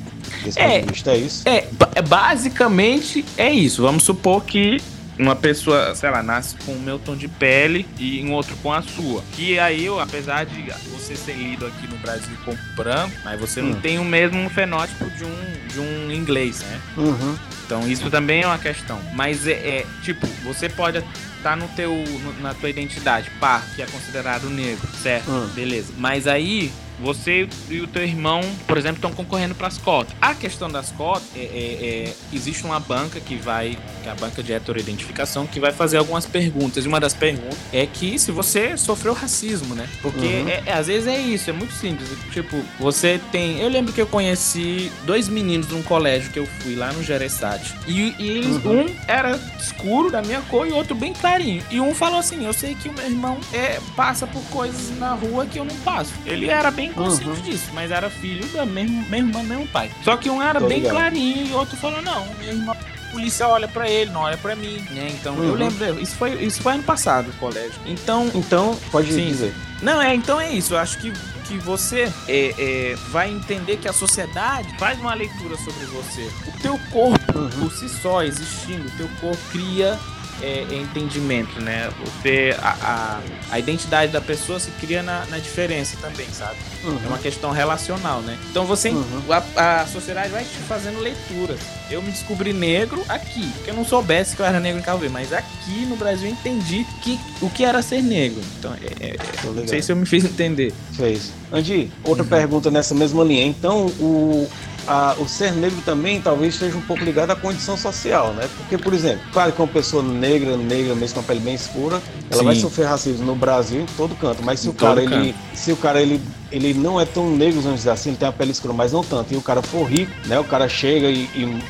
Esse 0.45 0.59
é, 0.59 0.83
vista, 0.83 1.13
é 1.13 1.17
isso? 1.17 1.49
É, 1.49 1.67
basicamente 2.07 3.25
é 3.35 3.51
isso. 3.51 3.81
Vamos 3.81 4.03
supor 4.03 4.43
que 4.43 4.79
uma 5.17 5.35
pessoa, 5.35 5.93
sei 5.95 6.09
lá, 6.09 6.23
nasce 6.23 6.55
com 6.65 6.73
o 6.73 6.79
meu 6.79 6.97
tom 6.97 7.15
de 7.15 7.27
pele 7.27 7.85
e 7.97 8.23
um 8.23 8.31
outro 8.33 8.55
com 8.57 8.71
a 8.71 8.81
sua. 8.81 9.23
Que 9.33 9.59
aí, 9.59 9.85
eu, 9.85 9.99
apesar 9.99 10.45
de 10.45 10.71
você 10.89 11.15
ser 11.15 11.33
lido 11.33 11.65
aqui 11.65 11.87
no 11.87 11.97
Brasil 11.97 12.35
como 12.43 12.57
branco, 12.75 13.13
mas 13.23 13.39
você 13.39 13.61
hum. 13.61 13.69
não 13.69 13.81
tem 13.81 13.99
o 13.99 14.05
mesmo 14.05 14.49
fenótipo 14.49 15.09
de 15.11 15.23
um, 15.23 15.67
de 15.67 15.79
um 15.79 16.11
inglês, 16.11 16.61
né? 16.61 16.81
Uhum. 16.97 17.37
Então 17.65 17.87
isso 17.87 18.09
também 18.09 18.41
é 18.41 18.47
uma 18.47 18.57
questão. 18.57 18.99
Mas 19.13 19.47
é, 19.47 19.51
é 19.53 19.85
tipo, 20.01 20.27
você 20.43 20.67
pode 20.67 21.03
tá 21.43 21.55
no 21.57 21.67
teu, 21.69 21.93
no, 21.93 22.41
na 22.41 22.53
tua 22.53 22.69
identidade, 22.69 23.29
par, 23.39 23.63
que 23.75 23.81
é 23.81 23.85
considerado 23.85 24.49
negro, 24.49 24.87
certo? 25.01 25.29
Hum. 25.29 25.49
Beleza. 25.53 25.93
Mas 25.97 26.25
aí 26.25 26.71
você 26.99 27.47
e 27.69 27.81
o 27.81 27.87
teu 27.87 28.03
irmão, 28.03 28.41
por 28.67 28.77
exemplo, 28.77 28.97
estão 28.97 29.11
concorrendo 29.11 29.55
para 29.55 29.67
as 29.67 29.77
cotas. 29.77 30.15
A 30.21 30.33
questão 30.33 30.69
das 30.69 30.91
cotas 30.91 31.23
é, 31.35 31.39
é, 31.39 31.43
é, 31.43 32.13
existe 32.31 32.63
uma 32.63 32.79
banca 32.79 33.19
que 33.19 33.35
vai, 33.35 33.77
que 34.01 34.09
é 34.09 34.11
a 34.11 34.15
banca 34.15 34.41
de 34.41 34.53
heteroidentificação, 34.53 35.45
que 35.45 35.59
vai 35.59 35.71
fazer 35.71 35.97
algumas 35.97 36.25
perguntas. 36.25 36.85
E 36.85 36.87
uma 36.87 36.99
das 36.99 37.13
perguntas 37.13 37.57
é 37.71 37.85
que 37.85 38.17
se 38.17 38.31
você 38.31 38.77
sofreu 38.77 39.13
racismo, 39.13 39.75
né? 39.75 39.87
Porque 40.01 40.25
uhum. 40.25 40.49
é, 40.49 40.63
é, 40.65 40.73
às 40.73 40.87
vezes 40.87 41.07
é 41.07 41.19
isso, 41.19 41.49
é 41.49 41.53
muito 41.53 41.73
simples. 41.73 42.09
Tipo, 42.31 42.63
você 42.79 43.19
tem. 43.31 43.59
Eu 43.59 43.69
lembro 43.69 43.91
que 43.93 44.01
eu 44.01 44.07
conheci 44.07 44.91
dois 45.05 45.27
meninos 45.27 45.67
num 45.67 45.83
colégio 45.83 46.31
que 46.31 46.39
eu 46.39 46.45
fui 46.45 46.75
lá 46.75 46.91
no 46.93 47.03
Gereçate. 47.03 47.75
E, 47.87 48.15
e 48.17 48.29
eles, 48.29 48.63
uhum. 48.63 48.81
um 48.81 48.95
era 49.07 49.39
escuro 49.59 50.11
da 50.11 50.21
minha 50.21 50.41
cor 50.41 50.67
e 50.67 50.71
outro 50.71 50.95
bem 50.95 51.13
clarinho. 51.13 51.63
E 51.69 51.79
um 51.79 51.93
falou 51.93 52.19
assim: 52.19 52.45
Eu 52.45 52.53
sei 52.53 52.75
que 52.75 52.89
o 52.89 52.93
meu 52.93 53.05
irmão 53.05 53.37
é, 53.51 53.79
passa 53.95 54.25
por 54.25 54.43
coisas 54.45 54.97
na 54.97 55.13
rua 55.13 55.45
que 55.45 55.59
eu 55.59 55.65
não 55.65 55.75
passo. 55.77 56.13
Ele 56.25 56.49
era 56.49 56.71
bem 56.71 56.92
consciente 56.93 57.39
uhum. 57.39 57.45
disso, 57.45 57.69
mas 57.73 57.91
era 57.91 58.09
filho 58.09 58.45
da 58.47 58.65
mesma, 58.65 59.03
mesma 59.03 59.43
mesmo 59.43 59.67
pai. 59.67 59.91
Só 60.03 60.17
que 60.17 60.29
um 60.29 60.41
era 60.41 60.59
Tô 60.59 60.67
bem 60.67 60.79
ligado. 60.79 60.93
clarinho 60.93 61.47
e 61.47 61.51
o 61.51 61.57
outro 61.57 61.75
falou: 61.77 62.01
não, 62.01 62.25
minha 62.39 62.51
irmã 62.51 62.73
a 62.73 63.11
polícia 63.11 63.47
olha 63.47 63.67
para 63.67 63.87
ele, 63.87 64.11
não 64.11 64.21
olha 64.21 64.37
para 64.37 64.55
mim, 64.55 64.83
né? 64.91 65.09
Então 65.11 65.35
uhum. 65.35 65.43
eu 65.43 65.55
lembro, 65.55 65.99
isso 65.99 66.15
foi, 66.15 66.33
isso 66.43 66.61
foi 66.61 66.73
ano 66.73 66.83
passado 66.83 67.31
colégio. 67.39 67.79
Então, 67.85 68.29
então 68.33 68.77
pode 68.91 69.13
sim. 69.13 69.27
dizer. 69.27 69.53
Não, 69.81 70.01
é, 70.01 70.15
então 70.15 70.39
é 70.39 70.51
isso. 70.51 70.73
Eu 70.73 70.79
acho 70.79 70.97
que 70.99 71.11
que 71.43 71.57
você 71.57 72.11
é, 72.27 72.55
é, 72.57 72.95
vai 73.09 73.29
entender 73.29 73.77
que 73.77 73.87
a 73.87 73.93
sociedade 73.93 74.75
faz 74.77 74.99
uma 74.99 75.13
leitura 75.13 75.55
sobre 75.57 75.85
você. 75.85 76.29
O 76.47 76.61
teu 76.61 76.79
corpo, 76.91 77.39
uhum. 77.39 77.49
por 77.49 77.71
si 77.71 77.89
só, 77.89 78.23
existindo, 78.23 78.87
o 78.87 78.91
teu 78.91 79.09
corpo 79.19 79.41
cria 79.51 79.99
é, 80.43 80.65
é, 80.69 80.75
entendimento, 80.75 81.61
né? 81.61 81.89
Você, 82.03 82.53
a, 82.61 82.75
a, 82.81 83.21
a, 83.49 83.59
identidade 83.59 84.11
da 84.11 84.19
pessoa 84.19 84.59
se 84.59 84.69
cria 84.71 85.01
na, 85.01 85.25
na 85.27 85.37
diferença 85.37 85.95
também, 86.01 86.27
sabe? 86.33 86.57
Uhum. 86.83 86.99
É 87.01 87.07
uma 87.07 87.17
questão 87.17 87.51
relacional, 87.51 88.21
né? 88.21 88.37
Então 88.51 88.65
você, 88.65 88.89
uhum. 88.89 89.21
a, 89.29 89.81
a, 89.81 89.87
sociedade 89.87 90.29
vai 90.29 90.43
te 90.43 90.57
fazendo 90.67 90.99
leituras. 90.99 91.59
Eu 91.89 92.01
me 92.01 92.11
descobri 92.11 92.51
negro 92.51 93.01
aqui, 93.07 93.49
porque 93.55 93.71
eu 93.71 93.75
não 93.75 93.85
soubesse 93.85 94.35
que 94.35 94.41
eu 94.41 94.45
era 94.45 94.59
negro 94.59 94.79
em 94.79 94.83
Calvê, 94.83 95.07
mas 95.07 95.31
aqui 95.31 95.85
no 95.87 95.95
Brasil 95.95 96.27
eu 96.27 96.33
entendi 96.33 96.85
que, 97.01 97.17
o 97.41 97.49
que 97.49 97.63
era 97.63 97.81
ser 97.81 98.01
negro. 98.01 98.41
Então, 98.59 98.73
é, 98.73 99.11
é, 99.11 99.17
não 99.45 99.65
sei 99.65 99.81
se 99.81 99.93
eu 99.93 99.95
me 99.95 100.05
fiz 100.05 100.25
entender. 100.25 100.73
Fez. 100.91 101.31
Andy, 101.53 101.89
outra 102.03 102.23
uhum. 102.23 102.29
pergunta 102.29 102.69
nessa 102.69 102.93
mesma 102.93 103.23
linha. 103.23 103.45
Então, 103.45 103.85
o, 103.99 104.49
a, 104.87 105.15
o 105.17 105.27
ser 105.27 105.53
negro 105.53 105.81
também 105.85 106.21
talvez 106.21 106.53
esteja 106.53 106.77
um 106.77 106.81
pouco 106.81 107.03
ligado 107.03 107.31
à 107.31 107.35
condição 107.35 107.77
social, 107.77 108.33
né? 108.33 108.49
Porque, 108.57 108.77
por 108.77 108.93
exemplo, 108.93 109.21
claro 109.31 109.51
que 109.51 109.61
uma 109.61 109.67
pessoa 109.67 110.03
negra, 110.03 110.57
negra 110.57 110.95
mesmo 110.95 111.15
com 111.15 111.19
a 111.21 111.23
pele 111.23 111.39
bem 111.39 111.55
escura, 111.55 112.01
ela 112.29 112.39
Sim. 112.39 112.45
vai 112.45 112.55
sofrer 112.55 112.85
racismo 112.85 113.25
no 113.25 113.35
Brasil 113.35 113.81
em 113.81 113.85
todo 113.97 114.15
canto. 114.15 114.43
Mas 114.43 114.59
se 114.59 114.67
em 114.67 114.71
o 114.71 114.73
cara 114.73 115.01
ele, 115.01 115.35
se 115.53 115.71
o 115.71 115.77
cara 115.77 116.01
ele, 116.01 116.21
ele 116.51 116.73
não 116.73 116.99
é 116.99 117.05
tão 117.05 117.29
negro, 117.35 117.61
vamos 117.61 117.79
dizer 117.79 117.91
assim, 117.91 118.09
ele 118.09 118.17
tem 118.17 118.27
a 118.27 118.31
pele 118.31 118.51
escura, 118.51 118.73
mas 118.73 118.91
não 118.91 119.03
tanto, 119.03 119.33
e 119.33 119.37
o 119.37 119.41
cara 119.41 119.61
for 119.61 119.85
rico, 119.85 120.11
né? 120.27 120.39
O 120.39 120.43
cara 120.43 120.67
chega 120.67 121.09
e, 121.09 121.23
e 121.35 121.63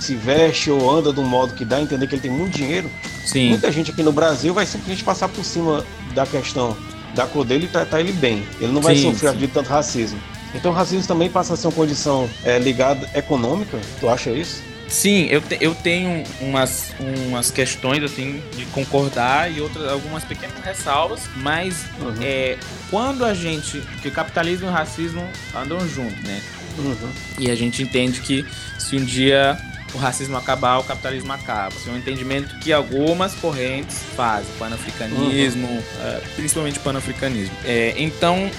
se 0.00 0.14
veste 0.14 0.70
ou 0.70 0.90
anda 0.90 1.12
de 1.12 1.20
um 1.20 1.26
modo 1.26 1.54
que 1.54 1.64
dá 1.64 1.76
a 1.76 1.82
entender 1.82 2.06
que 2.06 2.14
ele 2.14 2.22
tem 2.22 2.30
muito 2.30 2.56
dinheiro. 2.56 2.90
Sim. 3.24 3.50
Muita 3.50 3.70
gente 3.72 3.90
aqui 3.90 4.02
no 4.02 4.12
Brasil 4.12 4.54
vai 4.54 4.66
simplesmente 4.66 5.02
passar 5.02 5.28
por 5.28 5.44
cima 5.44 5.84
da 6.14 6.24
questão 6.26 6.76
da 7.14 7.26
cor 7.26 7.44
dele 7.44 7.64
e 7.64 7.68
tratar 7.68 8.00
ele 8.00 8.12
bem. 8.12 8.46
Ele 8.60 8.72
não 8.72 8.80
vai 8.80 8.94
sim, 8.94 9.10
sofrer 9.10 9.32
sim. 9.32 9.38
de 9.38 9.48
tanto 9.48 9.68
racismo. 9.68 10.20
Então 10.54 10.70
o 10.70 10.74
racismo 10.74 11.06
também 11.06 11.28
passa 11.28 11.54
a 11.54 11.56
ser 11.56 11.66
uma 11.66 11.72
condição 11.72 12.28
é, 12.44 12.58
ligada 12.58 13.08
econômica? 13.14 13.78
Tu 14.00 14.08
acha 14.08 14.30
isso? 14.30 14.62
Sim, 14.88 15.26
eu, 15.30 15.40
te, 15.40 15.58
eu 15.60 15.74
tenho 15.74 16.22
umas, 16.40 16.94
umas 17.28 17.50
questões 17.50 18.04
assim 18.04 18.40
de 18.56 18.64
concordar 18.66 19.50
e 19.50 19.60
outras 19.60 19.90
algumas 19.90 20.24
pequenas 20.24 20.58
ressalvas, 20.64 21.22
mas 21.36 21.84
uhum. 22.00 22.14
é, 22.20 22.56
quando 22.88 23.24
a 23.24 23.34
gente. 23.34 23.80
que 24.00 24.08
o 24.08 24.12
capitalismo 24.12 24.66
e 24.66 24.70
o 24.70 24.72
racismo 24.72 25.26
andam 25.54 25.80
juntos, 25.88 26.22
né? 26.22 26.40
Uhum. 26.78 27.10
E 27.38 27.50
a 27.50 27.54
gente 27.56 27.82
entende 27.82 28.20
que 28.20 28.46
se 28.78 28.96
um 28.96 29.04
dia 29.04 29.58
o 29.94 29.98
racismo 29.98 30.36
acabar, 30.36 30.78
o 30.78 30.84
capitalismo 30.84 31.32
acaba. 31.32 31.74
Esse 31.74 31.88
é 31.88 31.92
um 31.92 31.96
entendimento 31.96 32.58
que 32.58 32.72
algumas 32.72 33.34
correntes 33.34 34.02
fazem, 34.14 34.52
panafricanismo, 34.58 35.66
uhum. 35.66 35.78
uh, 35.78 36.28
principalmente 36.34 36.78
panafricanismo. 36.80 37.54
É, 37.64 37.94
então, 37.96 38.50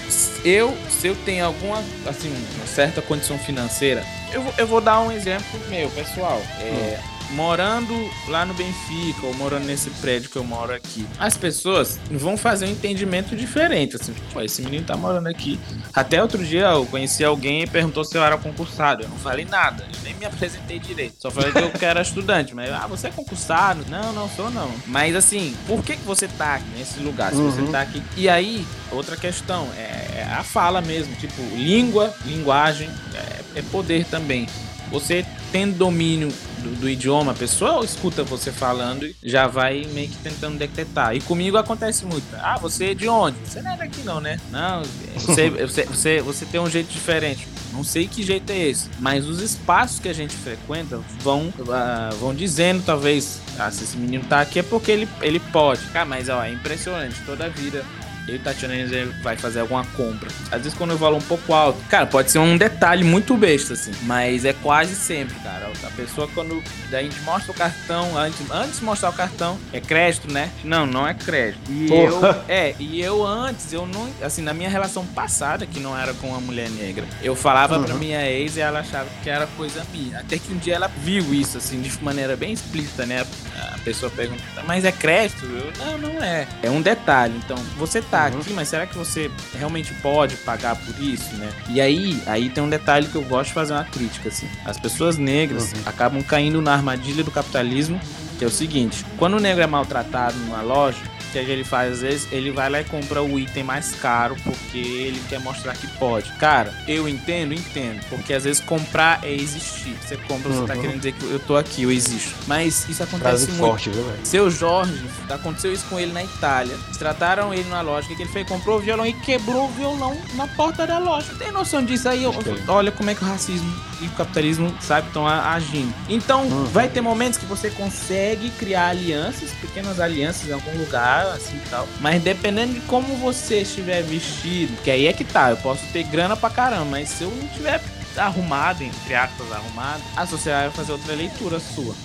eu, 0.43 0.75
se 0.89 1.07
eu 1.07 1.15
tenho 1.25 1.45
alguma, 1.45 1.83
assim, 2.05 2.33
uma 2.55 2.67
certa 2.67 3.01
condição 3.01 3.37
financeira, 3.37 4.03
eu, 4.31 4.43
eu 4.57 4.67
vou 4.67 4.81
dar 4.81 5.01
um 5.01 5.11
exemplo 5.11 5.59
meu, 5.69 5.89
pessoal. 5.91 6.41
É, 6.59 6.99
uhum 7.11 7.16
morando 7.31 7.93
lá 8.27 8.45
no 8.45 8.53
Benfica 8.53 9.25
ou 9.25 9.33
morando 9.33 9.65
nesse 9.65 9.89
prédio 9.89 10.29
que 10.29 10.35
eu 10.35 10.43
moro 10.43 10.73
aqui, 10.73 11.05
as 11.19 11.35
pessoas 11.35 11.99
vão 12.11 12.37
fazer 12.37 12.65
um 12.65 12.69
entendimento 12.69 13.35
diferente. 13.35 13.95
Assim, 13.95 14.13
pô, 14.31 14.41
esse 14.41 14.61
menino 14.61 14.85
tá 14.85 14.95
morando 14.95 15.27
aqui. 15.27 15.59
Até 15.93 16.21
outro 16.21 16.43
dia 16.45 16.67
eu 16.67 16.85
conheci 16.85 17.23
alguém 17.23 17.63
e 17.63 17.67
perguntou 17.67 18.03
se 18.03 18.17
eu 18.17 18.23
era 18.23 18.37
concursado. 18.37 19.03
Eu 19.03 19.09
não 19.09 19.17
falei 19.17 19.45
nada, 19.45 19.85
eu 19.93 20.03
nem 20.03 20.13
me 20.15 20.25
apresentei 20.25 20.79
direito. 20.79 21.15
Só 21.19 21.29
falei 21.31 21.51
que 21.51 21.59
eu 21.59 21.71
era 21.81 22.01
estudante. 22.01 22.53
Mas, 22.55 22.71
ah, 22.71 22.87
você 22.87 23.07
é 23.07 23.11
concursado? 23.11 23.85
Não, 23.89 24.13
não 24.13 24.29
sou 24.29 24.49
não. 24.49 24.71
Mas 24.85 25.15
assim, 25.15 25.55
por 25.65 25.83
que, 25.83 25.95
que 25.95 26.03
você 26.03 26.27
tá 26.27 26.55
aqui 26.55 26.69
nesse 26.77 26.99
lugar? 26.99 27.31
Se 27.31 27.37
uhum. 27.37 27.51
você 27.51 27.71
tá 27.71 27.81
aqui. 27.81 28.01
E 28.15 28.29
aí, 28.29 28.65
outra 28.91 29.17
questão, 29.17 29.67
é, 29.77 30.19
é 30.19 30.27
a 30.31 30.43
fala 30.43 30.81
mesmo. 30.81 31.15
Tipo, 31.15 31.41
língua, 31.55 32.13
linguagem, 32.25 32.89
é, 33.13 33.59
é 33.59 33.61
poder 33.61 34.05
também. 34.05 34.47
Você 34.91 35.25
tendo 35.51 35.77
domínio 35.77 36.31
do, 36.59 36.75
do, 36.81 36.89
idioma, 36.89 37.31
a 37.31 37.35
pessoa 37.35 37.83
escuta 37.83 38.23
você 38.23 38.51
falando 38.51 39.05
e 39.05 39.15
já 39.23 39.47
vai 39.47 39.85
meio 39.93 40.09
que 40.09 40.17
tentando 40.17 40.57
detectar. 40.57 41.15
E 41.15 41.21
comigo 41.21 41.57
acontece 41.57 42.05
muito. 42.05 42.25
Ah, 42.35 42.57
você 42.57 42.91
é 42.91 42.93
de 42.93 43.07
onde? 43.07 43.37
Você 43.45 43.61
não 43.61 43.71
é 43.71 43.77
daqui 43.77 44.01
não, 44.03 44.19
né? 44.19 44.39
Não, 44.51 44.83
você, 45.15 45.49
você, 45.65 45.83
você, 45.83 46.21
você 46.21 46.45
tem 46.45 46.59
um 46.59 46.69
jeito 46.69 46.91
diferente. 46.91 47.47
Não 47.73 47.83
sei 47.83 48.07
que 48.07 48.23
jeito 48.23 48.49
é 48.51 48.57
esse, 48.57 48.89
mas 48.99 49.27
os 49.27 49.41
espaços 49.41 49.99
que 49.99 50.09
a 50.09 50.13
gente 50.13 50.35
frequenta 50.35 50.99
vão, 51.19 51.49
uh, 51.59 52.15
vão 52.19 52.33
dizendo, 52.33 52.81
talvez, 52.83 53.39
ah, 53.59 53.69
se 53.69 53.83
esse 53.83 53.97
menino 53.97 54.23
tá 54.23 54.41
aqui 54.41 54.59
é 54.59 54.63
porque 54.63 54.91
ele, 54.91 55.07
ele 55.21 55.39
pode. 55.39 55.85
Cara, 55.87 56.05
mas 56.05 56.27
ó, 56.27 56.43
é 56.43 56.51
impressionante. 56.51 57.21
Toda 57.25 57.45
a 57.45 57.49
vida 57.49 57.85
eu 58.27 58.35
e 58.35 58.39
Tatiana 58.39 58.75
vai 59.21 59.37
fazer 59.37 59.61
alguma 59.61 59.85
compra. 59.85 60.29
Às 60.51 60.63
vezes 60.63 60.77
quando 60.77 60.91
eu 60.91 60.97
valor 60.97 61.17
um 61.17 61.21
pouco 61.21 61.53
alto, 61.53 61.79
cara, 61.89 62.05
pode 62.05 62.29
ser 62.29 62.39
um 62.39 62.57
detalhe 62.57 63.03
muito 63.03 63.35
besta, 63.37 63.73
assim. 63.73 63.91
Mas 64.03 64.43
é 64.43 64.53
quase 64.53 64.95
sempre, 64.95 65.35
cara. 65.39 65.71
A 65.83 65.89
pessoa 65.91 66.27
quando 66.33 66.61
a 66.91 67.01
gente 67.01 67.19
mostra 67.21 67.51
o 67.51 67.55
cartão, 67.55 68.17
antes, 68.17 68.39
antes 68.51 68.79
de 68.79 68.85
mostrar 68.85 69.09
o 69.09 69.13
cartão, 69.13 69.57
é 69.71 69.79
crédito, 69.79 70.31
né? 70.31 70.51
Não, 70.63 70.85
não 70.85 71.07
é 71.07 71.13
crédito. 71.13 71.71
E 71.71 71.87
Porra. 71.87 72.27
eu. 72.27 72.57
É, 72.57 72.75
e 72.79 73.01
eu 73.01 73.25
antes, 73.25 73.71
eu 73.71 73.85
não. 73.85 74.09
Assim, 74.21 74.41
na 74.41 74.53
minha 74.53 74.69
relação 74.69 75.05
passada, 75.05 75.65
que 75.65 75.79
não 75.79 75.97
era 75.97 76.13
com 76.13 76.29
uma 76.29 76.39
mulher 76.39 76.69
negra, 76.69 77.05
eu 77.21 77.35
falava 77.35 77.77
uhum. 77.77 77.83
pra 77.83 77.95
minha 77.95 78.25
ex 78.29 78.57
e 78.57 78.61
ela 78.61 78.79
achava 78.79 79.09
que 79.23 79.29
era 79.29 79.47
coisa 79.55 79.85
minha. 79.93 80.19
Até 80.19 80.37
que 80.37 80.51
um 80.51 80.57
dia 80.57 80.75
ela 80.75 80.87
viu 80.87 81.33
isso, 81.33 81.57
assim, 81.57 81.81
de 81.81 82.03
maneira 82.03 82.35
bem 82.35 82.51
explícita, 82.51 83.05
né? 83.05 83.25
A 83.73 83.77
pessoa 83.79 84.11
pergunta, 84.11 84.43
mas 84.65 84.83
é 84.85 84.91
crédito? 84.91 85.45
Eu, 85.45 85.71
não, 85.77 85.97
não 85.97 86.23
é. 86.23 86.47
É 86.61 86.69
um 86.69 86.81
detalhe. 86.81 87.35
Então, 87.37 87.57
você 87.77 88.01
tá 88.01 88.16
uhum. 88.25 88.39
aqui, 88.39 88.53
mas 88.53 88.67
será 88.67 88.85
que 88.85 88.97
você 88.97 89.29
realmente 89.55 89.93
pode 89.95 90.35
pagar 90.37 90.75
por 90.75 91.01
isso, 91.01 91.35
né? 91.35 91.49
E 91.69 91.79
aí, 91.79 92.21
aí 92.25 92.49
tem 92.49 92.63
um 92.63 92.69
detalhe 92.69 93.07
que 93.07 93.15
eu 93.15 93.23
gosto 93.23 93.49
de 93.49 93.53
fazer 93.53 93.73
uma 93.73 93.83
crítica, 93.83 94.29
assim. 94.29 94.47
As 94.65 94.79
pessoas 94.79 95.17
negras 95.17 95.73
uhum. 95.73 95.79
acabam 95.85 96.23
caindo 96.23 96.61
na 96.61 96.73
armadilha 96.73 97.23
do 97.23 97.31
capitalismo, 97.31 97.99
que 98.37 98.43
é 98.43 98.47
o 98.47 98.51
seguinte: 98.51 99.05
quando 99.17 99.35
o 99.35 99.39
negro 99.39 99.63
é 99.63 99.67
maltratado 99.67 100.37
numa 100.39 100.61
loja, 100.61 100.99
que 101.43 101.51
ele 101.51 101.63
faz, 101.63 101.93
às 101.93 102.01
vezes, 102.01 102.27
ele 102.31 102.51
vai 102.51 102.69
lá 102.69 102.81
e 102.81 102.83
compra 102.83 103.21
o 103.21 103.39
item 103.39 103.63
mais 103.63 103.91
caro 103.95 104.35
porque 104.43 104.77
ele 104.77 105.21
quer 105.29 105.39
mostrar 105.39 105.73
que 105.73 105.87
pode. 105.97 106.31
Cara, 106.33 106.73
eu 106.87 107.07
entendo, 107.07 107.53
entendo. 107.53 108.01
Porque 108.09 108.33
às 108.33 108.43
vezes 108.43 108.61
comprar 108.61 109.19
é 109.23 109.33
existir. 109.33 109.95
Você 110.01 110.17
compra, 110.17 110.49
uhum. 110.49 110.61
você 110.61 110.67
tá 110.67 110.75
uhum. 110.75 110.81
querendo 110.81 110.97
dizer 110.97 111.13
que 111.13 111.25
eu 111.25 111.39
tô 111.39 111.57
aqui, 111.57 111.83
eu 111.83 111.91
existo. 111.91 112.35
Mas 112.47 112.87
isso 112.89 113.03
acontece 113.03 113.45
Frase 113.45 113.51
muito. 113.51 113.59
Forte, 113.59 113.89
viu, 113.89 114.05
Seu 114.23 114.49
Jorge, 114.49 115.05
aconteceu 115.29 115.73
isso 115.73 115.85
com 115.89 115.99
ele 115.99 116.11
na 116.11 116.23
Itália. 116.23 116.77
Eles 116.85 116.97
trataram 116.97 117.53
ele 117.53 117.69
na 117.69 117.81
loja, 117.81 118.07
que 118.07 118.21
ele 118.21 118.31
fez? 118.31 118.47
Comprou 118.47 118.77
o 118.77 118.79
violão 118.79 119.05
e 119.05 119.13
quebrou 119.13 119.65
o 119.65 119.71
violão 119.71 120.17
na 120.35 120.47
porta 120.47 120.85
da 120.85 120.97
loja. 120.97 121.33
Tem 121.37 121.51
noção 121.51 121.83
disso 121.83 122.07
aí? 122.09 122.23
Olha 122.67 122.91
como 122.91 123.09
é 123.09 123.15
que 123.15 123.23
o 123.23 123.27
racismo 123.27 123.86
e 124.01 124.05
o 124.05 124.11
capitalismo, 124.11 124.73
sabe, 124.81 125.07
estão 125.07 125.27
agindo. 125.27 125.93
Então, 126.09 126.43
uhum. 126.43 126.65
vai 126.65 126.87
ter 126.87 127.01
momentos 127.01 127.37
que 127.37 127.45
você 127.45 127.69
consegue 127.69 128.49
criar 128.51 128.89
alianças, 128.89 129.51
pequenas 129.61 129.99
alianças 129.99 130.47
em 130.49 130.53
algum 130.53 130.77
lugar, 130.77 131.27
assim 131.27 131.57
e 131.57 131.69
tal. 131.69 131.87
Mas 131.99 132.21
dependendo 132.21 132.73
de 132.73 132.81
como 132.81 133.15
você 133.17 133.61
estiver 133.61 134.03
vestido, 134.03 134.75
que 134.83 134.91
aí 134.91 135.07
é 135.07 135.13
que 135.13 135.23
tá, 135.23 135.49
eu 135.49 135.57
posso 135.57 135.85
ter 135.87 136.03
grana 136.03 136.35
pra 136.35 136.49
caramba, 136.49 136.85
mas 136.85 137.09
se 137.09 137.23
eu 137.23 137.31
não 137.31 137.47
tiver 137.47 137.81
arrumado, 138.17 138.83
entre 138.83 139.15
aspas, 139.15 139.51
arrumado, 139.51 140.01
a 140.15 140.25
sociedade 140.25 140.67
vai 140.67 140.75
fazer 140.75 140.91
outra 140.91 141.13
leitura 141.13 141.59
sua. 141.59 141.95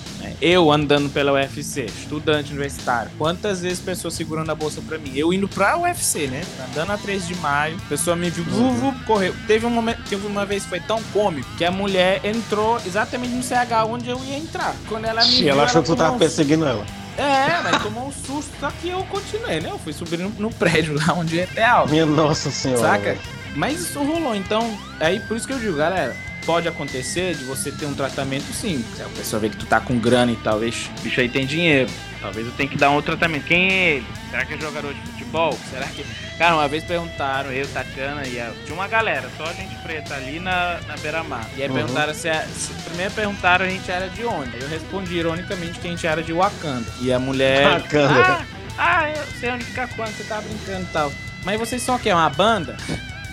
Eu 0.40 0.70
andando 0.72 1.10
pela 1.10 1.32
UFC, 1.32 1.86
estudante 1.86 2.50
universitário, 2.50 3.10
quantas 3.18 3.60
vezes 3.60 3.80
pessoas 3.80 4.14
segurando 4.14 4.50
a 4.50 4.54
bolsa 4.54 4.80
pra 4.86 4.98
mim? 4.98 5.12
Eu 5.14 5.32
indo 5.32 5.48
pra 5.48 5.78
UFC, 5.78 6.26
né? 6.26 6.42
Andando 6.70 6.92
a 6.92 6.98
3 6.98 7.26
de 7.26 7.34
maio, 7.36 7.76
a 7.76 7.88
pessoa 7.88 8.16
me 8.16 8.30
viu, 8.30 8.44
uhum. 8.54 8.92
correu. 9.06 9.34
Teve 9.46 9.66
um 9.66 9.70
momento, 9.70 10.02
teve 10.08 10.26
uma 10.26 10.44
vez 10.44 10.64
foi 10.64 10.80
tão 10.80 11.02
cômico 11.12 11.48
que 11.56 11.64
a 11.64 11.70
mulher 11.70 12.20
entrou 12.24 12.80
exatamente 12.86 13.32
no 13.32 13.42
CH 13.42 13.86
onde 13.86 14.08
eu 14.08 14.20
ia 14.24 14.36
entrar. 14.36 14.74
Quando 14.88 15.04
ela 15.04 15.24
me 15.24 15.30
Sim, 15.30 15.42
viu, 15.42 15.50
ela 15.50 15.64
achou 15.64 15.82
que 15.82 15.88
tu 15.88 15.96
tava 15.96 16.18
perseguindo 16.18 16.66
ela. 16.66 16.84
É, 17.16 17.60
mas 17.62 17.82
tomou 17.82 18.08
um 18.08 18.12
susto, 18.12 18.50
só 18.58 18.70
que 18.70 18.88
eu 18.88 19.04
continuei, 19.04 19.60
né? 19.60 19.68
Eu 19.70 19.78
fui 19.78 19.92
subir 19.92 20.18
no, 20.18 20.30
no 20.30 20.50
prédio 20.50 20.94
lá 20.94 21.14
onde 21.14 21.40
é 21.40 21.44
real. 21.44 21.86
Minha 21.86 22.06
nossa 22.06 22.50
senhora. 22.50 22.80
Saca? 22.80 23.18
Mas 23.54 23.80
isso 23.80 24.02
rolou, 24.02 24.34
então, 24.34 24.78
aí 24.98 25.20
por 25.20 25.36
isso 25.36 25.46
que 25.46 25.52
eu 25.52 25.58
digo, 25.58 25.76
galera, 25.76 26.16
pode 26.44 26.68
acontecer 26.68 27.34
de 27.34 27.44
você 27.44 27.70
ter 27.70 27.86
um 27.86 27.94
tratamento 27.94 28.52
sim. 28.52 28.84
Se 28.96 29.02
a 29.02 29.06
pessoa 29.06 29.40
vê 29.40 29.48
que 29.48 29.56
tu 29.56 29.66
tá 29.66 29.80
com 29.80 29.98
grana 29.98 30.32
e 30.32 30.36
talvez 30.36 30.90
o 30.98 31.02
bicho 31.02 31.20
aí 31.20 31.28
tem 31.28 31.46
dinheiro. 31.46 31.90
Talvez 32.20 32.46
eu 32.46 32.52
tenha 32.52 32.68
que 32.68 32.76
dar 32.76 32.90
um 32.90 33.02
tratamento. 33.02 33.44
Quem 33.44 33.68
é 33.68 33.90
ele? 33.96 34.06
Será 34.30 34.44
que 34.44 34.54
é 34.54 34.58
jogador 34.58 34.94
de 34.94 35.00
futebol? 35.00 35.58
Será 35.70 35.86
que. 35.86 36.04
Cara, 36.38 36.54
uma 36.54 36.68
vez 36.68 36.84
perguntaram, 36.84 37.52
eu, 37.52 37.66
Tatiana 37.68 38.26
e 38.26 38.40
a... 38.40 38.52
tinha 38.64 38.74
uma 38.74 38.86
galera, 38.86 39.28
só 39.36 39.44
a 39.44 39.52
gente 39.52 39.74
preta 39.82 40.14
ali 40.14 40.38
na, 40.38 40.80
na 40.86 40.96
beira-mar. 40.96 41.48
E 41.56 41.62
aí 41.62 41.68
uhum. 41.68 41.74
perguntaram 41.74 42.14
se, 42.14 42.28
a... 42.28 42.42
se. 42.46 42.72
Primeiro 42.84 43.12
perguntaram 43.12 43.66
a 43.66 43.68
gente 43.68 43.90
era 43.90 44.08
de 44.08 44.24
onde. 44.24 44.60
Eu 44.60 44.68
respondi 44.68 45.16
ironicamente 45.16 45.80
que 45.80 45.88
a 45.88 45.90
gente 45.90 46.06
era 46.06 46.22
de 46.22 46.32
Wakanda. 46.32 46.86
E 47.00 47.12
a 47.12 47.18
mulher. 47.18 47.80
Wakanda. 47.80 48.22
Ah, 48.22 48.44
ah 48.78 49.10
eu 49.10 49.24
sei 49.40 49.50
onde 49.50 49.64
fica 49.64 49.88
quando, 49.88 50.16
você 50.16 50.24
tá 50.24 50.40
brincando 50.40 50.82
e 50.82 50.92
tal. 50.92 51.12
Mas 51.44 51.58
vocês 51.58 51.82
são 51.82 51.96
o 51.96 51.98
quê? 51.98 52.12
Uma 52.12 52.30
banda? 52.30 52.76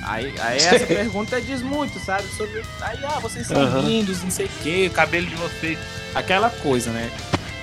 Aí, 0.04 0.34
aí 0.40 0.58
essa 0.58 0.86
pergunta 0.86 1.42
diz 1.42 1.62
muito, 1.62 2.00
sabe? 2.00 2.24
Sobre. 2.36 2.64
Aí, 2.82 2.98
ah, 3.04 3.20
vocês 3.20 3.48
são 3.48 3.62
uhum. 3.62 3.82
lindos, 3.82 4.24
não 4.24 4.32
sei 4.32 4.46
o 4.46 4.52
quê, 4.64 4.88
o 4.90 4.94
cabelo 4.94 5.28
de 5.28 5.36
vocês. 5.36 5.78
Aquela 6.16 6.50
coisa, 6.50 6.92
né? 6.92 7.12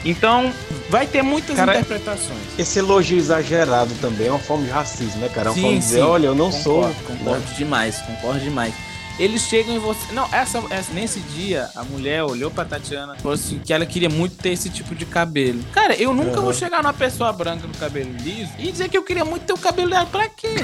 Então, 0.04 0.52
vai 0.88 1.06
ter 1.06 1.22
muitas 1.22 1.56
cara, 1.56 1.72
interpretações. 1.72 2.38
Esse 2.58 2.78
elogio 2.78 3.18
exagerado 3.18 3.92
também 4.00 4.28
é 4.28 4.30
uma 4.30 4.38
forma 4.38 4.64
de 4.64 4.70
racismo, 4.70 5.20
né, 5.20 5.28
cara? 5.28 5.48
É 5.48 5.50
uma 5.50 5.54
sim, 5.54 5.62
forma 5.62 5.78
de 5.78 5.84
dizer, 5.84 6.00
olha, 6.02 6.26
eu 6.26 6.34
não 6.34 6.50
concordo, 6.50 6.94
sou. 6.94 7.04
Concordo 7.04 7.48
né? 7.48 7.54
demais, 7.56 7.98
concordo 8.02 8.40
demais 8.40 8.74
eles 9.18 9.42
chegam 9.42 9.74
em 9.74 9.78
você. 9.78 10.12
Não, 10.12 10.28
essa, 10.32 10.62
essa, 10.70 10.92
nesse 10.92 11.20
dia, 11.20 11.70
a 11.74 11.82
mulher 11.84 12.22
olhou 12.22 12.50
pra 12.50 12.64
Tatiana 12.64 13.14
e 13.16 13.22
falou 13.22 13.34
assim 13.34 13.58
que 13.58 13.72
ela 13.72 13.86
queria 13.86 14.08
muito 14.08 14.36
ter 14.36 14.50
esse 14.50 14.68
tipo 14.68 14.94
de 14.94 15.06
cabelo. 15.06 15.62
Cara, 15.72 15.94
eu 15.94 16.12
nunca 16.14 16.38
uhum. 16.38 16.44
vou 16.44 16.54
chegar 16.54 16.82
numa 16.82 16.92
pessoa 16.92 17.32
branca 17.32 17.66
no 17.66 17.74
cabelo 17.74 18.12
liso 18.18 18.52
e 18.58 18.70
dizer 18.70 18.88
que 18.88 18.96
eu 18.96 19.02
queria 19.02 19.24
muito 19.24 19.44
ter 19.44 19.52
o 19.52 19.58
cabelo 19.58 19.90
dela. 19.90 20.06
Pra 20.06 20.28
quê? 20.28 20.54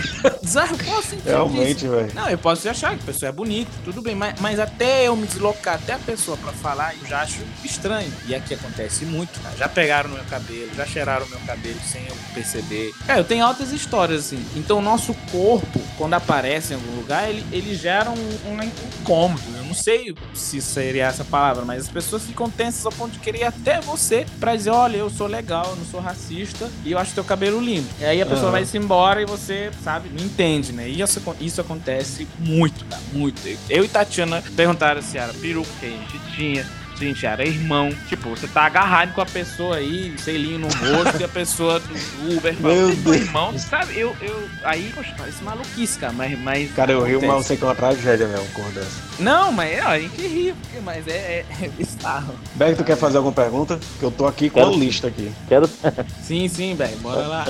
Bizarro, 0.42 0.76
qual 0.84 1.02
sentido 1.02 1.26
Realmente, 1.26 1.88
velho. 1.88 2.12
Não, 2.14 2.28
eu 2.28 2.38
posso 2.38 2.68
achar 2.68 2.96
que 2.96 3.02
a 3.02 3.06
pessoa 3.06 3.28
é 3.28 3.32
bonita, 3.32 3.70
tudo 3.84 4.02
bem, 4.02 4.14
mas, 4.14 4.38
mas 4.40 4.58
até 4.58 5.08
eu 5.08 5.16
me 5.16 5.26
deslocar 5.26 5.74
até 5.74 5.94
a 5.94 5.98
pessoa 5.98 6.36
pra 6.36 6.52
falar, 6.52 6.94
eu 7.00 7.06
já 7.06 7.22
acho 7.22 7.40
estranho. 7.64 8.12
E 8.26 8.34
aqui 8.34 8.54
acontece 8.54 9.04
muito, 9.04 9.40
cara. 9.40 9.56
Já 9.56 9.68
pegaram 9.68 10.10
no 10.10 10.16
meu 10.16 10.24
cabelo, 10.24 10.70
já 10.76 10.86
cheiraram 10.86 11.26
o 11.26 11.28
meu 11.28 11.40
cabelo 11.40 11.80
sem 11.84 12.06
eu 12.06 12.16
perceber. 12.34 12.92
Cara, 13.06 13.20
eu 13.20 13.24
tenho 13.24 13.44
altas 13.44 13.72
histórias, 13.72 14.26
assim. 14.26 14.44
Então, 14.56 14.78
o 14.78 14.82
nosso 14.82 15.14
corpo, 15.30 15.80
quando 15.96 16.14
aparece 16.14 16.72
em 16.72 16.76
algum 16.76 16.96
lugar, 16.96 17.28
ele, 17.28 17.44
ele 17.52 17.74
gera 17.74 18.10
um, 18.10 18.41
um 18.46 18.62
incômodo. 18.62 19.42
Eu 19.56 19.64
não 19.64 19.74
sei 19.74 20.14
se 20.34 20.60
seria 20.60 21.06
essa 21.06 21.24
palavra, 21.24 21.64
mas 21.64 21.82
as 21.82 21.88
pessoas 21.88 22.24
ficam 22.24 22.50
tensas 22.50 22.84
ao 22.84 22.92
ponto 22.92 23.12
de 23.12 23.18
querer 23.18 23.44
até 23.44 23.80
você 23.80 24.26
pra 24.40 24.56
dizer: 24.56 24.70
olha, 24.70 24.96
eu 24.96 25.10
sou 25.10 25.26
legal, 25.26 25.66
eu 25.70 25.76
não 25.76 25.84
sou 25.84 26.00
racista 26.00 26.70
e 26.84 26.92
eu 26.92 26.98
acho 26.98 27.14
teu 27.14 27.24
cabelo 27.24 27.60
lindo. 27.60 27.88
E 28.00 28.04
aí 28.04 28.22
a 28.22 28.26
pessoa 28.26 28.46
uhum. 28.46 28.52
vai 28.52 28.64
se 28.64 28.76
embora 28.78 29.22
e 29.22 29.26
você, 29.26 29.70
sabe, 29.82 30.08
não 30.08 30.24
entende, 30.24 30.72
né? 30.72 30.88
E 30.88 31.00
isso, 31.00 31.22
isso 31.40 31.60
acontece 31.60 32.26
muito, 32.38 32.84
tá? 32.84 32.98
Muito. 33.12 33.42
Eu 33.68 33.84
e 33.84 33.88
Tatiana 33.88 34.42
perguntaram 34.56 35.02
se 35.02 35.18
era 35.18 35.32
peruca 35.34 35.70
que 35.80 35.86
a 35.86 35.90
gente 35.90 36.18
tinha 36.34 36.81
gente 37.02 37.26
era 37.26 37.44
irmão. 37.44 37.90
Tipo, 38.08 38.30
você 38.30 38.46
tá 38.46 38.62
agarrado 38.62 39.14
com 39.14 39.20
a 39.20 39.26
pessoa 39.26 39.76
aí, 39.76 40.14
selinho 40.18 40.58
no 40.58 40.68
rosto, 40.68 41.20
e 41.20 41.24
a 41.24 41.28
pessoa 41.28 41.80
do 41.80 42.36
Uber 42.36 42.54
fala, 42.54 42.74
Meu 42.74 43.14
irmão, 43.14 43.58
sabe? 43.58 43.98
Eu, 43.98 44.16
eu, 44.20 44.48
aí, 44.64 44.92
poxa, 44.94 45.14
parece 45.16 45.42
maluquice, 45.42 45.98
cara, 45.98 46.12
mas... 46.12 46.38
mas 46.38 46.72
cara, 46.72 46.92
eu 46.92 47.02
rio, 47.04 47.20
mas 47.20 47.30
eu 47.30 47.42
sei 47.42 47.56
que 47.56 47.64
é 47.64 47.66
uma 47.66 47.74
tragédia 47.74 48.26
mesmo, 48.26 48.46
cor 48.52 48.70
dessa. 48.72 49.02
Não, 49.18 49.52
mas 49.52 49.84
ó, 49.84 49.88
a 49.88 49.98
gente 49.98 50.20
ri, 50.20 50.54
mas 50.84 51.06
é, 51.06 51.44
é, 51.50 51.64
é 51.64 51.68
bizarro. 51.68 52.34
Beck, 52.54 52.76
tu 52.76 52.84
quer 52.84 52.96
fazer 52.96 53.18
alguma 53.18 53.34
pergunta? 53.34 53.78
Que 53.98 54.04
eu 54.04 54.10
tô 54.10 54.26
aqui 54.26 54.50
com 54.50 54.60
Quero... 54.60 54.72
a 54.72 54.76
lista 54.76 55.08
aqui. 55.08 55.32
Quero... 55.48 55.68
sim, 56.22 56.48
sim, 56.48 56.74
Beck, 56.74 56.96
bora 56.98 57.26
lá. 57.26 57.44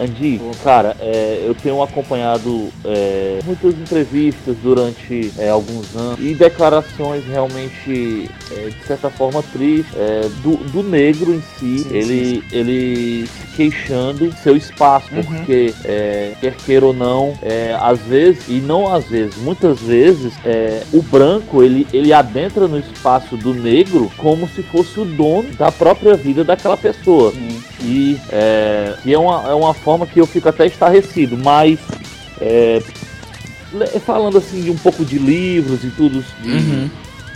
Andy, 0.00 0.40
cara, 0.62 0.96
é, 1.00 1.44
eu 1.44 1.54
tenho 1.54 1.82
acompanhado 1.82 2.70
é, 2.84 3.40
muitas 3.44 3.74
entrevistas 3.74 4.56
durante 4.62 5.32
é, 5.38 5.48
alguns 5.48 5.94
anos 5.96 6.18
e 6.20 6.34
declarações 6.34 7.24
realmente 7.26 8.30
é, 8.50 8.70
de 8.78 8.86
certa 8.86 9.10
forma 9.10 9.42
triste 9.42 9.92
é, 9.96 10.28
do, 10.42 10.56
do 10.56 10.82
negro 10.82 11.34
em 11.34 11.40
si, 11.40 11.80
sim, 11.80 11.96
ele, 11.96 12.24
sim, 12.24 12.42
sim. 12.48 12.56
ele 12.56 13.26
se 13.26 13.56
queixando 13.56 14.32
seu 14.42 14.56
espaço, 14.56 15.14
uhum. 15.14 15.22
porque 15.22 15.74
é, 15.84 16.34
quer 16.40 16.54
queira 16.54 16.86
ou 16.86 16.92
não, 16.92 17.36
é, 17.42 17.76
às 17.80 17.98
vezes, 18.00 18.44
e 18.48 18.60
não 18.60 18.92
às 18.92 19.04
vezes, 19.06 19.36
muitas 19.36 19.80
vezes, 19.80 20.32
é, 20.44 20.82
o 20.92 21.02
branco 21.02 21.62
ele, 21.62 21.86
ele 21.92 22.12
adentra 22.12 22.68
no 22.68 22.78
espaço 22.78 23.36
do 23.36 23.52
negro 23.52 24.10
como 24.16 24.48
se 24.48 24.62
fosse 24.62 25.00
o 25.00 25.04
dono 25.04 25.50
da 25.54 25.72
própria 25.72 26.14
vida 26.14 26.44
daquela 26.44 26.76
pessoa. 26.76 27.32
E 27.82 28.18
é, 28.30 28.94
que 29.02 29.12
é 29.12 29.18
uma, 29.18 29.50
é 29.50 29.54
uma 29.54 29.74
forma 29.74 30.06
que 30.06 30.20
eu 30.20 30.26
fico 30.26 30.48
até 30.48 30.66
estarrecido, 30.66 31.36
mas 31.36 31.78
é, 32.40 32.80
falando 34.04 34.38
assim 34.38 34.62
de 34.62 34.70
um 34.70 34.76
pouco 34.76 35.04
de 35.04 35.18
livros 35.18 35.84
e 35.84 35.90
tudo, 35.90 36.24
uhum 36.44 36.88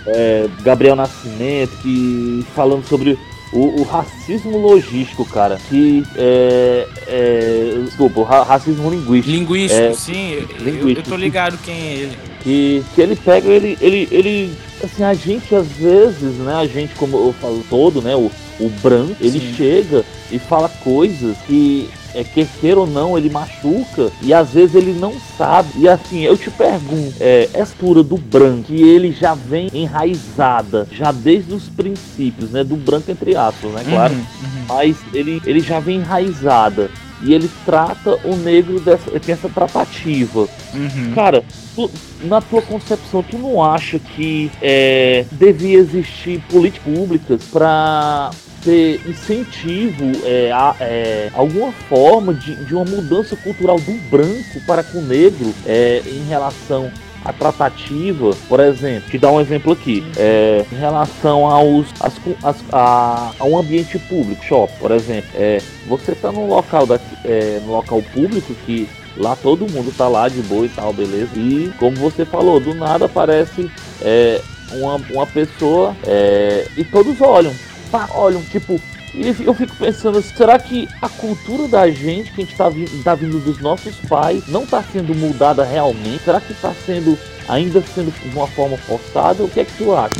é, 0.06 0.48
Gabriel 0.62 0.96
Nascimento, 0.96 1.76
que 1.82 2.44
falando 2.54 2.86
sobre 2.86 3.18
o, 3.52 3.80
o, 3.80 3.84
racismo 3.84 4.58
logístico, 4.58 5.24
cara, 5.26 5.58
que 5.68 6.02
é, 6.16 6.88
é 7.06 7.82
desculpa, 7.84 8.20
o 8.20 8.22
racismo 8.24 8.90
linguístico. 8.90 9.36
Linguístico, 9.36 9.82
é, 9.82 9.92
sim, 9.92 10.46
linguístico, 10.58 10.88
eu, 10.88 10.96
eu 10.96 11.02
tô 11.02 11.16
ligado 11.16 11.58
quem 11.58 11.74
é 11.74 11.92
ele. 11.94 12.18
Que, 12.40 12.84
que 12.94 13.00
ele 13.00 13.14
pega, 13.14 13.48
ele, 13.48 13.76
ele, 13.80 14.08
ele, 14.10 14.58
assim, 14.82 15.04
a 15.04 15.14
gente 15.14 15.54
às 15.54 15.68
vezes, 15.68 16.38
né, 16.38 16.54
a 16.54 16.66
gente, 16.66 16.94
como 16.94 17.16
eu 17.18 17.34
falo 17.34 17.62
todo, 17.68 18.00
né, 18.00 18.16
o, 18.16 18.30
o 18.58 18.68
branco, 18.82 19.16
ele 19.20 19.38
sim. 19.38 19.54
chega 19.54 20.04
e 20.30 20.38
fala 20.38 20.68
coisas 20.68 21.36
que 21.46 21.90
é, 22.14 22.24
quer 22.24 22.46
queira 22.60 22.80
ou 22.80 22.86
não, 22.86 23.16
ele 23.16 23.30
machuca 23.30 24.10
e 24.20 24.32
às 24.32 24.50
vezes 24.50 24.74
ele 24.74 24.92
não 24.92 25.14
sabe. 25.36 25.70
E 25.76 25.88
assim, 25.88 26.20
eu 26.22 26.36
te 26.36 26.50
pergunto, 26.50 27.14
é, 27.20 27.48
essa 27.52 27.74
pura 27.78 28.02
do 28.02 28.16
branco, 28.16 28.64
que 28.64 28.82
ele 28.82 29.12
já 29.12 29.34
vem 29.34 29.68
enraizada, 29.72 30.86
já 30.92 31.10
desde 31.10 31.52
os 31.54 31.68
princípios, 31.68 32.50
né? 32.50 32.62
Do 32.62 32.76
branco 32.76 33.10
entre 33.10 33.34
aspas, 33.34 33.72
né? 33.72 33.84
Claro. 33.88 34.14
Uhum, 34.14 34.20
uhum. 34.20 34.64
Mas 34.68 34.96
ele, 35.12 35.42
ele 35.44 35.60
já 35.60 35.80
vem 35.80 35.96
enraizada 35.96 36.90
e 37.22 37.32
ele 37.32 37.48
trata 37.64 38.18
o 38.24 38.36
negro 38.36 38.80
dessa, 38.80 39.10
tem 39.20 39.32
essa 39.32 39.48
tratativa. 39.48 40.48
Uhum. 40.74 41.12
Cara, 41.14 41.44
tu, 41.74 41.90
na 42.24 42.40
tua 42.40 42.60
concepção, 42.62 43.22
tu 43.22 43.38
não 43.38 43.62
acha 43.62 43.98
que 43.98 44.50
é, 44.60 45.24
devia 45.30 45.78
existir 45.78 46.42
políticas 46.50 46.82
públicas 46.82 47.42
para 47.44 48.30
ter 48.62 49.00
incentivo, 49.08 50.12
é, 50.24 50.50
a, 50.52 50.74
é, 50.80 51.30
alguma 51.34 51.72
forma 51.72 52.32
de, 52.32 52.54
de 52.54 52.74
uma 52.74 52.84
mudança 52.84 53.36
cultural 53.36 53.78
do 53.78 53.92
branco 54.10 54.60
para 54.66 54.82
com 54.82 54.98
o 54.98 55.02
negro 55.02 55.52
é, 55.66 56.02
em 56.06 56.24
relação 56.28 56.90
a 57.24 57.32
tratativa, 57.32 58.30
por 58.48 58.60
exemplo, 58.60 59.08
te 59.08 59.18
dar 59.18 59.30
um 59.30 59.40
exemplo 59.40 59.72
aqui, 59.72 60.04
é, 60.16 60.64
em 60.72 60.76
relação 60.76 61.46
aos 61.46 61.86
as, 62.00 62.14
as, 62.42 62.56
a, 62.72 63.32
a 63.38 63.44
um 63.44 63.56
ambiente 63.56 63.98
público, 63.98 64.44
shopping, 64.44 64.76
por 64.78 64.90
exemplo, 64.90 65.30
é, 65.34 65.60
você 65.86 66.12
está 66.12 66.32
num 66.32 66.46
local 66.46 66.86
da, 66.86 66.98
é, 67.24 67.60
local 67.64 68.02
público 68.02 68.54
que 68.66 68.88
lá 69.16 69.36
todo 69.36 69.70
mundo 69.70 69.94
tá 69.96 70.08
lá 70.08 70.28
de 70.28 70.40
boa 70.42 70.66
e 70.66 70.68
tal, 70.68 70.92
beleza? 70.92 71.30
E 71.36 71.72
como 71.78 71.96
você 71.96 72.24
falou, 72.24 72.58
do 72.58 72.74
nada 72.74 73.06
aparece 73.06 73.70
é, 74.00 74.40
uma, 74.72 74.96
uma 75.10 75.26
pessoa 75.26 75.94
é, 76.04 76.66
e 76.76 76.84
todos 76.84 77.20
olham, 77.20 77.52
tá, 77.92 78.08
olham 78.14 78.42
tipo 78.42 78.80
eu 79.14 79.52
fico 79.52 79.76
pensando, 79.76 80.22
será 80.22 80.58
que 80.58 80.88
a 81.00 81.08
cultura 81.08 81.68
da 81.68 81.90
gente, 81.90 82.32
que 82.32 82.40
a 82.40 82.44
gente 82.44 82.52
está 82.52 82.68
vindo, 82.70 83.04
tá 83.04 83.14
vindo 83.14 83.38
dos 83.40 83.60
nossos 83.60 83.94
pais, 84.08 84.46
não 84.48 84.64
está 84.64 84.82
sendo 84.82 85.14
mudada 85.14 85.64
realmente? 85.64 86.24
Será 86.24 86.40
que 86.40 86.52
está 86.52 86.72
sendo, 86.86 87.18
ainda 87.46 87.82
sendo 87.94 88.10
de 88.10 88.34
uma 88.34 88.46
forma 88.46 88.78
forçada? 88.78 89.44
O 89.44 89.48
que 89.50 89.60
é 89.60 89.64
que 89.66 89.76
tu 89.76 89.94
acha? 89.94 90.14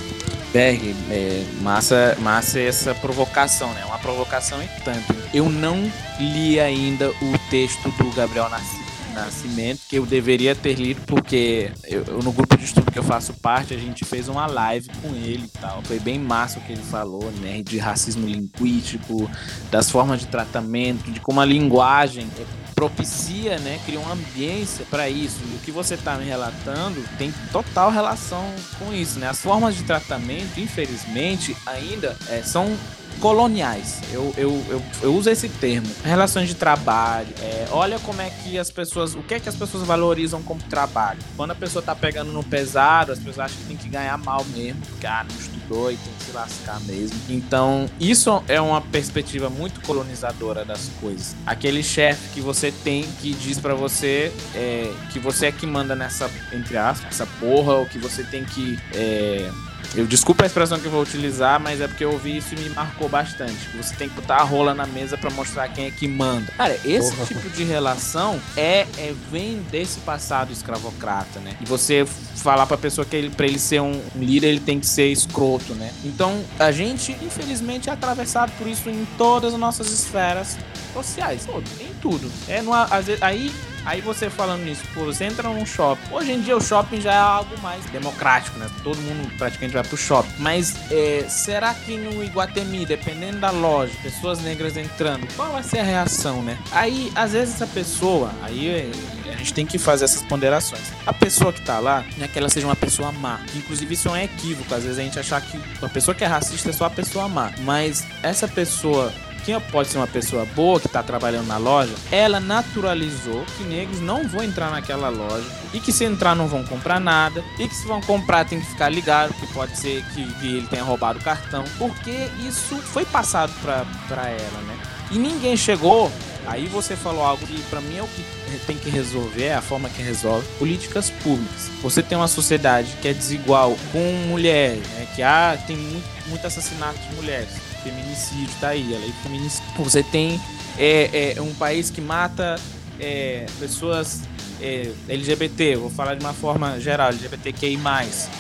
Berg, 0.53 0.95
é, 1.11 1.43
massa, 1.63 2.19
massa 2.21 2.61
essa 2.61 2.95
provocação, 2.95 3.73
né? 3.73 3.83
Uma 3.87 3.99
provocação 3.99 4.63
e 4.63 4.69
tanto. 4.83 5.15
Eu 5.33 5.49
não 5.49 5.91
li 6.21 6.61
ainda 6.61 7.09
o 7.09 7.39
texto 7.49 7.91
do 7.93 8.15
Gabriel 8.15 8.51
Nascimento 8.51 8.82
Nascimento, 9.12 9.81
que 9.88 9.96
eu 9.96 10.07
deveria 10.07 10.55
ter 10.55 10.75
lido, 10.75 11.01
porque 11.07 11.70
eu, 11.85 12.05
no 12.22 12.33
grupo 12.33 12.57
de 12.57 12.64
estudo 12.64 12.90
que 12.90 12.98
eu 12.98 13.03
faço 13.03 13.33
parte, 13.35 13.75
a 13.75 13.79
gente 13.79 14.05
fez 14.05 14.29
uma 14.29 14.46
live 14.46 14.88
com 15.01 15.09
ele 15.14 15.44
e 15.44 15.59
tal. 15.59 15.83
Foi 15.83 15.98
bem 15.98 16.18
massa 16.18 16.59
o 16.59 16.62
que 16.62 16.72
ele 16.72 16.83
falou, 16.83 17.31
né? 17.40 17.62
De 17.62 17.79
racismo 17.79 18.27
linguístico, 18.27 19.31
das 19.70 19.90
formas 19.90 20.20
de 20.20 20.27
tratamento, 20.27 21.11
de 21.11 21.20
como 21.20 21.40
a 21.40 21.44
linguagem 21.44 22.29
propicia, 22.75 23.59
né, 23.59 23.79
cria 23.87 24.01
uma 24.01 24.14
ambiência 24.14 24.85
para 24.90 25.09
isso. 25.09 25.38
E 25.53 25.57
o 25.57 25.59
que 25.61 25.70
você 25.70 25.94
está 25.94 26.16
me 26.16 26.25
relatando 26.25 27.01
tem 27.16 27.33
total 27.53 27.90
relação 27.90 28.44
com 28.79 28.92
isso, 28.92 29.20
né? 29.20 29.29
As 29.29 29.40
formas 29.40 29.77
de 29.77 29.85
tratamento, 29.85 30.59
infelizmente, 30.59 31.57
ainda 31.64 32.16
é, 32.29 32.42
são 32.42 32.77
coloniais. 33.23 34.01
Eu, 34.13 34.35
eu, 34.37 34.63
eu, 34.69 34.83
eu, 35.01 35.15
uso 35.15 35.31
esse 35.31 35.49
termo. 35.49 35.87
Relações 36.03 36.49
de 36.49 36.57
trabalho. 36.57 37.29
É, 37.41 37.69
olha 37.71 37.99
como 38.01 38.21
é 38.21 38.29
que 38.29 38.59
as 38.59 38.69
pessoas. 38.69 39.15
O 39.15 39.23
que 39.23 39.35
é 39.35 39.41
que 39.41 39.49
as 39.49 39.55
pessoas 39.55 39.87
valorizam 39.87 40.43
como 40.43 40.61
trabalho? 40.65 41.21
Quando 41.37 41.53
a 41.53 41.55
pessoa 41.55 41.81
tá 41.81 41.95
pegando 41.95 42.33
no 42.33 42.43
pesado, 42.43 43.13
as 43.13 43.19
pessoas 43.19 43.39
acham 43.39 43.57
que 43.59 43.69
tem 43.69 43.77
que 43.77 43.89
ganhar 43.89 44.19
mal 44.19 44.45
mesmo, 44.47 44.81
porque 44.91 45.07
ah, 45.07 45.25
não 45.27 45.39
estudou 45.39 45.93
e 45.93 45.97
tem 45.97 46.13
que 46.19 46.25
se 46.25 46.33
lascar 46.33 46.81
mesmo. 46.81 47.17
Então, 47.29 47.89
isso 48.01 48.43
é 48.49 48.61
uma 48.61 48.81
perspectiva 48.81 49.49
muito 49.49 49.81
colonizadora 49.83 50.65
das 50.65 50.91
coisas. 51.01 51.37
Aquele 51.47 51.83
chefe 51.83 52.29
que 52.35 52.41
você 52.41 52.73
tem 52.73 53.05
que 53.21 53.33
diz 53.33 53.57
para 53.61 53.75
você 53.75 54.33
é, 54.53 54.93
que 55.13 55.21
você 55.21 55.47
é 55.47 55.53
que 55.53 55.65
manda 55.65 55.95
nessa, 55.95 56.29
entre 56.53 56.77
aspas, 56.77 57.13
essa 57.13 57.27
porra, 57.39 57.75
ou 57.75 57.87
que 57.87 57.99
você 57.99 58.25
tem 58.25 58.45
que. 58.45 58.77
É, 58.93 59.49
eu 59.95 60.07
desculpa 60.07 60.45
a 60.45 60.47
expressão 60.47 60.79
que 60.79 60.87
eu 60.87 60.90
vou 60.90 61.03
utilizar, 61.03 61.61
mas 61.61 61.81
é 61.81 61.88
porque 61.88 62.05
eu 62.05 62.12
ouvi 62.12 62.37
isso 62.37 62.55
e 62.55 62.59
me 62.59 62.71
marcou 62.71 63.09
bastante. 63.09 63.68
Você 63.77 63.95
tem 63.95 64.09
que 64.09 64.14
botar 64.14 64.37
a 64.37 64.42
rola 64.42 64.75
na 64.75 64.87
mesa 64.87 65.18
para 65.18 65.31
mostrar 65.31 65.68
quem 65.68 65.87
é 65.87 65.90
que 65.90 66.09
manda. 66.09 66.51
Cara, 66.57 66.75
esse 66.85 67.12
Porra. 67.12 67.27
tipo 67.27 67.51
de 67.51 67.64
relação 67.64 68.40
é, 68.57 68.87
é 68.97 69.14
vem 69.31 69.62
desse 69.71 70.01
passado 70.01 70.53
escravocrata, 70.53 71.40
né? 71.40 71.57
E 71.61 71.64
você 71.64 72.07
falar 72.37 72.66
pra 72.66 72.77
pessoa 72.77 73.05
que 73.05 73.14
ele, 73.14 73.31
pra 73.31 73.47
ele 73.47 73.59
ser 73.59 73.81
um, 73.81 74.01
líder, 74.16 74.49
ele 74.49 74.61
tem 74.61 74.81
que 74.81 74.87
ser 74.87 75.09
escroto, 75.09 75.75
né? 75.75 75.92
Então, 76.05 76.42
a 76.59 76.73
gente, 76.73 77.12
infelizmente, 77.23 77.90
é 77.90 77.92
atravessado 77.92 78.53
por 78.57 78.66
isso 78.66 78.88
em 78.88 79.07
todas 79.18 79.53
as 79.53 79.61
nossas 79.61 79.90
esferas 79.90 80.57
sociais. 80.95 81.47
Pô, 81.47 81.62
em 81.81 81.92
tudo. 82.01 82.31
É, 82.49 82.62
no, 82.62 82.73
às 82.73 83.07
vezes, 83.07 83.23
aí 83.23 83.53
Aí 83.85 84.01
você 84.01 84.31
falando 84.31 84.62
nisso, 84.64 84.83
pô, 84.95 85.05
você 85.05 85.25
entra 85.25 85.49
num 85.49 85.66
shopping. 85.66 86.12
Hoje 86.12 86.33
em 86.33 86.40
dia 86.40 86.57
o 86.57 86.61
shopping 86.61 87.01
já 87.01 87.12
é 87.12 87.18
algo 87.18 87.59
mais 87.61 87.85
democrático, 87.87 88.59
né? 88.59 88.68
Todo 88.83 88.99
mundo 88.99 89.31
praticamente 89.37 89.75
vai 89.75 89.83
pro 89.83 89.97
shopping. 89.97 90.33
Mas 90.38 90.75
é, 90.90 91.27
será 91.29 91.75
que 91.75 91.97
no 91.97 92.23
Iguatemi, 92.23 92.87
dependendo 92.87 93.38
da 93.38 93.51
loja, 93.51 93.92
pessoas 94.03 94.40
negras 94.40 94.77
entrando, 94.77 95.27
qual 95.35 95.53
vai 95.53 95.62
ser 95.62 95.81
a 95.81 95.85
reação, 95.85 96.42
né? 96.42 96.59
Aí, 96.71 97.12
às 97.14 97.33
vezes, 97.33 97.55
essa 97.55 97.66
pessoa, 97.66 98.31
aí 98.42 98.68
é, 98.68 98.90
a 99.33 99.37
gente 99.37 99.55
tem 99.55 99.66
que 99.66 99.79
fazer 99.79 100.05
essas 100.05 100.23
ponderações. 100.23 100.83
A 101.07 101.12
pessoa 101.12 101.53
que 101.53 101.61
tá 101.62 101.79
lá, 101.79 102.05
não 102.16 102.25
é 102.25 102.29
que 102.29 102.38
ela 102.38 102.49
seja 102.49 102.66
uma 102.66 102.77
pessoa 102.77 103.11
má. 103.11 103.40
Inclusive, 103.55 103.95
isso 103.95 104.09
é 104.09 104.12
um 104.12 104.16
equívoco. 104.16 104.75
Às 104.75 104.85
vezes 104.85 104.99
a 104.99 105.03
gente 105.03 105.18
achar 105.18 105.40
que 105.40 105.59
a 105.83 105.88
pessoa 105.88 106.14
que 106.14 106.25
é 106.25 106.27
racista 106.27 106.71
é 106.71 106.73
só 106.73 106.85
a 106.85 106.90
pessoa 106.90 107.29
má. 107.29 107.51
Mas 107.61 108.07
essa 108.23 108.47
pessoa 108.47 109.12
que 109.44 109.59
pode 109.70 109.88
ser 109.88 109.98
uma 109.98 110.07
pessoa 110.07 110.44
boa 110.44 110.81
que 110.81 110.87
está 110.87 111.02
trabalhando 111.02 111.46
na 111.46 111.59
loja, 111.59 111.92
ela 112.11 112.40
naturalizou 112.40 113.44
que 113.57 113.64
negros 113.64 114.00
não 114.00 114.26
vão 114.26 114.42
entrar 114.42 114.70
naquela 114.70 115.09
loja 115.09 115.46
e 115.74 115.81
que 115.81 115.92
se 115.92 116.05
entrar 116.05 116.35
não 116.35 116.46
vão 116.46 116.64
comprar 116.64 117.00
nada 117.00 117.44
e 117.59 117.68
que 117.68 117.74
se 117.74 117.87
vão 117.87 118.00
comprar 118.00 118.44
tem 118.44 118.61
que 118.61 118.66
ficar 118.66 118.88
ligado 118.88 119.35
que 119.35 119.46
pode 119.52 119.76
ser 119.76 120.05
que, 120.14 120.24
que 120.35 120.57
ele 120.57 120.66
tenha 120.68 120.85
roubado 120.85 121.18
o 121.18 121.22
cartão, 121.22 121.64
porque 121.78 122.28
isso 122.46 122.76
foi 122.76 123.05
passado 123.05 123.52
para 123.62 124.28
ela, 124.28 124.61
né? 124.66 124.78
E 125.11 125.18
ninguém 125.18 125.57
chegou 125.57 126.11
Aí 126.46 126.66
você 126.66 126.96
falou 126.96 127.24
algo 127.24 127.46
que 127.46 127.62
para 127.70 127.81
mim 127.81 127.98
é 127.98 128.02
o 128.02 128.07
que 128.09 128.24
tem 128.66 128.76
que 128.76 128.90
resolver, 128.90 129.44
é 129.44 129.55
a 129.55 129.62
forma 129.62 129.88
que 129.88 130.02
resolve 130.02 130.46
políticas 130.59 131.09
públicas. 131.09 131.70
Você 131.83 132.02
tem 132.02 132.18
uma 132.18 132.28
sociedade 132.28 132.96
que 133.00 133.09
é 133.09 133.14
desigual 133.14 133.76
com 133.92 134.12
mulheres, 134.26 134.87
né? 134.88 135.07
que 135.14 135.22
há, 135.22 135.57
tem 135.66 135.76
muito, 135.76 136.05
muito 136.28 136.46
assassinato 136.46 136.98
de 136.98 137.14
mulheres 137.14 137.48
feminicídio, 137.83 138.55
tá 138.61 138.68
aí, 138.68 138.95
a 138.95 138.99
lei 138.99 139.12
feminicídio. 139.23 139.66
Você 139.79 140.03
tem 140.03 140.40
é, 140.79 141.35
é, 141.37 141.42
um 141.42 141.53
país 141.55 141.90
que 141.90 142.01
mata 142.01 142.57
é, 142.99 143.47
pessoas 143.59 144.23
é, 144.61 144.90
LGBT, 145.09 145.77
vou 145.77 145.90
falar 145.90 146.14
de 146.14 146.25
uma 146.25 146.33
forma 146.33 146.79
geral, 146.79 147.09
LGBTQI+, 147.09 147.79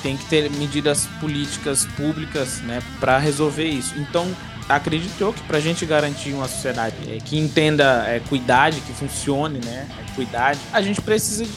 tem 0.02 0.16
que 0.16 0.24
ter 0.26 0.50
medidas 0.50 1.06
políticas 1.20 1.84
públicas 1.96 2.60
né, 2.60 2.80
para 3.00 3.18
resolver 3.18 3.66
isso. 3.66 3.94
Então, 3.98 4.26
acreditou 4.68 5.32
que 5.32 5.42
para 5.42 5.58
a 5.58 5.60
gente 5.60 5.84
garantir 5.84 6.32
uma 6.32 6.48
sociedade 6.48 6.96
é, 7.08 7.18
que 7.18 7.38
entenda 7.38 8.04
é, 8.06 8.20
cuidade, 8.20 8.80
que 8.80 8.92
funcione, 8.92 9.60
né? 9.64 9.86
É, 9.98 10.14
cuidade, 10.14 10.58
a 10.72 10.80
gente 10.82 11.00
precisa, 11.00 11.44
de, 11.44 11.52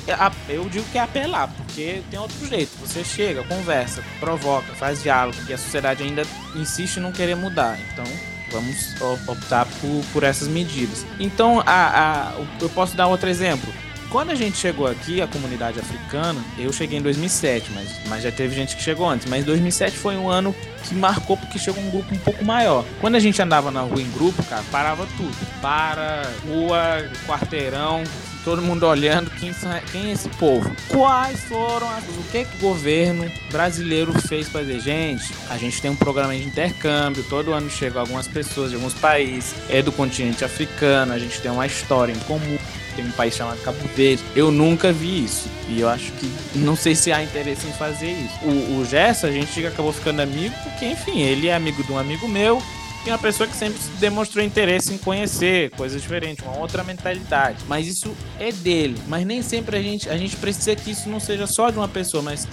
eu 0.49 0.67
digo 0.69 0.85
que 0.91 0.97
é 0.97 1.01
apelar, 1.01 1.47
porque 1.57 2.01
tem 2.09 2.19
outro 2.19 2.45
jeito. 2.47 2.71
Você 2.79 3.03
chega, 3.03 3.43
conversa, 3.43 4.03
provoca, 4.19 4.73
faz 4.73 5.01
diálogo, 5.03 5.37
e 5.47 5.53
a 5.53 5.57
sociedade 5.57 6.03
ainda 6.03 6.23
insiste 6.55 6.97
em 6.97 7.01
não 7.01 7.11
querer 7.11 7.35
mudar. 7.35 7.77
Então, 7.91 8.05
vamos 8.51 8.95
optar 9.27 9.65
por, 9.65 10.03
por 10.13 10.23
essas 10.23 10.47
medidas. 10.47 11.05
Então, 11.19 11.61
a, 11.65 12.29
a, 12.29 12.33
eu 12.61 12.69
posso 12.69 12.95
dar 12.95 13.07
outro 13.07 13.29
exemplo. 13.29 13.73
Quando 14.15 14.29
a 14.29 14.35
gente 14.35 14.55
chegou 14.55 14.87
aqui, 14.87 15.21
a 15.21 15.27
comunidade 15.27 15.77
africana, 15.77 16.41
eu 16.57 16.71
cheguei 16.71 16.99
em 16.99 17.01
2007, 17.01 17.69
mas, 17.75 17.99
mas 18.07 18.23
já 18.23 18.31
teve 18.31 18.55
gente 18.55 18.73
que 18.77 18.81
chegou 18.81 19.09
antes. 19.09 19.29
Mas 19.29 19.43
2007 19.43 19.97
foi 19.97 20.15
um 20.15 20.29
ano 20.29 20.55
que 20.85 20.95
marcou 20.95 21.35
porque 21.35 21.59
chegou 21.59 21.83
um 21.83 21.91
grupo 21.91 22.15
um 22.15 22.19
pouco 22.19 22.45
maior. 22.45 22.85
Quando 23.01 23.15
a 23.15 23.19
gente 23.19 23.41
andava 23.41 23.71
na 23.71 23.81
rua 23.81 24.01
em 24.01 24.09
grupo, 24.11 24.41
cara, 24.43 24.63
parava 24.71 25.05
tudo. 25.17 25.35
Para, 25.61 26.31
rua, 26.47 27.09
quarteirão, 27.27 28.05
todo 28.45 28.61
mundo 28.61 28.87
olhando 28.87 29.29
quem, 29.31 29.53
quem 29.91 30.07
é 30.07 30.13
esse 30.13 30.29
povo. 30.29 30.73
Quais 30.87 31.41
foram 31.41 31.89
as, 31.89 32.05
o 32.05 32.23
que, 32.31 32.45
que 32.45 32.55
o 32.55 32.59
governo 32.59 33.29
brasileiro 33.51 34.13
fez 34.21 34.47
para 34.47 34.61
dizer, 34.61 34.79
gente, 34.79 35.33
a 35.49 35.57
gente 35.57 35.81
tem 35.81 35.91
um 35.91 35.95
programa 35.95 36.33
de 36.33 36.45
intercâmbio, 36.45 37.21
todo 37.23 37.51
ano 37.51 37.69
chegam 37.69 37.99
algumas 37.99 38.29
pessoas 38.29 38.69
de 38.69 38.77
alguns 38.77 38.93
países, 38.93 39.53
é 39.69 39.81
do 39.81 39.91
continente 39.91 40.45
africano, 40.45 41.11
a 41.11 41.19
gente 41.19 41.41
tem 41.41 41.51
uma 41.51 41.67
história 41.67 42.13
em 42.13 42.19
comum 42.19 42.57
tem 42.95 43.05
um 43.05 43.11
país 43.11 43.35
chamado 43.35 43.61
Cabo 43.61 43.77
Verde. 43.95 44.23
Eu 44.35 44.51
nunca 44.51 44.91
vi 44.91 45.25
isso. 45.25 45.49
E 45.67 45.79
eu 45.81 45.89
acho 45.89 46.11
que 46.13 46.31
não 46.55 46.75
sei 46.75 46.95
se 46.95 47.11
há 47.11 47.23
interesse 47.23 47.67
em 47.67 47.73
fazer 47.73 48.11
isso. 48.11 48.35
O, 48.43 48.79
o 48.79 48.85
Gerson, 48.85 49.27
a 49.27 49.31
gente 49.31 49.65
acabou 49.65 49.91
ficando 49.91 50.21
amigo 50.21 50.55
porque, 50.63 50.85
enfim, 50.85 51.21
ele 51.21 51.47
é 51.47 51.55
amigo 51.55 51.83
de 51.83 51.91
um 51.91 51.97
amigo 51.97 52.27
meu 52.27 52.61
e 53.09 53.11
uma 53.11 53.17
pessoa 53.17 53.47
que 53.47 53.55
sempre 53.55 53.79
demonstrou 53.99 54.43
interesse 54.43 54.93
em 54.93 54.97
conhecer 54.97 55.69
coisas 55.71 56.01
diferentes, 56.01 56.45
uma 56.45 56.57
outra 56.57 56.83
mentalidade. 56.83 57.59
Mas 57.67 57.87
isso 57.87 58.15
é 58.39 58.51
dele. 58.51 58.97
Mas 59.07 59.25
nem 59.25 59.41
sempre 59.41 59.77
a 59.77 59.81
gente, 59.81 60.09
a 60.09 60.17
gente 60.17 60.35
precisa 60.37 60.75
que 60.75 60.91
isso 60.91 61.09
não 61.09 61.19
seja 61.19 61.45
só 61.45 61.69
de 61.69 61.77
uma 61.77 61.87
pessoa, 61.87 62.23
mas 62.23 62.47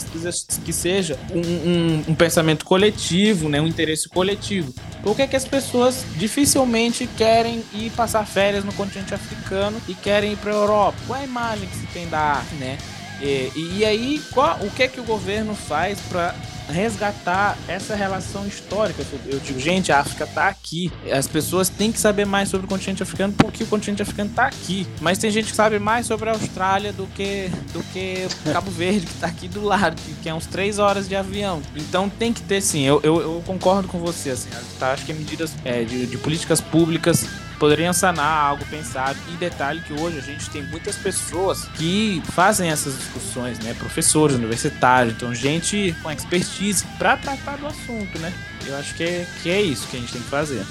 que 0.65 0.73
seja 0.73 1.19
um, 1.33 1.41
um, 1.41 2.05
um 2.09 2.15
pensamento 2.15 2.65
coletivo, 2.65 3.49
né? 3.49 3.61
um 3.61 3.67
interesse 3.67 4.09
coletivo. 4.09 4.75
Por 5.03 5.17
que, 5.17 5.27
que 5.27 5.37
as 5.37 5.45
pessoas 5.45 6.05
dificilmente 6.17 7.09
querem 7.17 7.65
ir 7.73 7.91
passar 7.91 8.27
férias 8.27 8.65
no 8.65 8.73
continente 8.73 9.15
africano 9.15 9.81
e 9.89 9.95
querem 9.95 10.33
ir 10.33 10.37
para 10.37 10.53
a 10.53 10.55
Europa? 10.55 10.99
Qual 11.07 11.19
é 11.19 11.23
a 11.23 11.25
imagem 11.25 11.69
que 11.69 11.77
se 11.77 11.87
tem 11.87 12.09
da 12.09 12.19
arte, 12.19 12.55
né? 12.55 12.79
E, 13.21 13.79
e 13.79 13.85
aí, 13.85 14.21
qual, 14.33 14.59
o 14.61 14.71
que 14.71 14.83
é 14.83 14.89
que 14.89 15.01
o 15.01 15.05
governo 15.05 15.55
faz 15.55 16.01
para 16.01 16.35
resgatar 16.73 17.57
essa 17.69 17.95
relação 17.95 18.47
histórica. 18.47 19.05
Eu 19.27 19.39
digo, 19.41 19.61
gente, 19.61 19.93
a 19.93 20.01
África 20.01 20.27
tá 20.27 20.49
aqui. 20.49 20.91
As 21.13 21.29
pessoas 21.29 21.69
têm 21.69 21.93
que 21.93 21.99
saber 21.99 22.25
mais 22.25 22.49
sobre 22.49 22.67
o 22.67 22.69
continente 22.69 23.03
africano 23.03 23.33
porque 23.37 23.65
o 23.65 23.67
continente 23.67 24.03
africano 24.03 24.31
tá 24.35 24.47
aqui. 24.47 24.87
Mas 25.01 25.19
tem 25.19 25.31
gente 25.31 25.51
que 25.51 25.57
sabe 25.57 25.79
mais 25.79 26.07
sobre 26.07 26.29
a 26.29 26.33
Austrália 26.33 26.93
do 26.93 27.07
que, 27.09 27.51
do 27.73 27.83
que 27.93 28.27
Cabo 28.53 28.71
Verde, 28.73 29.07
que 29.07 29.15
tá 29.15 29.27
aqui 29.27 29.49
do 29.49 29.63
lado, 29.63 30.01
que, 30.23 30.29
é 30.29 30.35
uns 30.35 30.47
três 30.47 30.79
horas 30.79 31.09
de 31.09 31.15
avião. 31.15 31.63
Então 31.77 32.09
tem 32.09 32.33
que 32.33 32.43
ter 32.43 32.61
sim, 32.61 32.83
eu, 32.83 33.01
eu, 33.03 33.21
eu 33.21 33.43
concordo 33.47 33.89
com 33.89 33.99
você, 33.99 34.31
assim, 34.31 34.49
tá? 34.79 34.93
acho 34.93 35.05
que 35.05 35.13
medidas 35.13 35.55
é, 35.65 35.85
de, 35.85 36.07
de 36.07 36.17
políticas 36.17 36.61
públicas 36.61 37.27
poderiam 37.59 37.93
sanar 37.93 38.45
algo 38.45 38.65
pensado. 38.67 39.19
E 39.33 39.37
detalhe 39.37 39.81
que 39.81 39.93
hoje 39.93 40.19
a 40.19 40.23
gente 40.23 40.49
tem 40.51 40.63
muitas 40.63 40.97
pessoas 40.97 41.65
que 41.75 42.23
fazem 42.33 42.71
essas 42.71 42.97
discussões, 42.97 43.59
né? 43.61 43.75
Professores 43.75 44.37
universitários, 44.37 45.15
então 45.15 45.35
gente 45.35 45.95
com 46.03 46.11
expertise 46.11 46.85
para 46.99 47.17
tratar 47.17 47.57
do 47.57 47.67
assunto, 47.67 48.19
né? 48.19 48.33
Eu 48.67 48.77
acho 48.77 48.95
que 48.95 49.03
é, 49.03 49.27
que 49.43 49.51
é 49.51 49.61
isso 49.61 49.87
que 49.89 49.97
a 49.97 50.01
gente 50.01 50.13
tem 50.13 50.23
que 50.23 50.29
fazer. 50.29 50.65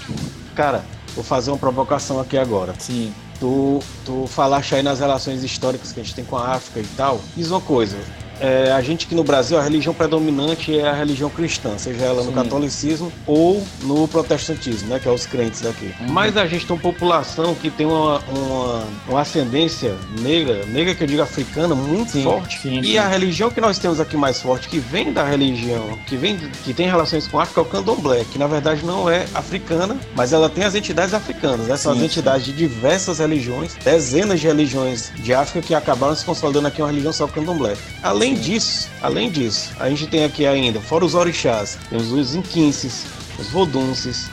Cara, 0.56 0.84
vou 1.16 1.24
fazer 1.24 1.52
uma 1.52 1.58
provocação 1.58 2.20
aqui 2.20 2.38
agora. 2.38 2.74
Sim. 2.78 3.14
Tu, 3.40 3.80
tu 4.06 4.28
falaste 4.28 4.76
aí 4.76 4.84
nas 4.84 5.00
relações 5.00 5.44
históricas 5.44 5.92
que 5.92 6.00
a 6.00 6.04
gente 6.04 6.16
tem 6.16 6.24
com 6.24 6.38
a 6.38 6.54
África 6.54 6.80
e 6.80 6.88
tal. 6.96 7.20
Diz 7.36 7.50
uma 7.50 7.60
coisa, 7.60 7.98
é, 8.42 8.72
a 8.72 8.82
gente 8.82 9.06
que 9.06 9.14
no 9.14 9.24
Brasil 9.24 9.58
a 9.58 9.62
religião 9.62 9.94
predominante 9.94 10.78
é 10.78 10.90
a 10.90 10.94
religião 10.94 11.30
cristã, 11.30 11.78
seja 11.78 12.04
ela 12.06 12.24
no 12.24 12.30
Sim. 12.30 12.36
catolicismo 12.36 13.12
ou 13.28 13.64
no 13.84 14.08
protestantismo, 14.08 14.90
né, 14.90 15.00
que 15.00 15.08
é 15.08 15.12
os 15.12 15.26
crentes 15.26 15.62
daqui. 15.62 15.94
Uhum. 16.00 16.08
Mas 16.10 16.36
a 16.36 16.48
gente 16.48 16.66
tem 16.66 16.76
uma 16.76 16.82
população 16.82 17.54
que 17.54 17.70
tem 17.70 17.86
uma, 17.86 18.20
uma, 18.20 18.84
uma 19.08 19.22
ascendência 19.22 19.96
negra, 20.20 20.66
negra 20.66 20.96
que 20.96 21.04
eu 21.04 21.08
digo 21.08 21.22
africana, 21.22 21.76
muito 21.76 22.14
sim, 22.14 22.24
forte. 22.24 22.60
Sim, 22.60 22.82
e 22.82 22.98
a 22.98 23.08
religião 23.08 23.52
que 23.52 23.62
nós 23.62 23.78
temos 23.78 24.00
aqui 24.00 24.18
mais 24.18 24.42
forte, 24.42 24.68
que 24.68 24.80
vem 24.80 25.14
da 25.14 25.24
religião, 25.24 25.98
que 26.08 26.18
vem 26.18 26.38
que 26.38 26.74
tem 26.74 26.88
relações 26.88 27.28
com 27.28 27.40
a 27.40 27.44
África, 27.44 27.62
é 27.62 27.64
o 27.64 27.66
candomblé, 27.66 28.26
que 28.32 28.40
na 28.40 28.48
verdade 28.48 28.84
não 28.84 29.10
é 29.10 29.26
africana, 29.36 29.96
mas 30.16 30.34
ela 30.34 30.50
tem 30.50 30.64
as 30.64 30.74
entidades 30.74 31.14
africanas. 31.14 31.68
Né? 31.68 31.78
São 31.78 31.92
as 31.92 32.00
entidades 32.00 32.46
de 32.46 32.54
diversas 32.54 33.20
religiões, 33.20 33.76
dezenas 33.84 34.40
de 34.40 34.48
religiões 34.48 35.12
de 35.16 35.34
África 35.34 35.68
que 35.68 35.76
acabaram 35.76 36.16
se 36.16 36.26
consolidando 36.26 36.68
aqui 36.68 36.82
uma 36.82 36.88
religião 36.88 37.14
só 37.14 37.26
o 37.26 37.28
candomblé. 37.28 37.76
Além 38.02 38.31
Além 38.32 38.42
disso, 38.42 38.90
além 39.02 39.30
disso, 39.30 39.72
a 39.78 39.90
gente 39.90 40.08
tem 40.08 40.24
aqui 40.24 40.46
ainda, 40.46 40.80
fora 40.80 41.04
os 41.04 41.16
orixás, 41.16 41.78
temos 41.90 42.14
os 42.14 42.34
inquinces, 42.34 43.04
os 43.38 43.50
vodunces, 43.50 44.30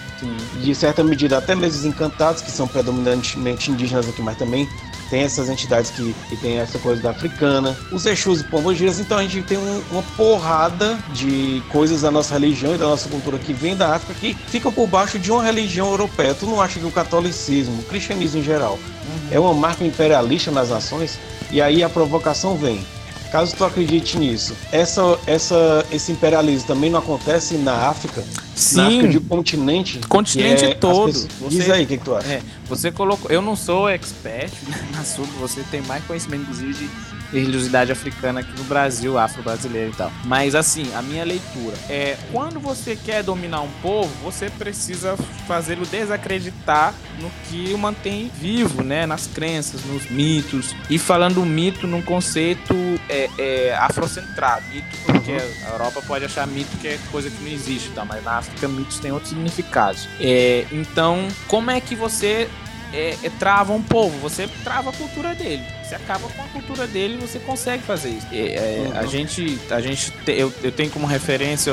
de 0.63 0.73
certa 0.73 1.03
medida 1.03 1.37
até 1.37 1.53
mesmo 1.57 1.81
os 1.81 1.85
encantados, 1.85 2.41
que 2.41 2.51
são 2.53 2.69
predominantemente 2.69 3.73
indígenas 3.73 4.09
aqui, 4.09 4.23
mas 4.23 4.37
também 4.39 4.69
tem 5.11 5.23
essas 5.23 5.49
entidades 5.49 5.91
que, 5.91 6.15
que 6.29 6.37
tem 6.37 6.59
essa 6.59 6.79
coisa 6.79 7.03
da 7.03 7.11
africana, 7.11 7.77
os 7.91 8.07
Exus 8.07 8.41
e 8.41 8.45
Pombogiras, 8.45 9.01
então 9.01 9.19
a 9.19 9.23
gente 9.23 9.43
tem 9.43 9.59
um, 9.59 9.83
uma 9.91 10.03
porrada 10.17 10.97
de 11.13 11.61
coisas 11.69 12.03
da 12.03 12.11
nossa 12.11 12.35
religião 12.35 12.77
e 12.77 12.79
da 12.79 12.87
nossa 12.87 13.09
cultura 13.09 13.37
que 13.37 13.53
vem 13.53 13.75
da 13.75 13.97
África 13.97 14.15
que 14.15 14.33
ficam 14.33 14.71
por 14.71 14.87
baixo 14.87 15.19
de 15.19 15.33
uma 15.33 15.43
religião 15.43 15.91
europeia. 15.91 16.35
Tu 16.35 16.47
não 16.47 16.61
acha 16.61 16.79
que 16.79 16.87
o 16.87 16.93
catolicismo, 16.93 17.81
o 17.81 17.85
cristianismo 17.85 18.39
em 18.39 18.45
geral, 18.45 18.75
uhum. 18.75 19.29
é 19.33 19.41
uma 19.41 19.55
marca 19.55 19.85
imperialista 19.85 20.53
nas 20.53 20.69
nações? 20.69 21.19
E 21.51 21.61
aí 21.61 21.83
a 21.83 21.89
provocação 21.89 22.57
vem. 22.57 22.87
Caso 23.31 23.55
tu 23.55 23.65
acredite 23.65 24.19
nisso, 24.19 24.55
essa, 24.73 25.19
essa, 25.27 25.85
esse 25.93 26.11
imperialismo 26.11 26.67
também 26.67 26.89
não 26.89 26.99
acontece 26.99 27.57
na 27.57 27.89
África? 27.89 28.25
Sim. 28.55 28.77
Na 28.77 28.87
África 28.87 29.09
de 29.09 29.21
continente? 29.21 30.01
Continente 30.09 30.65
é, 30.65 30.75
todo. 30.75 31.13
Pessoas... 31.13 31.29
Você, 31.41 31.57
Diz 31.57 31.71
aí 31.71 31.85
o 31.85 31.87
que, 31.87 31.99
que, 31.99 32.05
tu 32.05 32.15
acha. 32.15 32.27
É, 32.27 32.43
você 32.67 32.91
colocou. 32.91 33.31
Eu 33.31 33.43
não 33.43 33.55
sou 33.55 33.89
expert 33.89 34.51
na 34.93 35.01
assunto, 35.01 35.31
você 35.39 35.63
tem 35.71 35.83
mais 35.83 36.03
conhecimento, 36.05 36.43
inclusive, 36.43 36.73
de 36.73 37.18
religiosidade 37.33 37.93
africana 37.93 38.41
aqui 38.41 38.53
no 38.57 38.65
Brasil, 38.65 39.19
afro-brasileiro 39.19 39.91
e 39.93 39.95
tal. 39.97 40.13
Mas 40.25 40.55
assim, 40.55 40.93
a 40.95 41.03
minha 41.03 41.25
leitura 41.25 41.77
é 41.89 42.17
quando 42.33 42.59
você 42.59 42.97
quer 42.97 43.23
dominar 43.23 43.63
um 43.63 43.71
povo, 43.83 44.11
você 44.23 44.51
precisa 44.51 45.17
fazê-lo 45.47 45.87
desacreditar 45.87 46.95
no 47.21 47.31
que 47.49 47.73
o 47.73 47.79
mantém 47.79 48.31
vivo, 48.41 48.83
né? 48.83 49.07
Nas 49.07 49.27
crenças, 49.27 49.85
nos 49.85 50.11
mitos. 50.11 50.75
E 50.89 50.99
falando 50.99 51.45
mito 51.45 51.87
num 51.87 52.03
conceito 52.03 52.75
é, 53.09 53.29
é, 53.39 53.77
afrocentrado. 53.77 54.65
Mito 54.73 54.97
porque 55.05 55.33
uhum. 55.33 55.67
a 55.67 55.71
Europa 55.73 56.03
pode 56.07 56.25
achar 56.25 56.47
mito 56.47 56.77
que 56.79 56.89
é 56.89 56.99
coisa 57.11 57.31
que 57.31 57.43
não 57.43 57.51
existe, 57.51 57.91
tá? 57.91 58.05
mas 58.05 58.25
na 58.25 58.39
África 58.39 58.69
mitos 58.69 58.99
têm 58.99 59.13
outros 59.13 59.31
significados. 59.31 60.09
É, 60.21 60.67
então, 60.73 61.29
como 61.47 61.71
é 61.71 61.81
que 61.81 61.95
você 61.95 62.49
é, 62.93 63.17
é, 63.23 63.31
trava 63.39 63.73
um 63.73 63.83
povo, 63.83 64.17
você 64.19 64.49
trava 64.65 64.91
a 64.91 64.93
cultura 64.93 65.35
dele. 65.35 65.63
Você 65.83 65.95
acaba 65.95 66.29
com 66.29 66.43
a 66.43 66.49
cultura 66.49 66.87
dele 66.87 67.15
e 67.15 67.27
você 67.27 67.39
consegue 67.39 67.83
fazer 67.83 68.11
isso. 68.11 68.27
É, 68.33 68.55
é, 68.55 68.85
uhum. 68.87 68.99
A 68.99 69.07
gente, 69.07 69.59
a 69.71 69.81
gente 69.81 70.11
te, 70.11 70.33
eu, 70.33 70.53
eu 70.63 70.73
tenho 70.73 70.91
como 70.91 71.07
referência 71.07 71.73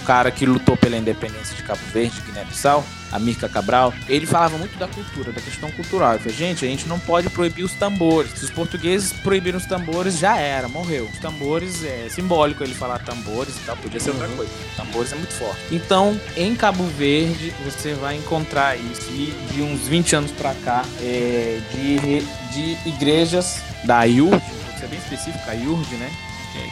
cara 0.00 0.30
que 0.30 0.46
lutou 0.46 0.76
pela 0.76 0.96
independência 0.96 1.54
de 1.56 1.62
Cabo 1.62 1.80
Verde, 1.92 2.20
Guiné-Bissau, 2.26 2.84
a 3.12 3.18
Mirka 3.18 3.48
Cabral, 3.48 3.92
ele 4.08 4.26
falava 4.26 4.56
muito 4.56 4.78
da 4.78 4.86
cultura, 4.86 5.32
da 5.32 5.40
questão 5.40 5.70
cultural. 5.72 6.12
Ele 6.12 6.20
falou, 6.20 6.38
gente, 6.38 6.64
a 6.64 6.68
gente 6.68 6.86
não 6.86 6.98
pode 6.98 7.28
proibir 7.28 7.64
os 7.64 7.72
tambores. 7.72 8.30
Se 8.32 8.44
os 8.44 8.50
portugueses 8.50 9.12
proibiram 9.12 9.58
os 9.58 9.66
tambores, 9.66 10.18
já 10.18 10.36
era, 10.36 10.68
morreu. 10.68 11.08
Os 11.12 11.18
tambores 11.18 11.84
é 11.84 12.08
simbólico 12.08 12.62
ele 12.62 12.74
falar 12.74 13.00
tambores 13.00 13.56
e 13.56 13.60
tal, 13.60 13.76
podia 13.76 13.98
ser 13.98 14.10
outra 14.10 14.28
uhum. 14.28 14.36
coisa. 14.36 14.52
Tambores 14.76 15.12
é 15.12 15.16
muito 15.16 15.34
forte. 15.34 15.60
Então, 15.72 16.18
em 16.36 16.54
Cabo 16.54 16.84
Verde, 16.84 17.52
você 17.64 17.94
vai 17.94 18.16
encontrar 18.16 18.76
isso. 18.76 19.10
E 19.10 19.34
de 19.52 19.62
uns 19.62 19.88
20 19.88 20.16
anos 20.16 20.30
pra 20.30 20.54
cá, 20.54 20.84
é, 21.00 21.60
de, 21.72 22.20
de 22.52 22.88
igrejas 22.88 23.60
da 23.84 24.04
IURD, 24.04 24.30
vou 24.30 24.78
ser 24.78 24.86
bem 24.86 24.98
específico, 24.98 25.50
a 25.50 25.54
IURD, 25.54 25.96
né? 25.96 26.10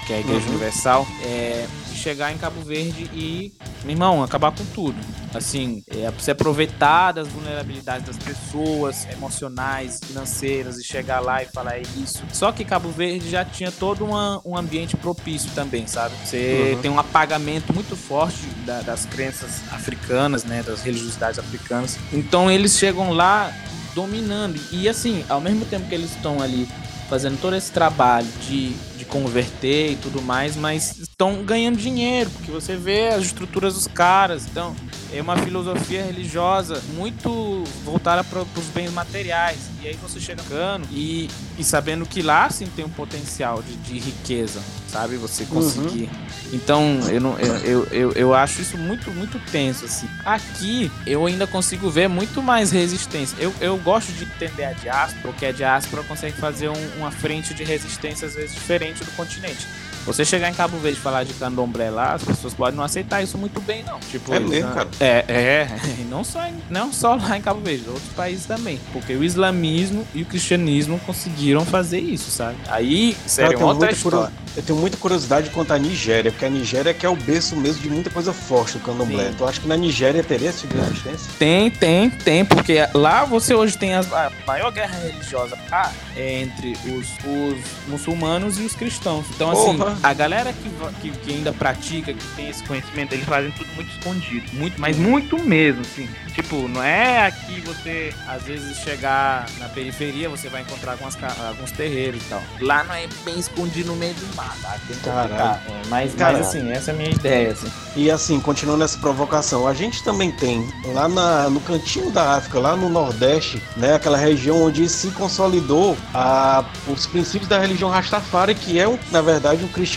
Que 0.06 0.12
é 0.12 0.16
a 0.16 0.20
Igreja 0.20 0.40
uhum. 0.46 0.50
Universal, 0.50 1.06
é, 1.22 1.66
chegar 1.98 2.32
em 2.32 2.38
Cabo 2.38 2.60
Verde 2.62 3.10
e, 3.12 3.52
meu 3.84 3.92
irmão, 3.92 4.22
acabar 4.22 4.52
com 4.52 4.64
tudo. 4.66 4.96
Assim, 5.34 5.82
é, 5.88 6.10
se 6.18 6.30
aproveitar 6.30 7.12
das 7.12 7.28
vulnerabilidades 7.28 8.06
das 8.06 8.16
pessoas, 8.16 9.06
emocionais, 9.12 10.00
financeiras, 10.02 10.78
e 10.78 10.84
chegar 10.84 11.20
lá 11.20 11.42
e 11.42 11.46
falar 11.46 11.76
é 11.76 11.82
isso. 12.02 12.22
Só 12.32 12.50
que 12.50 12.64
Cabo 12.64 12.90
Verde 12.90 13.28
já 13.28 13.44
tinha 13.44 13.70
todo 13.70 14.04
uma, 14.04 14.40
um 14.44 14.56
ambiente 14.56 14.96
propício 14.96 15.50
também, 15.54 15.86
sabe? 15.86 16.14
Você 16.24 16.72
uhum. 16.74 16.80
tem 16.80 16.90
um 16.90 16.98
apagamento 16.98 17.74
muito 17.74 17.94
forte 17.94 18.46
da, 18.64 18.80
das 18.80 19.04
crenças 19.04 19.60
africanas, 19.70 20.44
né? 20.44 20.62
Das 20.62 20.82
religiosidades 20.82 21.38
africanas. 21.38 21.98
Então 22.12 22.50
eles 22.50 22.78
chegam 22.78 23.10
lá 23.10 23.52
dominando. 23.94 24.58
E 24.72 24.88
assim, 24.88 25.24
ao 25.28 25.40
mesmo 25.40 25.64
tempo 25.66 25.88
que 25.88 25.94
eles 25.94 26.10
estão 26.10 26.40
ali 26.40 26.68
fazendo 27.08 27.40
todo 27.40 27.56
esse 27.56 27.72
trabalho 27.72 28.28
de 28.46 28.74
converter 29.08 29.92
e 29.92 29.96
tudo 29.96 30.22
mais, 30.22 30.56
mas 30.56 30.98
estão 30.98 31.42
ganhando 31.42 31.76
dinheiro, 31.76 32.30
porque 32.30 32.50
você 32.50 32.76
vê 32.76 33.08
as 33.08 33.24
estruturas 33.24 33.74
dos 33.74 33.86
caras. 33.86 34.46
Então, 34.46 34.74
é 35.12 35.22
uma 35.22 35.36
filosofia 35.36 36.04
religiosa 36.04 36.82
muito 36.94 37.64
voltada 37.84 38.22
para 38.22 38.40
os 38.40 38.66
bens 38.74 38.92
materiais. 38.92 39.58
E 39.82 39.88
aí 39.88 39.94
você 39.94 40.20
chega 40.20 40.42
cano 40.42 40.84
e, 40.90 41.28
e 41.56 41.64
sabendo 41.64 42.04
que 42.04 42.20
lá 42.20 42.50
sim 42.50 42.66
tem 42.66 42.84
um 42.84 42.90
potencial 42.90 43.62
de, 43.62 43.76
de 43.76 43.98
riqueza, 43.98 44.60
sabe? 44.88 45.16
Você 45.16 45.44
conseguir. 45.44 46.04
Uhum. 46.04 46.28
Então, 46.52 47.00
eu, 47.10 47.20
não, 47.20 47.38
eu, 47.38 47.54
eu, 47.56 47.84
eu, 47.86 48.12
eu, 48.12 48.34
acho 48.34 48.60
isso 48.60 48.76
muito, 48.76 49.10
muito 49.10 49.38
tenso, 49.50 49.84
assim. 49.84 50.08
Aqui, 50.24 50.90
eu 51.06 51.24
ainda 51.26 51.46
consigo 51.46 51.90
ver 51.90 52.08
muito 52.08 52.42
mais 52.42 52.70
resistência. 52.70 53.36
Eu, 53.38 53.54
eu 53.60 53.76
gosto 53.78 54.12
de 54.12 54.24
entender 54.24 54.64
a 54.64 54.72
diáspora, 54.72 55.20
porque 55.22 55.46
a 55.46 55.52
diáspora 55.52 56.02
consegue 56.02 56.36
fazer 56.36 56.68
um, 56.68 56.98
uma 56.98 57.10
frente 57.10 57.54
de 57.54 57.64
resistência, 57.64 58.26
às 58.26 58.34
vezes, 58.34 58.54
diferente 58.54 59.04
do 59.04 59.10
continente. 59.12 59.66
Você 60.08 60.24
chegar 60.24 60.48
em 60.48 60.54
Cabo 60.54 60.78
Verde 60.78 60.98
e 60.98 61.02
falar 61.02 61.22
de 61.22 61.34
candomblé 61.34 61.90
lá, 61.90 62.14
as 62.14 62.24
pessoas 62.24 62.54
podem 62.54 62.74
não 62.74 62.82
aceitar 62.82 63.22
isso 63.22 63.36
muito 63.36 63.60
bem, 63.60 63.84
não. 63.84 64.00
Tipo, 64.00 64.32
é 64.32 64.40
mesmo, 64.40 64.72
cara? 64.72 64.88
É, 64.98 65.24
é. 65.28 65.68
E 66.00 66.04
não 66.04 66.24
só, 66.24 66.40
não 66.70 66.90
só 66.90 67.14
lá 67.14 67.36
em 67.36 67.42
Cabo 67.42 67.60
Verde, 67.60 67.84
outros 67.88 68.12
países 68.16 68.46
também. 68.46 68.80
Porque 68.90 69.12
o 69.12 69.22
islamismo 69.22 70.06
e 70.14 70.22
o 70.22 70.24
cristianismo 70.24 70.98
conseguiram 71.00 71.64
fazer 71.66 72.00
isso, 72.00 72.30
sabe? 72.30 72.56
Aí, 72.68 73.14
sério, 73.26 73.58
cara, 73.58 73.66
outra 73.66 73.92
história. 73.92 74.32
Eu 74.56 74.62
tenho 74.62 74.78
muita 74.78 74.96
curiosidade 74.96 75.50
quanto 75.50 75.72
à 75.72 75.78
Nigéria, 75.78 76.32
porque 76.32 76.44
a 76.44 76.50
Nigéria 76.50 76.90
é 76.90 76.94
que 76.94 77.06
é 77.06 77.08
o 77.08 77.14
berço 77.14 77.54
mesmo 77.54 77.80
de 77.80 77.90
muita 77.90 78.10
coisa 78.10 78.32
forte 78.32 78.78
do 78.78 78.80
candomblé. 78.84 79.30
Tu 79.36 79.44
acha 79.44 79.60
que 79.60 79.68
na 79.68 79.76
Nigéria 79.76 80.24
teria 80.24 80.48
esse 80.48 80.62
tipo 80.62 80.74
de 80.74 80.80
resistência? 80.80 81.30
Tem, 81.38 81.70
tem, 81.70 82.10
tem, 82.10 82.44
porque 82.44 82.78
lá 82.94 83.24
você 83.24 83.54
hoje 83.54 83.78
tem 83.78 83.94
as, 83.94 84.12
a 84.12 84.32
maior 84.46 84.72
guerra 84.72 84.98
religiosa 84.98 85.56
ah, 85.70 85.92
é 86.16 86.40
entre 86.40 86.72
os, 86.86 87.06
os 87.24 87.58
muçulmanos 87.86 88.58
e 88.58 88.62
os 88.62 88.74
cristãos. 88.74 89.26
Então, 89.34 89.52
assim. 89.52 89.78
A 90.02 90.14
galera 90.14 90.52
que, 90.52 90.70
que, 91.00 91.18
que, 91.18 91.32
ainda 91.32 91.52
pratica, 91.52 92.12
que 92.12 92.26
tem 92.36 92.48
esse 92.48 92.62
conhecimento, 92.64 93.12
eles 93.12 93.26
fazem 93.26 93.50
tudo 93.52 93.68
muito 93.74 93.90
escondido. 93.90 94.46
Muito, 94.52 94.80
mas 94.80 94.96
muito 94.96 95.38
mesmo, 95.42 95.82
assim. 95.82 96.08
Tipo, 96.34 96.68
não 96.68 96.82
é 96.82 97.26
aqui 97.26 97.60
você, 97.60 98.14
às 98.26 98.42
vezes, 98.44 98.78
chegar 98.78 99.46
na 99.58 99.68
periferia, 99.68 100.28
você 100.28 100.48
vai 100.48 100.62
encontrar 100.62 100.92
algumas, 100.92 101.16
alguns 101.46 101.72
terreiros 101.72 102.22
e 102.22 102.26
tal. 102.26 102.42
Lá 102.60 102.84
não 102.84 102.94
é 102.94 103.08
bem 103.24 103.38
escondido 103.38 103.88
no 103.88 103.96
meio 103.96 104.14
do 104.14 104.36
mar 104.36 104.56
tá? 104.62 104.78
Caralho. 105.02 105.60
É, 105.68 105.88
mas, 105.88 106.14
mas 106.14 106.40
assim, 106.40 106.70
essa 106.70 106.90
é 106.92 106.94
a 106.94 106.96
minha 106.96 107.10
ideia. 107.10 107.52
Assim. 107.52 107.70
E 107.96 108.10
assim, 108.10 108.40
continuando 108.40 108.84
essa 108.84 108.98
provocação, 108.98 109.66
a 109.66 109.74
gente 109.74 110.02
também 110.04 110.30
tem 110.30 110.68
lá 110.86 111.08
na, 111.08 111.50
no 111.50 111.60
cantinho 111.60 112.10
da 112.10 112.36
África, 112.36 112.58
lá 112.58 112.76
no 112.76 112.88
Nordeste, 112.88 113.62
né, 113.76 113.94
aquela 113.94 114.16
região 114.16 114.62
onde 114.62 114.88
se 114.88 115.10
consolidou 115.10 115.96
a, 116.14 116.64
os 116.86 117.06
princípios 117.06 117.48
da 117.48 117.58
religião 117.58 117.90
Rastafari, 117.90 118.54
que 118.54 118.78
é, 118.78 118.86
um, 118.86 118.98
na 119.10 119.20
verdade, 119.20 119.64
um 119.64 119.68
cristianismo 119.68 119.87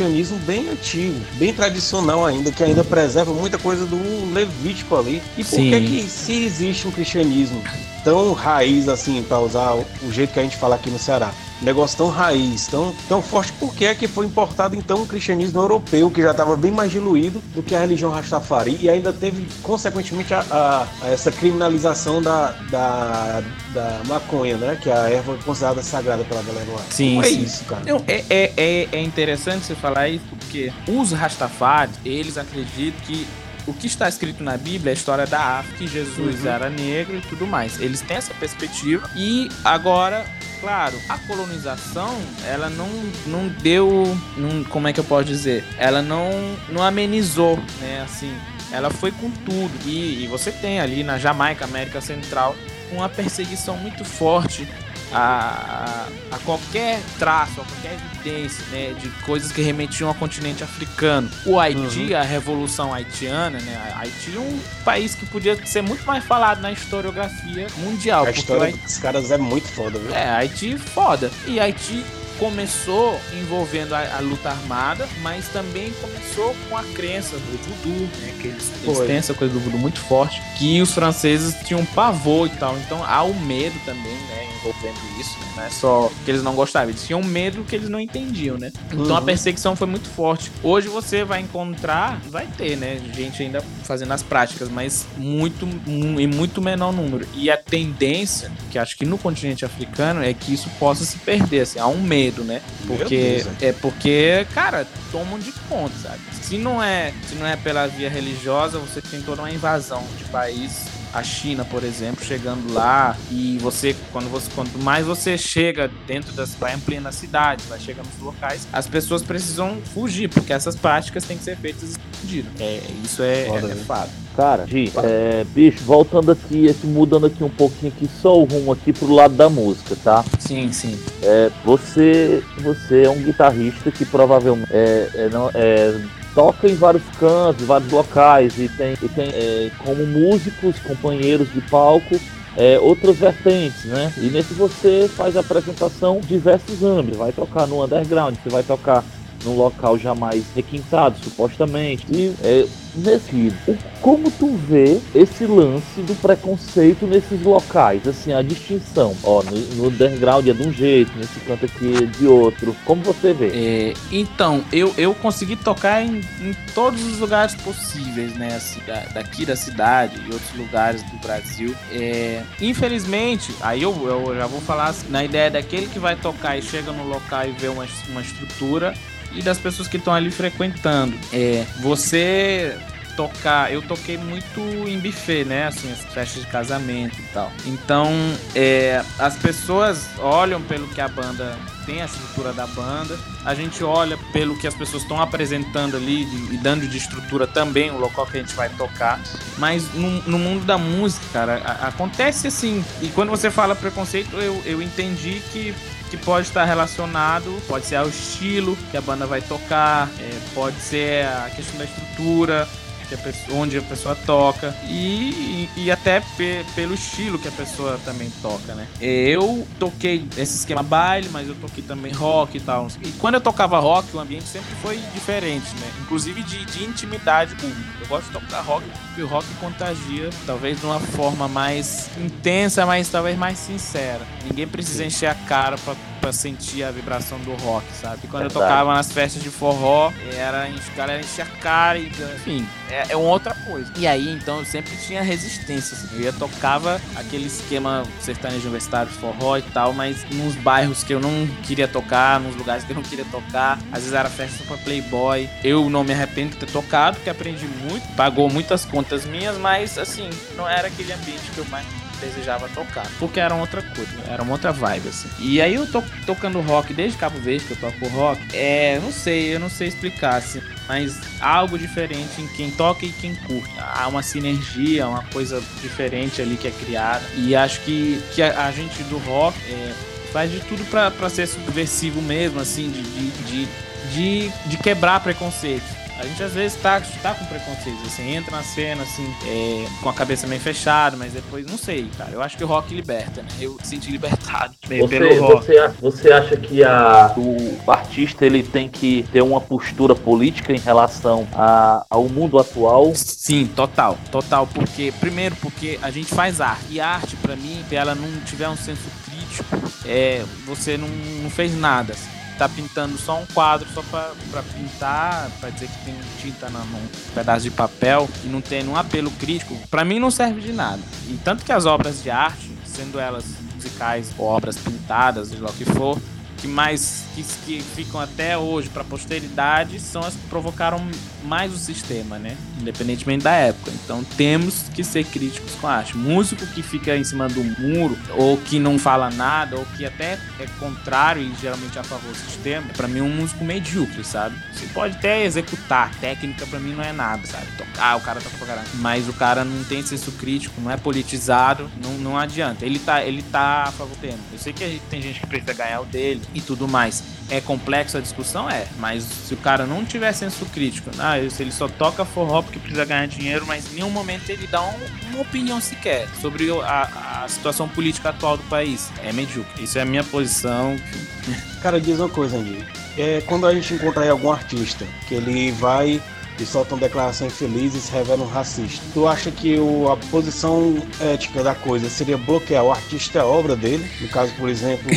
bem 0.46 0.70
antigo, 0.70 1.20
bem 1.38 1.54
tradicional 1.54 2.26
ainda, 2.26 2.52
que 2.52 2.64
ainda 2.64 2.84
preserva 2.84 3.34
muita 3.34 3.58
coisa 3.58 3.86
do 3.86 4.34
Levítico 4.34 4.96
ali. 4.96 5.22
E 5.38 5.44
por 5.44 5.60
que 5.60 5.82
que 5.82 6.02
se 6.04 6.46
existe 6.46 6.88
um 6.88 6.92
cristianismo 6.92 7.62
tão 8.04 8.34
raiz 8.34 8.88
assim, 8.88 9.22
para 9.24 9.40
usar 9.40 9.76
o 9.76 10.12
jeito 10.12 10.34
que 10.34 10.40
a 10.40 10.44
gente 10.44 10.58
fala 10.58 10.76
aqui 10.76 10.90
no 10.90 10.98
Ceará, 10.98 11.32
negócio 11.62 11.98
tão 11.98 12.10
raiz, 12.10 12.68
tão, 12.68 12.94
tão 13.08 13.22
forte, 13.22 13.52
por 13.54 13.74
que 13.74 13.86
é 13.86 13.96
que 13.96 14.08
foi 14.08 14.26
importado 14.26 14.76
então 14.76 15.02
o 15.02 15.08
cristianismo 15.08 15.62
europeu, 15.62 16.10
que 16.10 16.22
já 16.22 16.32
estava 16.32 16.56
bem 16.56 16.72
mais 16.72 16.92
diluído 16.92 17.42
do 17.54 17.62
que 17.62 17.76
a 17.76 17.80
religião 17.80 18.12
Rastafari, 18.12 18.78
e 18.82 18.90
ainda 18.90 19.14
teve, 19.14 19.48
consequentemente, 19.62 20.34
a, 20.34 20.46
a, 20.50 20.88
a 21.06 21.10
essa 21.10 21.32
criminalização 21.32 22.22
da, 22.22 22.52
da, 22.70 23.44
da, 23.74 24.02
maconha, 24.08 24.58
né? 24.58 24.78
Que 24.82 24.90
é 24.90 24.94
a 24.94 25.10
erva 25.10 25.38
considerada 25.46 25.82
sagrada 25.82 26.24
pela 26.24 26.42
galera 26.42 26.72
lá. 26.72 26.82
Sim, 26.90 27.16
Como 27.16 27.26
é 27.26 27.30
sim. 27.30 27.44
isso, 27.44 27.64
cara? 27.66 27.84
Não, 27.86 28.04
é, 28.08 28.24
é, 28.30 28.54
é, 28.58 28.88
é 28.92 29.02
interessante 29.02 29.66
você 29.66 29.76
falar 29.76 30.10
isso, 30.10 30.26
porque 30.30 30.72
os 30.88 31.12
Rastafari, 31.12 31.92
eles 32.04 32.38
acreditam 32.38 33.00
que 33.06 33.28
o 33.68 33.74
que 33.74 33.88
está 33.88 34.08
escrito 34.10 34.44
na 34.44 34.58
Bíblia 34.58 34.92
é 34.92 34.94
a 34.94 34.94
história 34.94 35.26
da 35.26 35.60
África, 35.60 35.78
que 35.78 35.88
Jesus 35.88 36.42
uhum. 36.42 36.50
era 36.50 36.70
negro 36.70 37.18
e 37.18 37.22
tudo 37.22 37.46
mais. 37.46 37.80
Eles 37.80 38.02
têm 38.02 38.18
essa 38.18 38.34
perspectiva. 38.34 39.10
E 39.16 39.50
agora 39.64 40.26
claro, 40.62 40.96
a 41.10 41.18
colonização, 41.18 42.16
ela 42.46 42.70
não, 42.70 42.88
não 43.26 43.48
deu, 43.48 44.16
não, 44.38 44.64
como 44.66 44.88
é 44.88 44.94
que 44.94 45.00
eu 45.00 45.04
posso 45.04 45.26
dizer? 45.26 45.66
Ela 45.76 46.04
não, 46.04 46.30
não 46.70 46.84
amenizou, 46.84 47.58
né, 47.80 48.04
assim, 48.06 48.32
ela 48.72 48.92
foi 48.92 49.12
com 49.12 49.30
tudo. 49.32 49.72
E, 49.86 50.24
e 50.24 50.28
você 50.28 50.52
tem 50.52 50.80
ali 50.80 51.04
na 51.04 51.18
Jamaica, 51.18 51.66
América 51.66 52.00
Central, 52.00 52.56
uma 52.92 53.10
perseguição 53.10 53.76
muito 53.76 54.06
forte 54.06 54.68
a, 55.14 56.08
a, 56.32 56.38
qualquer 56.40 57.02
traço, 57.20 57.62
a 57.62 57.64
qualquer 57.64 57.94
evidência 57.94 58.64
né, 58.72 58.94
de 59.00 59.10
coisas 59.24 59.52
que 59.52 59.62
remetiam 59.62 60.10
ao 60.10 60.16
continente 60.16 60.64
africano. 60.64 61.30
O 61.46 61.60
Haiti, 61.60 62.14
uhum. 62.14 62.20
a 62.20 62.22
Revolução 62.22 62.94
Haitiana, 62.94 63.60
né? 63.60 63.94
Haiti 63.96 64.36
é 64.36 64.40
um 64.40 64.60
país 64.84 65.16
que 65.16 65.26
podia 65.26 65.58
ser 65.66 65.82
muito 65.82 66.06
mais 66.06 66.24
falado 66.24 66.62
na 66.62 66.72
historiografia 66.72 67.68
mundial. 67.78 68.26
A 68.26 68.32
história 68.32 68.66
Haiti... 68.66 68.80
dos 68.80 68.98
caras 68.98 69.32
é 69.32 69.38
muito 69.38 69.68
foda, 69.70 70.00
viu? 70.00 70.14
É, 70.14 70.30
Haiti 70.30 70.78
foda. 70.78 71.32
E 71.46 71.60
Haiti 71.60 72.04
começou 72.42 73.22
envolvendo 73.40 73.94
a, 73.94 74.18
a, 74.18 74.20
luta 74.20 74.50
armada, 74.50 75.08
mas 75.22 75.48
também 75.50 75.94
começou 76.02 76.56
com 76.68 76.76
a 76.76 76.84
crença 76.84 77.38
do 77.38 77.58
voodoo, 77.60 78.10
né? 78.20 78.34
Que 78.42 78.48
eles, 78.48 78.72
eles 78.84 79.00
têm 79.02 79.18
essa 79.18 79.36
coisa 79.36 79.54
do 79.54 79.60
voodoo 79.60 79.80
muito 79.80 80.00
forte, 80.00 80.42
que 80.58 80.82
os 80.82 80.92
franceses 80.92 81.56
tinham 81.64 81.86
pavor 81.86 82.48
e 82.48 82.50
tal. 82.50 82.76
Então 82.80 83.06
há 83.06 83.22
o 83.22 83.40
medo 83.42 83.80
também, 83.86 84.12
né? 84.12 84.48
Envolvendo 84.60 84.98
isso, 85.20 85.38
né? 85.40 85.52
não 85.56 85.64
é 85.64 85.70
só 85.70 86.12
que 86.24 86.32
eles 86.32 86.44
não 86.44 86.56
gostavam, 86.56 86.90
eles 86.90 87.06
tinham 87.06 87.22
medo 87.24 87.64
que 87.64 87.76
eles 87.76 87.90
não 87.90 88.00
entendiam, 88.00 88.58
né? 88.58 88.72
Então 88.92 89.06
uhum. 89.06 89.16
a 89.16 89.22
perseguição 89.22 89.76
foi 89.76 89.88
muito 89.88 90.10
forte. 90.10 90.52
Hoje 90.64 90.88
você 90.88 91.24
vai 91.24 91.42
encontrar, 91.42 92.20
vai 92.30 92.48
ter, 92.58 92.76
né? 92.78 93.00
Gente 93.14 93.44
ainda 93.44 93.62
fazendo 93.84 94.12
as 94.12 94.24
práticas, 94.24 94.70
mas 94.70 95.06
muito, 95.18 95.68
em 95.88 96.28
muito 96.28 96.62
menor 96.62 96.92
número. 96.92 97.28
E 97.36 97.50
a 97.50 97.58
tendência, 97.58 98.52
que 98.70 98.80
acho 98.80 98.98
que 98.98 99.06
no 99.06 99.18
continente 99.18 99.66
africano, 99.66 100.24
é 100.24 100.34
que 100.34 100.54
isso 100.54 100.70
possa 100.80 101.04
se 101.04 101.18
perder, 101.20 101.62
assim, 101.62 101.80
há 101.80 101.88
um 101.88 102.02
medo 102.02 102.31
medo, 102.32 102.44
né? 102.44 102.62
Porque 102.88 103.46
é 103.62 103.72
porque, 103.74 104.48
cara, 104.54 104.88
tomam 105.12 105.38
de 105.38 105.52
conta, 105.68 105.94
sabe? 106.02 106.20
Se 106.42 106.58
não 106.58 106.82
é, 106.82 107.14
se 107.28 107.36
não 107.36 107.46
é 107.46 107.56
pela 107.56 107.88
via 107.88 108.10
religiosa, 108.10 108.80
você 108.80 109.02
tem 109.02 109.22
toda 109.22 109.42
uma 109.42 109.52
invasão 109.52 110.04
de 110.18 110.24
país 110.26 110.86
a 111.14 111.22
China, 111.24 111.66
por 111.66 111.84
exemplo, 111.84 112.24
chegando 112.24 112.74
lá 112.74 113.18
e 113.30 113.58
você 113.60 113.94
quando 114.14 114.30
você 114.30 114.50
quanto 114.56 114.78
mais 114.80 115.06
você 115.06 115.38
chega 115.38 115.92
dentro 116.08 116.32
das 116.32 116.56
vai 116.56 116.74
ampliando 116.74 117.08
a 117.08 117.12
cidade, 117.12 117.64
vai 117.68 117.80
chegando 117.80 118.08
nos 118.08 118.22
locais, 118.22 118.66
as 118.72 118.88
pessoas 118.88 119.22
precisam 119.22 119.82
fugir 119.94 120.30
porque 120.30 120.54
essas 120.54 120.74
práticas 120.74 121.26
têm 121.26 121.38
que 121.38 121.44
ser 121.44 121.58
feitas 121.58 121.98
escondidas. 121.98 122.54
É, 122.62 122.82
isso 123.04 123.22
é, 123.24 123.48
é, 123.48 123.72
é 123.72 123.76
fato. 123.76 124.21
Cara, 124.42 124.66
é, 125.04 125.46
bicho, 125.54 125.84
voltando 125.84 126.32
aqui, 126.32 126.66
esse, 126.66 126.88
mudando 126.88 127.28
aqui 127.28 127.44
um 127.44 127.50
pouquinho 127.50 127.94
aqui, 127.96 128.10
só 128.20 128.40
o 128.40 128.44
rumo 128.44 128.72
aqui 128.72 128.92
pro 128.92 129.14
lado 129.14 129.36
da 129.36 129.48
música, 129.48 129.96
tá? 130.04 130.26
Sim, 130.40 130.74
sim. 130.74 130.98
É, 131.22 131.52
você, 131.64 132.42
você 132.58 133.04
é 133.04 133.10
um 133.12 133.22
guitarrista 133.22 133.92
que 133.92 134.04
provavelmente 134.04 134.68
é, 134.74 135.10
é, 135.14 135.30
não, 135.30 135.48
é 135.54 135.96
toca 136.34 136.68
em 136.68 136.74
vários 136.74 137.04
cantos, 137.20 137.64
vários 137.68 137.92
locais 137.92 138.58
e 138.58 138.68
tem, 138.68 138.94
e 139.00 139.10
tem 139.10 139.30
é, 139.30 139.70
como 139.78 140.08
músicos, 140.08 140.80
companheiros 140.80 141.48
de 141.54 141.62
palco, 141.62 142.20
é, 142.58 142.80
outras 142.80 143.18
vertentes, 143.18 143.86
né? 143.86 144.12
E 144.18 144.22
nesse 144.32 144.56
você 144.56 145.08
faz 145.16 145.38
apresentação 145.38 146.18
em 146.18 146.22
diversos 146.22 146.82
âmbitos. 146.82 147.20
Vai 147.20 147.32
tocar 147.32 147.68
no 147.68 147.84
underground, 147.84 148.36
você 148.42 148.50
vai 148.50 148.64
tocar 148.64 149.04
num 149.46 149.56
local 149.56 150.00
jamais 150.00 150.44
requintado, 150.56 151.16
supostamente. 151.24 152.08
E 152.10 152.34
é, 152.44 152.66
nesse 152.96 153.54
como 154.02 154.32
tu 154.32 154.56
vê 154.56 155.00
esse 155.14 155.46
lance 155.46 156.02
do 156.02 156.16
preconceito 156.16 157.06
nesses 157.06 157.42
locais, 157.44 158.08
assim, 158.08 158.34
a 158.34 158.42
distinção, 158.42 159.16
ó, 159.24 159.44
no, 159.44 159.58
no 159.76 159.88
underground 159.90 160.48
é 160.48 160.54
de 160.54 160.68
um 160.68 160.74
jeito, 160.74 161.12
nesse 161.16 161.40
canto 161.42 161.66
aqui 161.66 161.94
é 161.96 162.06
de 162.06 162.26
outro, 162.26 162.76
como 162.84 163.04
você 163.04 163.32
vê? 163.32 163.52
É, 163.54 163.94
então, 164.12 164.64
eu, 164.74 164.92
eu 164.98 165.14
consegui 165.14 165.56
tocar 165.56 166.04
em, 166.04 166.20
em 166.42 166.56
todos 166.74 167.04
os 167.06 167.20
lugares 167.20 167.54
possíveis, 167.56 168.34
né, 168.34 168.56
assim, 168.56 168.82
da, 168.88 169.02
daqui 169.14 169.46
da 169.46 169.56
cidade 169.56 170.20
e 170.28 170.34
outros 170.34 170.54
lugares 170.56 171.04
do 171.04 171.18
Brasil. 171.18 171.76
É, 171.92 172.42
infelizmente, 172.60 173.54
aí 173.62 173.84
eu, 173.84 173.96
eu 174.04 174.36
já 174.36 174.48
vou 174.48 174.62
falar 174.62 174.88
assim, 174.88 175.08
na 175.10 175.24
ideia 175.24 175.52
daquele 175.52 175.88
que 175.88 176.00
vai 176.00 176.16
tocar 176.16 176.58
e 176.58 176.62
chega 176.62 176.92
no 176.92 177.08
local 177.08 177.48
e 177.48 177.52
vê 177.52 177.68
uma, 177.68 177.88
uma 178.10 178.22
estrutura, 178.22 178.96
e 179.34 179.42
das 179.42 179.58
pessoas 179.58 179.88
que 179.88 179.98
estão 179.98 180.14
ali 180.14 180.32
frequentando. 180.32 181.18
É, 181.32 181.66
você 181.80 182.78
tocar, 183.16 183.72
eu 183.72 183.82
toquei 183.82 184.18
muito 184.18 184.60
em 184.60 185.00
buffet, 185.00 185.44
né? 185.44 185.68
Assim, 185.68 185.92
as 185.92 186.02
festas 186.14 186.44
de 186.44 186.48
casamento 186.50 187.20
e 187.20 187.24
tal. 187.34 187.52
Então, 187.66 188.10
é, 188.56 189.04
as 189.20 189.36
pessoas 189.36 190.10
olham 190.20 190.62
pelo 190.62 190.88
que 190.88 191.02
a 191.02 191.08
banda 191.08 191.58
tem, 191.86 192.02
a 192.02 192.06
estrutura 192.06 192.54
da 192.54 192.68
banda. 192.68 193.18
A 193.44 193.54
gente 193.54 193.84
olha 193.84 194.18
pelo 194.32 194.58
que 194.58 194.68
as 194.68 194.74
pessoas 194.74 195.04
estão 195.04 195.22
apresentando 195.22 195.98
ali 195.98 196.24
e 196.54 196.58
dando 196.58 196.88
de 196.88 196.98
estrutura 196.98 197.48
também 197.48 197.92
o 197.92 197.98
local 197.98 198.26
que 198.26 198.38
a 198.38 198.40
gente 198.42 198.56
vai 198.56 198.70
tocar. 198.70 199.20
Mas 199.58 199.94
no, 199.94 200.10
no 200.24 200.40
mundo 200.40 200.66
da 200.66 200.78
música, 200.78 201.26
cara, 201.34 201.62
a, 201.66 201.88
acontece 201.88 202.48
assim. 202.48 202.84
E 203.02 203.08
quando 203.10 203.30
você 203.30 203.50
fala 203.50 203.76
preconceito, 203.76 204.36
eu, 204.38 204.62
eu 204.66 204.82
entendi 204.82 205.42
que 205.52 205.74
que 206.12 206.18
pode 206.18 206.46
estar 206.46 206.66
relacionado, 206.66 207.58
pode 207.70 207.86
ser 207.86 207.96
ao 207.96 208.10
estilo 208.10 208.78
que 208.92 208.98
a 208.98 209.02
banda 209.02 209.26
vai 209.26 209.42
tocar, 209.42 210.10
é, 210.20 210.30
pode 210.54 210.76
ser 210.82 211.26
a 211.26 211.50
questão 211.56 211.78
da 211.78 211.86
estrutura, 211.86 212.68
a 213.16 213.18
pessoa, 213.18 213.58
onde 213.58 213.78
a 213.78 213.82
pessoa 213.82 214.16
toca 214.16 214.76
e, 214.88 215.68
e, 215.76 215.84
e 215.84 215.92
até 215.92 216.22
pe, 216.38 216.66
pelo 216.76 216.94
estilo 216.94 217.38
que 217.38 217.48
a 217.48 217.52
pessoa 217.52 218.00
também 218.04 218.32
toca, 218.42 218.74
né? 218.76 218.88
Eu 219.00 219.68
toquei 219.80 220.26
esse 220.38 220.58
esquema 220.58 220.84
baile, 220.84 221.30
mas 221.32 221.48
eu 221.48 221.56
toquei 221.56 221.84
também 221.84 222.12
rock 222.12 222.58
e 222.58 222.62
tal. 222.62 222.88
E 223.04 223.12
quando 223.14 223.36
eu 223.36 223.42
tocava 223.42 223.80
rock, 223.80 224.16
o 224.16 224.20
ambiente 224.20 224.48
sempre 224.48 224.74
foi 224.82 224.98
diferente, 225.14 225.74
né? 225.76 225.92
Inclusive 226.02 226.44
de, 226.44 226.66
de 226.66 226.84
intimidade 226.84 227.56
pública. 227.56 227.82
Eu 228.02 228.08
gosto 228.08 228.28
de 228.28 228.34
tocar 228.34 228.62
rock 228.62 228.86
porque 229.08 229.22
o 229.22 229.28
rock 229.28 229.46
contagia, 229.60 230.30
talvez 230.46 230.80
de 230.80 230.86
uma 230.86 231.00
forma 231.00 231.48
mais 231.48 232.10
intensa, 232.18 232.86
mas 232.86 233.10
talvez 233.10 233.38
mais 233.38 233.58
sincera. 233.58 234.22
Ninguém 234.46 234.68
precisa 234.68 235.04
encher 235.04 235.28
a 235.28 235.36
cara 235.36 235.78
pra 235.78 235.96
pra 236.22 236.32
sentir 236.32 236.84
a 236.84 236.92
vibração 236.92 237.40
do 237.40 237.54
rock, 237.56 237.86
sabe? 238.00 238.22
E 238.24 238.28
quando 238.28 238.44
Verdade. 238.44 238.64
eu 238.64 238.70
tocava 238.70 238.94
nas 238.94 239.12
festas 239.12 239.42
de 239.42 239.50
forró, 239.50 240.14
era, 240.34 240.66
a 240.66 240.96
galera 240.96 241.20
enchia 241.20 241.44
a 241.44 241.48
cara 241.48 241.98
e, 241.98 242.08
enfim, 242.08 242.66
é, 242.90 243.08
é 243.10 243.18
uma 243.18 243.30
outra 243.30 243.56
coisa. 243.66 243.92
E 243.98 244.06
aí, 244.08 244.30
então, 244.30 244.60
eu 244.60 244.66
sempre 244.66 244.96
tinha 244.98 245.22
resistência, 245.22 245.98
assim. 245.98 246.08
Eu 246.16 246.22
ia 246.22 246.34
tocava 246.34 247.02
aquele 247.16 247.48
esquema 247.48 248.04
sertanejo 248.20 248.62
universitário, 248.64 249.12
forró 249.12 249.58
e 249.58 249.62
tal, 249.62 249.94
mas 249.94 250.24
nos 250.32 250.56
bairros 250.56 251.04
que 251.04 251.14
eu 251.14 251.20
não 251.20 251.48
queria 251.64 251.88
tocar, 251.88 252.40
nos 252.40 252.56
lugares 252.56 252.84
que 252.84 252.92
eu 252.92 252.96
não 252.96 253.04
queria 253.04 253.26
tocar. 253.26 253.80
Às 253.92 254.00
vezes 254.00 254.14
era 254.14 254.30
festa 254.30 254.64
pra 254.66 254.78
Playboy. 254.78 255.50
Eu 255.64 255.90
não 255.90 256.04
me 256.04 256.14
arrependo 256.14 256.52
de 256.52 256.58
ter 256.58 256.72
tocado, 256.72 257.18
porque 257.18 257.30
aprendi 257.30 257.66
muito, 257.66 258.08
pagou 258.16 258.50
muitas 258.50 258.86
contas 258.86 259.26
minhas, 259.26 259.58
mas, 259.58 259.98
assim, 259.98 260.30
não 260.56 260.68
era 260.68 260.88
aquele 260.88 261.12
ambiente 261.14 261.50
que 261.54 261.58
eu 261.58 261.66
mais 261.66 261.86
desejava 262.22 262.70
tocar. 262.70 263.06
Porque 263.20 263.40
era 263.40 263.54
outra 263.56 263.82
coisa, 263.82 264.12
era 264.28 264.44
uma 264.44 264.54
outra 264.54 264.72
vibe, 264.72 265.10
assim. 265.10 265.30
E 265.40 265.62
aí 265.62 265.76
eu 265.76 265.86
tô 265.86 266.02
tocando 266.26 266.62
rock 266.62 266.94
desde 266.94 267.18
Cabo 267.18 267.40
Verde 267.40 267.66
que 267.66 267.72
eu 267.72 267.78
toco 267.78 268.08
rock. 268.08 268.42
É, 268.54 269.00
não 269.00 269.12
sei, 269.12 269.56
eu 269.56 269.60
não 269.60 269.70
sei 269.70 269.88
explicar, 269.88 270.36
assim. 270.36 270.62
Mas 270.88 271.20
algo 271.42 271.78
diferente 271.78 272.42
em 272.42 272.48
quem 272.48 272.72
toca 272.72 273.06
e 273.06 273.12
quem 273.12 273.36
curte. 273.36 273.74
Há 273.80 274.08
uma 274.08 274.22
sinergia, 274.22 275.08
uma 275.08 275.24
coisa 275.24 275.62
diferente 275.82 276.42
ali 276.42 276.56
que 276.56 276.68
é 276.68 276.72
criada. 276.72 277.24
E 277.36 277.56
acho 277.56 277.82
que, 277.82 278.22
que 278.34 278.42
a, 278.42 278.68
a 278.68 278.72
gente 278.72 279.04
do 279.04 279.18
rock 279.18 279.58
é, 279.70 279.94
faz 280.32 280.52
de 280.52 280.60
tudo 280.62 280.84
para 280.86 281.30
ser 281.30 281.48
subversivo 281.48 282.22
mesmo, 282.22 282.60
assim, 282.60 282.90
de, 282.90 283.02
de, 283.02 283.32
de, 283.44 283.68
de, 284.14 284.52
de 284.68 284.78
quebrar 284.78 285.20
preconceitos. 285.20 286.01
A 286.22 286.28
gente 286.28 286.44
às 286.44 286.54
vezes 286.54 286.80
tá, 286.80 287.02
tá 287.24 287.34
com 287.34 287.44
preconceito, 287.46 287.98
assim, 288.06 288.36
entra 288.36 288.56
na 288.56 288.62
cena, 288.62 289.02
assim, 289.02 289.26
é, 289.44 289.88
com 290.04 290.08
a 290.08 290.14
cabeça 290.14 290.46
meio 290.46 290.62
fechada, 290.62 291.18
mas 291.18 291.34
depois, 291.34 291.66
não 291.66 291.80
sei, 291.80 292.08
cara. 292.16 292.30
Eu 292.32 292.44
acho 292.44 292.56
que 292.56 292.64
o 292.64 292.68
rock 292.68 292.94
liberta, 292.94 293.42
né? 293.42 293.48
Eu 293.60 293.76
senti 293.82 294.12
libertado 294.12 294.76
você, 294.84 295.08
pelo 295.08 295.42
rock. 295.42 295.66
Você, 295.66 295.88
você 296.00 296.32
acha 296.32 296.56
que 296.58 296.84
a, 296.84 297.34
o 297.36 297.90
artista 297.90 298.46
ele 298.46 298.62
tem 298.62 298.88
que 298.88 299.26
ter 299.32 299.42
uma 299.42 299.60
postura 299.60 300.14
política 300.14 300.72
em 300.72 300.80
relação 300.80 301.48
a, 301.54 302.06
ao 302.08 302.30
mundo 302.30 302.60
atual? 302.60 303.14
Sim, 303.16 303.66
total, 303.76 304.16
total. 304.32 304.68
Porque, 304.68 305.12
primeiro, 305.20 305.56
porque 305.56 305.98
a 306.04 306.12
gente 306.12 306.36
faz 306.36 306.62
arte. 306.62 306.86
E 306.92 307.02
a 307.02 307.08
arte, 307.08 307.36
para 307.38 307.56
mim, 307.56 307.84
se 307.90 307.96
ela 307.96 308.14
não 308.14 308.30
tiver 308.42 308.70
um 308.70 308.78
senso 308.78 309.10
crítico, 309.26 309.76
é, 310.06 310.44
você 310.68 310.98
não, 310.98 311.08
não 311.08 311.50
fez 311.50 311.76
nada. 311.76 312.14
Assim 312.14 312.41
tá 312.62 312.70
pintando 312.70 313.18
só 313.18 313.40
um 313.40 313.46
quadro 313.48 313.90
só 313.92 314.04
para 314.04 314.62
pintar, 314.76 315.50
para 315.60 315.72
dizer 315.72 315.88
que 315.88 316.06
tem 316.06 316.14
tinta 316.40 316.70
num 316.70 317.08
pedaço 317.34 317.64
de 317.64 317.72
papel 317.72 318.30
e 318.44 318.48
não 318.48 318.62
tem 318.62 318.84
nenhum 318.84 318.96
apelo 318.96 319.32
crítico, 319.32 319.76
para 319.90 320.06
mim 320.06 320.20
não 320.20 320.30
serve 320.30 320.62
de 320.62 320.72
nada. 320.72 321.02
E 321.28 321.40
tanto 321.44 321.66
que 321.66 321.72
as 321.72 321.88
obras 321.88 322.22
de 322.22 322.30
arte, 322.30 322.72
sendo 322.86 323.20
elas 323.20 323.46
musicais 323.74 324.32
ou 324.38 324.46
obras 324.46 324.78
pintadas, 324.78 325.50
de 325.50 325.58
lá 325.58 325.72
que 325.76 325.86
for, 325.86 326.22
que 326.62 326.68
mais 326.68 327.24
que, 327.34 327.44
que 327.66 327.82
ficam 327.82 328.22
até 328.22 328.58
hoje 328.58 328.88
para 328.88 329.02
a 329.02 329.06
posteridade 329.06 330.00
são 330.00 330.22
as 330.22 330.36
que 330.36 330.48
provocaram 330.48 331.02
mais 331.44 331.74
o 331.74 331.78
sistema, 331.78 332.38
né? 332.38 332.56
Independentemente 332.80 333.44
da 333.44 333.52
época. 333.52 333.92
Então 334.04 334.24
temos 334.24 334.84
que 334.94 335.04
ser 335.04 335.26
críticos 335.26 335.74
com 335.76 335.88
a 335.88 335.96
arte. 335.96 336.16
Músico 336.16 336.66
que 336.68 336.84
fica 336.84 337.18
em 337.18 337.24
cima 337.24 337.48
do 337.50 337.64
muro, 337.82 338.18
ou 338.38 338.58
que 338.58 338.80
não 338.80 339.00
fala 339.00 339.30
nada, 339.32 339.76
ou 339.78 339.86
que 339.98 340.06
até 340.06 340.38
é 340.60 340.68
contrário 340.80 341.42
e 341.42 341.52
geralmente 341.60 341.98
a 341.98 342.04
favor 342.04 342.32
do 342.32 342.38
sistema, 342.38 342.88
para 342.96 343.08
mim 343.08 343.20
é 343.20 343.24
um 343.24 343.36
músico 343.36 343.66
medíocre, 343.66 344.24
sabe? 344.24 344.56
Você 344.74 344.86
pode 344.88 345.18
até 345.18 345.44
executar, 345.44 346.14
técnica 346.16 346.66
para 346.68 346.80
mim 346.80 346.94
não 346.94 347.04
é 347.04 347.12
nada, 347.12 347.46
sabe? 347.48 347.66
Tocar, 347.78 348.18
o 348.18 348.22
cara 348.22 348.40
toca 348.40 348.58
pra 348.58 348.68
caramba. 348.68 348.88
Mas 348.96 349.28
o 349.28 349.34
cara 349.34 349.66
não 349.66 349.84
tem 349.84 350.04
senso 350.04 350.32
crítico, 350.34 350.80
não 350.80 350.92
é 350.92 350.98
politizado, 350.98 351.90
não, 352.02 352.12
não 352.14 352.38
adianta. 352.38 352.86
Ele 352.86 353.00
tá, 353.00 353.24
ele 353.24 353.42
tá 353.42 353.86
a 353.88 353.92
favor 353.92 354.16
do 354.16 354.20
tema. 354.20 354.38
Eu 354.52 354.60
sei 354.60 354.74
que 354.74 355.02
tem 355.10 355.22
gente 355.22 355.40
que 355.40 355.48
precisa 355.48 355.74
ganhar 355.74 356.02
o 356.02 356.06
dele 356.06 356.42
e 356.54 356.62
tudo 356.62 356.88
mais. 356.88 357.24
É 357.50 357.60
complexo 357.60 358.18
a 358.18 358.22
discussão? 358.22 358.70
É. 358.70 358.88
Mas 358.98 359.24
se 359.24 359.54
o 359.54 359.58
cara 359.58 359.86
não 359.86 360.06
tiver 360.06 360.32
senso 360.34 360.66
crítico, 360.66 361.10
ah, 361.20 361.36
se 361.50 361.62
ele 361.62 361.72
só 361.72 361.88
toca 361.88 362.24
forró 362.24 362.62
porque 362.62 362.80
precisa 362.80 363.06
ganhar 363.06 363.28
dinheiro, 363.28 363.66
mas 363.66 363.92
em 363.92 363.96
nenhum 363.96 364.10
momento 364.10 364.50
ele 364.50 364.68
dá 364.68 364.82
um, 364.82 364.96
uma 365.32 365.42
opinião 365.42 365.82
sequer 365.82 366.28
sobre 366.42 366.72
a, 366.72 367.44
a, 367.44 367.48
situação 367.48 367.88
política 367.88 368.30
atual 368.30 368.58
do 368.58 368.64
país. 368.64 369.12
É 369.24 369.34
medíocre. 369.34 369.84
Isso 369.84 369.98
é 369.98 370.02
a 370.02 370.06
minha 370.06 370.24
posição. 370.24 370.96
Cara, 371.82 372.00
diz 372.00 372.20
uma 372.20 372.30
coisa, 372.30 372.58
Andy. 372.58 372.86
É, 373.18 373.42
quando 373.42 373.68
a 373.68 373.74
gente 373.74 373.94
encontrar 373.94 374.30
algum 374.30 374.52
artista 374.52 375.06
que 375.28 375.36
ele 375.36 375.72
vai 375.72 376.22
e 376.62 376.66
soltam 376.66 376.98
declarações 376.98 377.54
felizes 377.54 378.08
e 378.08 378.12
revelam 378.12 378.48
racista. 378.48 379.04
Tu 379.14 379.28
acha 379.28 379.52
que 379.52 379.78
o, 379.80 380.12
a 380.12 380.18
posição 380.18 380.96
ética 381.20 381.64
da 381.64 381.74
coisa 381.74 382.10
seria 382.10 382.38
bloquear 382.38 382.84
o 382.84 382.92
artista 382.92 383.40
e 383.40 383.42
a 383.42 383.46
obra 383.46 383.76
dele? 383.76 384.10
No 384.22 384.28
caso, 384.30 384.54
por 384.56 384.70
exemplo, 384.70 385.10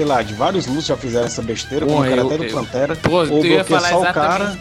sei 0.00 0.04
lá, 0.06 0.22
de 0.22 0.32
vários 0.32 0.66
músicos 0.66 0.86
já 0.86 0.96
fizeram 0.96 1.26
essa 1.26 1.42
besteira, 1.42 1.84
como 1.84 2.00
o 2.00 2.08
cara 2.08 2.22
até 2.22 2.38
do 2.38 2.54
Pantera. 2.54 2.96
Pô, 2.96 3.22
ou 3.26 3.44
ia 3.44 3.62
falar 3.62 3.88
só 3.90 4.00
exatamente... 4.00 4.08
o 4.08 4.12
cara. 4.14 4.58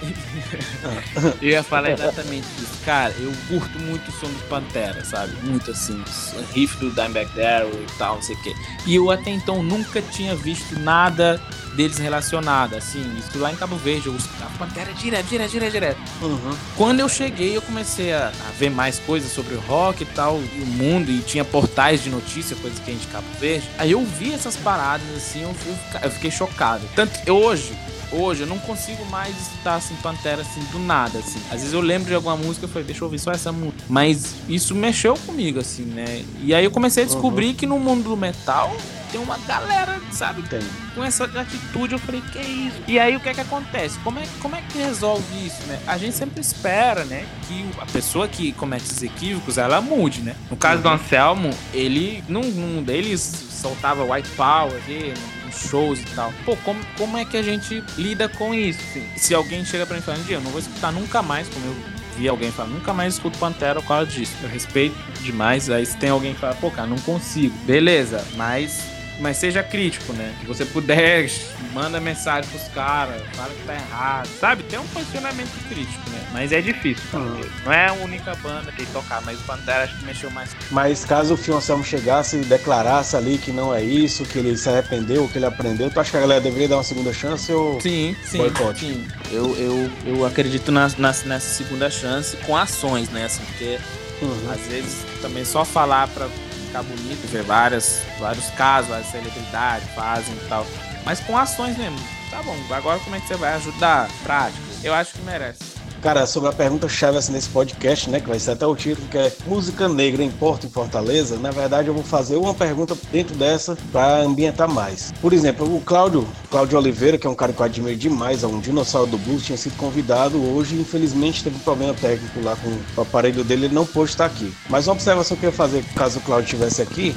eu 1.42 1.50
ia 1.50 1.64
falar 1.64 1.92
exatamente 1.92 2.46
isso. 2.58 2.80
Cara, 2.84 3.14
eu 3.20 3.32
curto 3.48 3.80
muito 3.80 4.10
o 4.10 4.12
som 4.12 4.28
do 4.28 4.50
Pantera, 4.50 5.06
sabe? 5.06 5.32
Muito 5.44 5.72
assim. 5.72 5.94
O 5.94 6.54
riff 6.54 6.78
do 6.78 6.92
Dimebag 6.92 7.30
Darrell 7.36 7.72
e 7.72 7.98
tal, 7.98 8.16
não 8.16 8.22
sei 8.22 8.36
o 8.36 8.42
quê. 8.42 8.54
E 8.86 8.96
eu 8.96 9.10
até 9.10 9.32
então 9.32 9.64
nunca 9.64 10.02
tinha 10.02 10.36
visto 10.36 10.78
nada 10.78 11.42
deles 11.80 11.98
relacionado, 11.98 12.76
assim, 12.76 13.02
isso 13.18 13.40
lá 13.40 13.54
em 13.54 13.56
Cabo 13.56 13.78
Verde, 13.78 14.08
eu 14.08 14.16
escutava 14.18 14.52
Pantera 14.58 14.92
direto, 14.92 15.28
direto, 15.28 15.52
direto, 15.52 15.72
direto. 15.72 16.02
Uhum. 16.22 16.54
Quando 16.76 17.00
eu 17.00 17.08
cheguei, 17.08 17.56
eu 17.56 17.62
comecei 17.62 18.12
a, 18.12 18.28
a, 18.28 18.52
ver 18.60 18.70
mais 18.70 19.00
coisas 19.00 19.32
sobre 19.32 19.56
o 19.56 19.62
rock 19.62 20.04
e 20.04 20.06
tal, 20.06 20.42
e 20.42 20.62
o 20.62 20.66
mundo, 20.66 21.10
e 21.10 21.20
tinha 21.20 21.46
portais 21.46 22.04
de 22.04 22.10
notícia, 22.10 22.54
coisas 22.58 22.80
que 22.80 22.92
a 22.92 22.94
gente 22.94 23.08
Cabo 23.08 23.28
Verde. 23.40 23.66
Aí 23.78 23.94
eu 23.94 24.04
vi 24.04 24.34
essas 24.34 24.58
paradas, 24.58 25.08
assim, 25.16 25.44
eu, 25.44 25.56
eu, 25.66 26.02
eu 26.04 26.12
fiquei 26.12 26.30
chocado. 26.30 26.86
Tanto 26.98 27.18
que 27.18 27.32
hoje, 27.32 27.72
hoje 28.12 28.42
eu 28.42 28.48
não 28.48 28.60
consigo 28.60 29.06
mais 29.06 29.34
escutar 29.40 29.76
assim 29.76 29.96
Pantera 30.04 30.42
assim 30.42 30.60
do 30.74 30.80
nada 30.80 31.20
assim. 31.20 31.40
Às 31.50 31.62
vezes 31.62 31.72
eu 31.72 31.80
lembro 31.80 32.10
de 32.10 32.16
alguma 32.16 32.36
música 32.36 32.66
e 32.66 32.70
falei, 32.70 32.88
deixa 32.88 33.04
eu 33.04 33.06
ouvir 33.06 33.20
só 33.20 33.32
essa 33.32 33.54
música. 33.54 33.86
Mas 33.88 34.36
isso 34.50 34.76
mexeu 34.76 35.16
comigo 35.26 35.62
assim, 35.62 35.84
né? 35.84 36.26
E 36.44 36.54
aí 36.54 36.66
eu 36.66 36.72
comecei 36.72 37.04
a 37.04 37.06
descobrir 37.06 37.48
uhum. 37.48 37.54
que 37.54 37.66
no 37.66 37.80
mundo 37.80 38.04
do 38.04 38.18
metal 38.18 38.76
tem 39.12 39.20
uma 39.20 39.38
galera, 39.40 40.00
sabe, 40.12 40.44
tem. 40.44 40.60
com 40.96 41.04
essa 41.04 41.26
atitude. 41.26 41.94
Eu 41.94 42.00
falei, 42.00 42.22
que 42.22 42.38
é 42.38 42.44
isso? 42.44 42.78
E 42.88 43.00
aí 43.00 43.16
o 43.16 43.20
que 43.20 43.30
é 43.30 43.34
que 43.34 43.42
acontece? 43.42 43.98
Como 44.00 44.20
é, 44.20 44.24
como 44.42 44.56
é 44.56 44.62
que 44.62 44.78
resolve 44.78 45.46
isso, 45.46 45.62
né? 45.68 45.80
A 45.88 45.98
gente 45.98 46.16
sempre 46.16 46.42
espera, 46.42 47.04
né, 47.06 47.26
que 47.48 47.66
a 47.80 47.86
pessoa 47.86 48.28
que 48.28 48.52
comete 48.54 48.86
esses 48.86 49.04
equívocos, 49.04 49.58
ela 49.58 49.82
mude, 49.82 50.22
né? 50.22 50.36
No 50.50 50.58
caso 50.58 50.78
uhum. 50.78 50.84
do 50.84 50.90
Anselmo, 50.90 51.50
ele, 51.74 52.24
num, 52.28 52.44
num 52.44 52.84
deles, 52.84 53.22
soltava 53.50 54.04
white 54.04 54.30
power 54.30 54.74
ali, 54.86 55.14
shows 55.52 56.00
e 56.00 56.06
tal. 56.16 56.34
Pô, 56.46 56.56
como, 56.58 56.80
como 56.98 57.18
é 57.18 57.26
que 57.26 57.38
a 57.38 57.42
gente 57.42 57.84
lida 57.98 58.30
com 58.30 58.54
isso? 58.54 58.80
Assim? 58.90 59.06
Se 59.18 59.34
alguém 59.34 59.66
chega 59.66 59.86
pra 59.86 59.96
mim 59.96 60.02
falando, 60.02 60.30
eu 60.30 60.42
não 60.42 60.52
vou 60.52 60.60
escutar 60.60 60.92
nunca 60.92 61.22
mais, 61.22 61.48
como 61.50 61.66
eu 61.66 61.76
vi 62.18 62.28
alguém 62.28 62.52
falar, 62.52 62.70
nunca 62.70 62.94
mais 62.94 63.14
escuto 63.16 63.38
Pantera 63.38 63.82
por 63.82 63.88
causa 63.88 64.06
disso. 64.06 64.34
Eu 64.44 64.50
respeito 64.50 64.96
demais. 65.22 65.70
Aí 65.70 65.86
se 65.86 65.98
tem 65.98 66.10
alguém 66.10 66.34
que 66.34 66.40
fala, 66.40 66.56
pô, 66.56 66.70
cara, 66.70 66.88
não 66.88 66.98
consigo. 67.00 67.56
Beleza, 67.66 68.26
mas 68.36 68.99
mas 69.20 69.38
seja 69.38 69.62
crítico, 69.62 70.14
né? 70.14 70.34
Se 70.40 70.46
você 70.46 70.66
puder, 70.66 71.30
manda 71.74 72.00
mensagem 72.00 72.50
pros 72.50 72.68
caras, 72.70 73.22
fala 73.34 73.54
que 73.54 73.64
tá 73.64 73.74
errado, 73.74 74.30
sabe? 74.40 74.64
Tem 74.64 74.80
um 74.80 74.88
posicionamento 74.88 75.52
crítico, 75.68 76.10
né? 76.10 76.20
Mas 76.32 76.52
é 76.52 76.62
difícil, 76.62 77.04
uhum. 77.14 77.42
Não 77.66 77.74
é 77.74 77.88
a 77.88 77.94
única 77.94 78.36
banda 78.36 78.72
que 78.72 78.86
tocar, 78.88 79.22
mas 79.24 79.40
o 79.40 79.44
Pantera 79.44 79.84
acho 79.84 79.98
que 79.98 80.06
mexeu 80.06 80.30
mais. 80.32 80.56
Mas 80.72 81.04
caso 81.06 81.34
o 81.34 81.38
Fioncelmo 81.38 81.84
chegasse 81.84 82.38
e 82.38 82.46
declarasse 82.46 83.16
ali 83.16 83.38
que 83.38 83.52
não 83.52 83.74
é 83.74 83.84
isso, 83.84 84.24
que 84.26 84.40
ele 84.40 84.56
se 84.58 84.70
arrependeu, 84.70 85.28
que 85.28 85.38
ele 85.38 85.46
aprendeu, 85.46 85.90
tu 85.90 86.00
acha 86.00 86.12
que 86.12 86.18
a 86.18 86.22
galera 86.22 86.42
deveria 86.42 86.70
dar 86.70 86.78
uma 86.78 86.84
segunda 86.84 87.14
chance 87.14 87.52
ou. 87.52 87.80
Sim, 87.82 88.16
sim. 88.24 88.38
Boicote? 88.38 88.80
Sim. 88.86 89.08
Eu, 89.32 89.56
eu, 89.58 89.92
eu 90.06 90.26
acredito 90.26 90.72
na, 90.72 90.88
na, 90.98 91.10
nessa 91.26 91.40
segunda 91.40 91.90
chance 91.90 92.38
com 92.38 92.56
ações, 92.56 93.10
né? 93.10 93.26
Assim, 93.26 93.44
porque 93.46 93.80
uhum. 94.22 94.52
às 94.52 94.62
vezes 94.68 95.06
também 95.22 95.44
só 95.44 95.66
falar 95.66 96.08
pra 96.10 96.28
ficar 96.70 96.84
bonito, 96.84 97.28
ver 97.28 97.44
várias, 97.44 98.02
vários 98.20 98.46
casos, 98.52 98.92
as 98.92 99.08
celebridades 99.08 99.88
fazem 99.90 100.36
e 100.36 100.48
tal. 100.48 100.66
Mas 101.04 101.20
com 101.20 101.38
ações 101.38 101.78
mesmo. 101.78 102.00
Tá 102.30 102.44
bom, 102.44 102.56
agora 102.72 103.00
como 103.00 103.16
é 103.16 103.20
que 103.20 103.28
você 103.28 103.36
vai 103.36 103.56
ajudar? 103.56 104.08
Prática. 104.24 104.62
Eu 104.84 104.94
acho 104.94 105.14
que 105.14 105.22
merece. 105.22 105.79
Cara, 106.02 106.26
sobre 106.26 106.48
a 106.48 106.54
pergunta 106.54 106.88
chave 106.88 107.18
assim, 107.18 107.34
nesse 107.34 107.50
podcast, 107.50 108.10
né, 108.10 108.22
que 108.22 108.28
vai 108.30 108.40
ser 108.40 108.52
até 108.52 108.66
o 108.66 108.74
título, 108.74 109.06
que 109.10 109.18
é 109.18 109.34
Música 109.46 109.90
Negra 109.90 110.24
importa 110.24 110.66
em 110.66 110.70
Fortaleza, 110.70 111.38
na 111.38 111.52
verdade 111.52 111.90
eu 111.90 111.94
vou 111.94 112.04
fazer 112.04 112.38
uma 112.38 112.54
pergunta 112.54 112.98
dentro 113.12 113.36
dessa 113.36 113.78
para 113.92 114.22
ambientar 114.22 114.70
mais. 114.70 115.12
Por 115.22 115.34
exemplo, 115.34 115.76
o 115.76 115.82
Cláudio, 115.82 116.26
Cláudio 116.50 116.78
Oliveira, 116.78 117.18
que 117.18 117.28
é 117.28 117.30
um 117.30 117.36
cara 117.36 117.52
que 117.52 117.60
eu 117.60 117.66
admiro 117.66 117.98
demais, 117.98 118.44
é 118.44 118.48
um 118.48 118.62
dinossauro 118.62 119.12
do 119.12 119.18
blues, 119.18 119.46
tinha 119.46 119.58
sido 119.58 119.76
convidado 119.76 120.42
hoje, 120.42 120.80
infelizmente 120.80 121.44
teve 121.44 121.58
um 121.58 121.60
problema 121.60 121.94
técnico 121.94 122.42
lá 122.42 122.56
com 122.56 122.70
o 122.98 123.04
aparelho 123.04 123.44
dele, 123.44 123.66
ele 123.66 123.76
não 123.76 123.86
pôde 123.86 124.12
estar 124.12 124.26
aqui. 124.26 124.54
Mas 124.70 124.88
uma 124.88 124.94
observação 124.94 125.36
que 125.36 125.46
eu 125.46 125.50
ia 125.50 125.56
fazer, 125.56 125.84
caso 125.96 126.20
o 126.20 126.22
Cláudio 126.22 126.46
estivesse 126.46 126.82
aqui, 126.82 127.14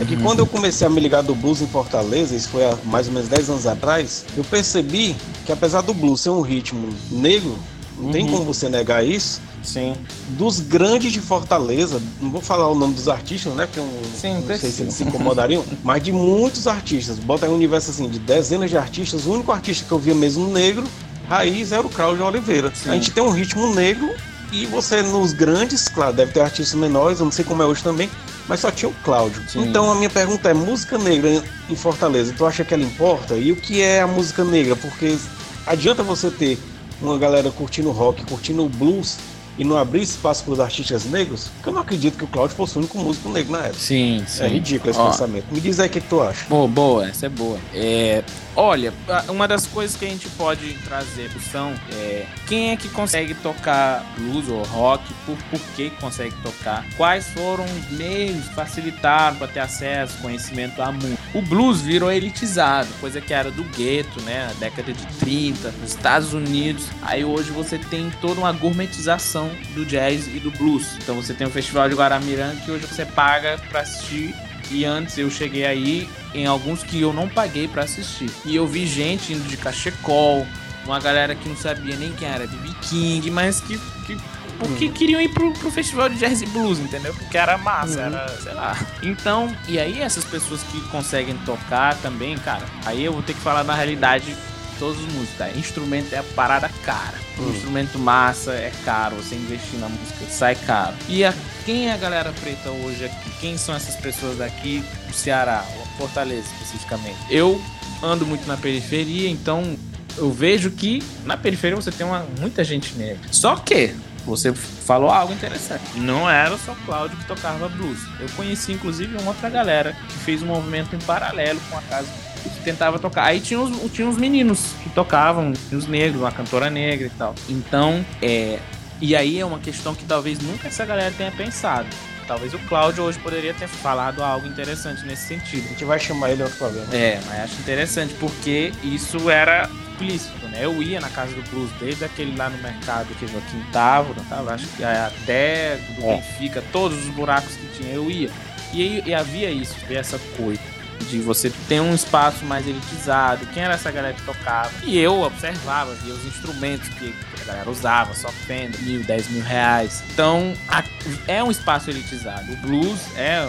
é 0.00 0.04
que 0.04 0.16
quando 0.16 0.38
eu 0.38 0.46
comecei 0.46 0.86
a 0.86 0.90
me 0.90 1.00
ligar 1.00 1.24
do 1.24 1.34
blues 1.34 1.60
em 1.60 1.66
Fortaleza, 1.66 2.36
isso 2.36 2.48
foi 2.50 2.64
há 2.64 2.78
mais 2.84 3.08
ou 3.08 3.12
menos 3.12 3.28
10 3.28 3.50
anos 3.50 3.66
atrás, 3.66 4.24
eu 4.36 4.44
percebi 4.44 5.16
que 5.44 5.50
apesar 5.50 5.80
do 5.80 5.92
blues 5.92 6.20
ser 6.20 6.30
um 6.30 6.42
ritmo 6.42 6.94
negro, 7.10 7.58
não 8.00 8.06
uhum. 8.06 8.12
tem 8.12 8.26
como 8.26 8.44
você 8.44 8.68
negar 8.68 9.04
isso. 9.04 9.40
Sim. 9.62 9.94
Dos 10.30 10.58
grandes 10.58 11.12
de 11.12 11.20
Fortaleza, 11.20 12.00
não 12.20 12.30
vou 12.30 12.40
falar 12.40 12.68
o 12.68 12.74
nome 12.74 12.94
dos 12.94 13.08
artistas, 13.08 13.54
né? 13.54 13.66
Porque 13.66 13.80
eu 13.80 13.88
Sim, 14.16 14.34
não 14.34 14.58
sei 14.58 14.70
se 14.70 14.82
eles 14.82 14.94
se 14.94 15.04
incomodariam, 15.04 15.62
mas 15.84 16.02
de 16.02 16.12
muitos 16.12 16.66
artistas. 16.66 17.18
Bota 17.18 17.44
aí 17.44 17.52
um 17.52 17.54
universo 17.54 17.90
assim, 17.90 18.08
de 18.08 18.18
dezenas 18.18 18.70
de 18.70 18.78
artistas. 18.78 19.26
O 19.26 19.32
único 19.32 19.52
artista 19.52 19.84
que 19.86 19.92
eu 19.92 19.98
via 19.98 20.14
mesmo 20.14 20.48
negro, 20.48 20.84
raiz, 21.28 21.72
era 21.72 21.86
o 21.86 21.90
Cláudio 21.90 22.24
Oliveira. 22.24 22.72
Sim. 22.74 22.90
A 22.90 22.94
gente 22.94 23.10
tem 23.10 23.22
um 23.22 23.30
ritmo 23.30 23.74
negro 23.74 24.08
e 24.50 24.64
você 24.66 25.02
nos 25.02 25.32
grandes, 25.32 25.88
claro, 25.88 26.14
deve 26.14 26.32
ter 26.32 26.40
artistas 26.40 26.78
menores, 26.78 27.20
eu 27.20 27.24
não 27.24 27.32
sei 27.32 27.44
como 27.44 27.62
é 27.62 27.66
hoje 27.66 27.82
também, 27.82 28.10
mas 28.48 28.60
só 28.60 28.70
tinha 28.70 28.88
o 28.88 28.94
Cláudio. 29.04 29.42
Sim. 29.46 29.68
Então 29.68 29.92
a 29.92 29.94
minha 29.94 30.10
pergunta 30.10 30.48
é: 30.48 30.54
música 30.54 30.96
negra 30.96 31.44
em 31.68 31.76
Fortaleza, 31.76 32.34
tu 32.36 32.46
acha 32.46 32.64
que 32.64 32.72
ela 32.72 32.82
importa? 32.82 33.36
E 33.36 33.52
o 33.52 33.56
que 33.56 33.82
é 33.82 34.00
a 34.00 34.06
música 34.06 34.42
negra? 34.42 34.74
Porque 34.74 35.18
adianta 35.66 36.02
você 36.02 36.30
ter 36.30 36.58
uma 37.00 37.18
galera 37.18 37.50
curtindo 37.50 37.90
rock, 37.90 38.24
curtindo 38.24 38.68
blues, 38.68 39.18
e 39.58 39.64
não 39.64 39.76
abrir 39.76 40.02
espaço 40.02 40.44
para 40.44 40.52
os 40.54 40.60
artistas 40.60 41.04
negros, 41.04 41.48
porque 41.48 41.68
eu 41.68 41.72
não 41.74 41.82
acredito 41.82 42.16
que 42.16 42.24
o 42.24 42.26
Cláudio 42.26 42.56
fosse 42.56 42.76
o 42.76 42.78
único 42.78 42.96
músico 42.98 43.28
negro 43.28 43.52
na 43.52 43.58
época. 43.58 43.74
Sim, 43.74 44.24
sim. 44.26 44.42
É 44.42 44.48
ridículo 44.48 44.90
esse 44.90 44.98
Ó. 44.98 45.10
pensamento. 45.10 45.44
Me 45.50 45.60
diz 45.60 45.78
aí 45.78 45.88
o 45.88 45.90
que, 45.90 46.00
que 46.00 46.08
tu 46.08 46.22
acha. 46.22 46.46
Boa, 46.48 46.66
boa, 46.66 47.06
essa 47.06 47.26
é 47.26 47.28
boa. 47.28 47.58
É, 47.74 48.24
olha, 48.56 48.92
a- 49.08 49.30
uma 49.30 49.46
das 49.48 49.66
coisas 49.66 49.96
que 49.96 50.04
a 50.04 50.08
gente 50.08 50.28
pode 50.30 50.74
trazer 50.84 51.30
são 51.50 51.74
é, 51.92 52.26
quem 52.46 52.70
é 52.70 52.76
que 52.76 52.88
consegue 52.88 53.34
tocar 53.34 54.04
blues 54.18 54.48
ou 54.48 54.62
rock, 54.64 55.02
por, 55.26 55.36
por 55.50 55.60
que 55.76 55.90
consegue 55.90 56.34
tocar, 56.42 56.84
quais 56.96 57.28
foram 57.28 57.64
os 57.64 57.90
meios 57.98 58.48
que 58.48 58.54
facilitaram 58.54 59.36
para 59.36 59.48
ter 59.48 59.60
acesso, 59.60 60.18
conhecimento 60.18 60.80
à 60.82 60.90
música. 60.92 61.18
O 61.34 61.42
blues 61.42 61.80
virou 61.80 62.10
elitizado, 62.10 62.88
coisa 63.00 63.20
que 63.20 63.32
era 63.32 63.50
do 63.50 63.62
gueto, 63.64 64.20
né, 64.22 64.46
na 64.48 64.52
década 64.54 64.92
de 64.92 65.06
30, 65.18 65.70
nos 65.80 65.90
Estados 65.90 66.32
Unidos. 66.34 66.86
Aí 67.02 67.24
hoje 67.24 67.50
você 67.50 67.78
tem 67.78 68.10
toda 68.20 68.40
uma 68.40 68.52
gourmetização 68.52 69.50
do 69.74 69.84
jazz 69.86 70.26
e 70.26 70.40
do 70.40 70.50
blues. 70.50 70.96
Então 70.98 71.14
você 71.14 71.32
tem 71.34 71.46
o 71.46 71.50
Festival 71.50 71.88
de 71.88 71.94
Guaramiranga 71.94 72.56
que 72.64 72.70
hoje 72.70 72.86
você 72.86 73.04
paga 73.06 73.58
para 73.70 73.80
assistir 73.80 74.34
e 74.70 74.84
antes 74.84 75.18
eu 75.18 75.30
cheguei 75.30 75.64
aí 75.66 76.08
em 76.34 76.46
alguns 76.46 76.82
que 76.82 77.00
eu 77.00 77.12
não 77.12 77.28
paguei 77.28 77.66
pra 77.68 77.84
assistir. 77.84 78.30
E 78.44 78.54
eu 78.56 78.66
vi 78.66 78.86
gente 78.86 79.32
indo 79.32 79.46
de 79.48 79.56
cachecol, 79.56 80.46
uma 80.84 80.98
galera 81.00 81.34
que 81.34 81.48
não 81.48 81.56
sabia 81.56 81.96
nem 81.96 82.12
quem 82.12 82.28
era 82.28 82.46
B.B. 82.46 82.70
King, 82.82 83.30
mas 83.30 83.60
que, 83.60 83.78
que 84.06 84.16
porque 84.58 84.88
queriam 84.90 85.20
ir 85.20 85.28
pro, 85.30 85.52
pro 85.54 85.70
festival 85.70 86.08
de 86.10 86.16
jazz 86.16 86.42
e 86.42 86.46
blues, 86.46 86.78
entendeu? 86.78 87.14
Porque 87.14 87.38
era 87.38 87.56
massa, 87.56 87.98
Uhum. 88.00 88.06
era, 88.06 88.28
sei 88.40 88.52
lá. 88.52 88.76
Então, 89.02 89.56
e 89.66 89.78
aí 89.78 90.00
essas 90.00 90.22
pessoas 90.24 90.62
que 90.64 90.80
conseguem 90.88 91.34
tocar 91.46 91.96
também, 91.96 92.36
cara, 92.36 92.64
aí 92.84 93.02
eu 93.04 93.12
vou 93.14 93.22
ter 93.22 93.32
que 93.34 93.40
falar 93.40 93.64
na 93.64 93.74
realidade 93.74 94.26
de 94.26 94.36
todos 94.80 94.98
os 94.98 95.12
músicos, 95.12 95.38
tá? 95.38 95.50
Instrumento 95.50 96.12
é 96.12 96.18
a 96.18 96.22
parada 96.34 96.68
cara. 96.84 97.14
Um 97.38 97.42
Uhum. 97.42 97.50
instrumento 97.54 97.98
massa 97.98 98.52
é 98.52 98.72
caro, 98.84 99.14
você 99.16 99.36
investir 99.36 99.78
na 99.78 99.88
música 99.88 100.24
sai 100.28 100.56
caro. 100.56 100.94
E 101.08 101.24
a, 101.24 101.32
quem 101.64 101.88
é 101.88 101.92
a 101.92 101.96
galera 101.96 102.32
preta 102.40 102.70
hoje 102.70 103.04
aqui? 103.04 103.30
Quem 103.40 103.56
são 103.56 103.74
essas 103.76 103.94
pessoas 103.96 104.38
daqui 104.38 104.82
do 105.06 105.14
Ceará, 105.14 105.64
Fortaleza 105.96 106.46
especificamente? 106.54 107.16
Eu 107.30 107.62
ando 108.02 108.26
muito 108.26 108.46
na 108.48 108.56
periferia, 108.56 109.28
então 109.28 109.76
eu 110.16 110.32
vejo 110.32 110.70
que 110.70 111.02
na 111.24 111.36
periferia 111.36 111.76
você 111.76 111.92
tem 111.92 112.04
uma, 112.06 112.26
muita 112.38 112.64
gente 112.64 112.94
negra. 112.94 113.20
Só 113.30 113.56
que 113.56 113.94
você 114.24 114.52
falou 114.52 115.10
algo 115.10 115.32
interessante. 115.32 115.82
Não 115.96 116.28
era 116.28 116.56
só 116.58 116.74
Cláudio 116.84 117.16
que 117.16 117.24
tocava 117.24 117.68
blues. 117.68 117.98
Eu 118.18 118.28
conheci 118.36 118.72
inclusive 118.72 119.16
uma 119.16 119.28
outra 119.28 119.48
galera 119.48 119.96
que 120.08 120.18
fez 120.18 120.42
um 120.42 120.46
movimento 120.46 120.94
em 120.94 120.98
paralelo 121.00 121.60
com 121.70 121.78
a 121.78 121.82
casa 121.82 122.08
que 122.48 122.60
tentava 122.62 122.98
tocar. 122.98 123.24
Aí 123.24 123.40
tinha 123.40 123.60
os, 123.60 123.92
tinha 123.92 124.08
os 124.08 124.16
meninos 124.16 124.72
que 124.82 124.90
tocavam, 124.90 125.52
os 125.72 125.86
negros, 125.86 126.20
uma 126.20 126.32
cantora 126.32 126.70
negra 126.70 127.06
e 127.06 127.10
tal. 127.10 127.34
Então, 127.48 128.04
é. 128.22 128.58
E 129.00 129.16
aí 129.16 129.40
é 129.40 129.44
uma 129.44 129.58
questão 129.58 129.94
que 129.94 130.04
talvez 130.04 130.38
nunca 130.40 130.68
essa 130.68 130.84
galera 130.84 131.12
tenha 131.16 131.30
pensado. 131.32 131.88
Talvez 132.26 132.54
o 132.54 132.58
Cláudio 132.60 133.02
hoje 133.02 133.18
poderia 133.18 133.52
ter 133.52 133.66
falado 133.66 134.22
algo 134.22 134.46
interessante 134.46 135.04
nesse 135.04 135.26
sentido. 135.26 135.64
A 135.64 135.68
gente 135.70 135.84
vai 135.84 135.98
chamar 135.98 136.30
ele 136.30 136.42
outro 136.42 136.58
programa. 136.58 136.94
É, 136.94 137.18
mas 137.26 137.40
acho 137.40 137.60
interessante 137.60 138.14
porque 138.20 138.72
isso 138.84 139.28
era 139.28 139.68
explícito, 139.90 140.46
né? 140.46 140.64
Eu 140.64 140.82
ia 140.82 141.00
na 141.00 141.10
casa 141.10 141.34
do 141.34 141.42
Blues 141.50 141.70
desde 141.80 142.04
aquele 142.04 142.36
lá 142.36 142.48
no 142.48 142.58
mercado 142.58 143.08
que 143.18 143.26
Joaquim 143.26 143.62
tava, 143.72 144.14
tava 144.28 144.54
acho 144.54 144.66
que 144.68 144.84
até 144.84 145.76
do 145.96 146.04
É. 146.04 146.16
Benfica, 146.16 146.62
todos 146.70 146.98
os 146.98 147.14
buracos 147.14 147.56
que 147.56 147.66
tinha, 147.78 147.94
eu 147.94 148.10
ia. 148.10 148.30
E, 148.72 149.02
e 149.04 149.14
havia 149.14 149.50
isso, 149.50 149.74
havia 149.82 149.98
essa 149.98 150.18
coisa 150.36 150.79
de 151.08 151.20
você 151.20 151.50
ter 151.68 151.80
um 151.80 151.94
espaço 151.94 152.44
mais 152.44 152.66
elitizado, 152.66 153.44
quem 153.46 153.62
era 153.62 153.74
essa 153.74 153.90
galera 153.90 154.14
que 154.14 154.22
tocava. 154.22 154.70
E 154.84 154.98
eu 154.98 155.22
observava, 155.22 155.94
via 155.96 156.14
os 156.14 156.24
instrumentos 156.24 156.88
que 156.90 157.14
a 157.42 157.44
galera 157.44 157.70
usava, 157.70 158.14
só 158.14 158.28
Fender, 158.28 158.80
mil, 158.82 159.02
dez 159.04 159.28
mil 159.30 159.42
reais. 159.42 160.02
Então, 160.12 160.54
a- 160.68 160.84
é 161.26 161.42
um 161.42 161.50
espaço 161.50 161.90
elitizado. 161.90 162.52
O 162.52 162.56
blues 162.56 162.98
é 163.16 163.48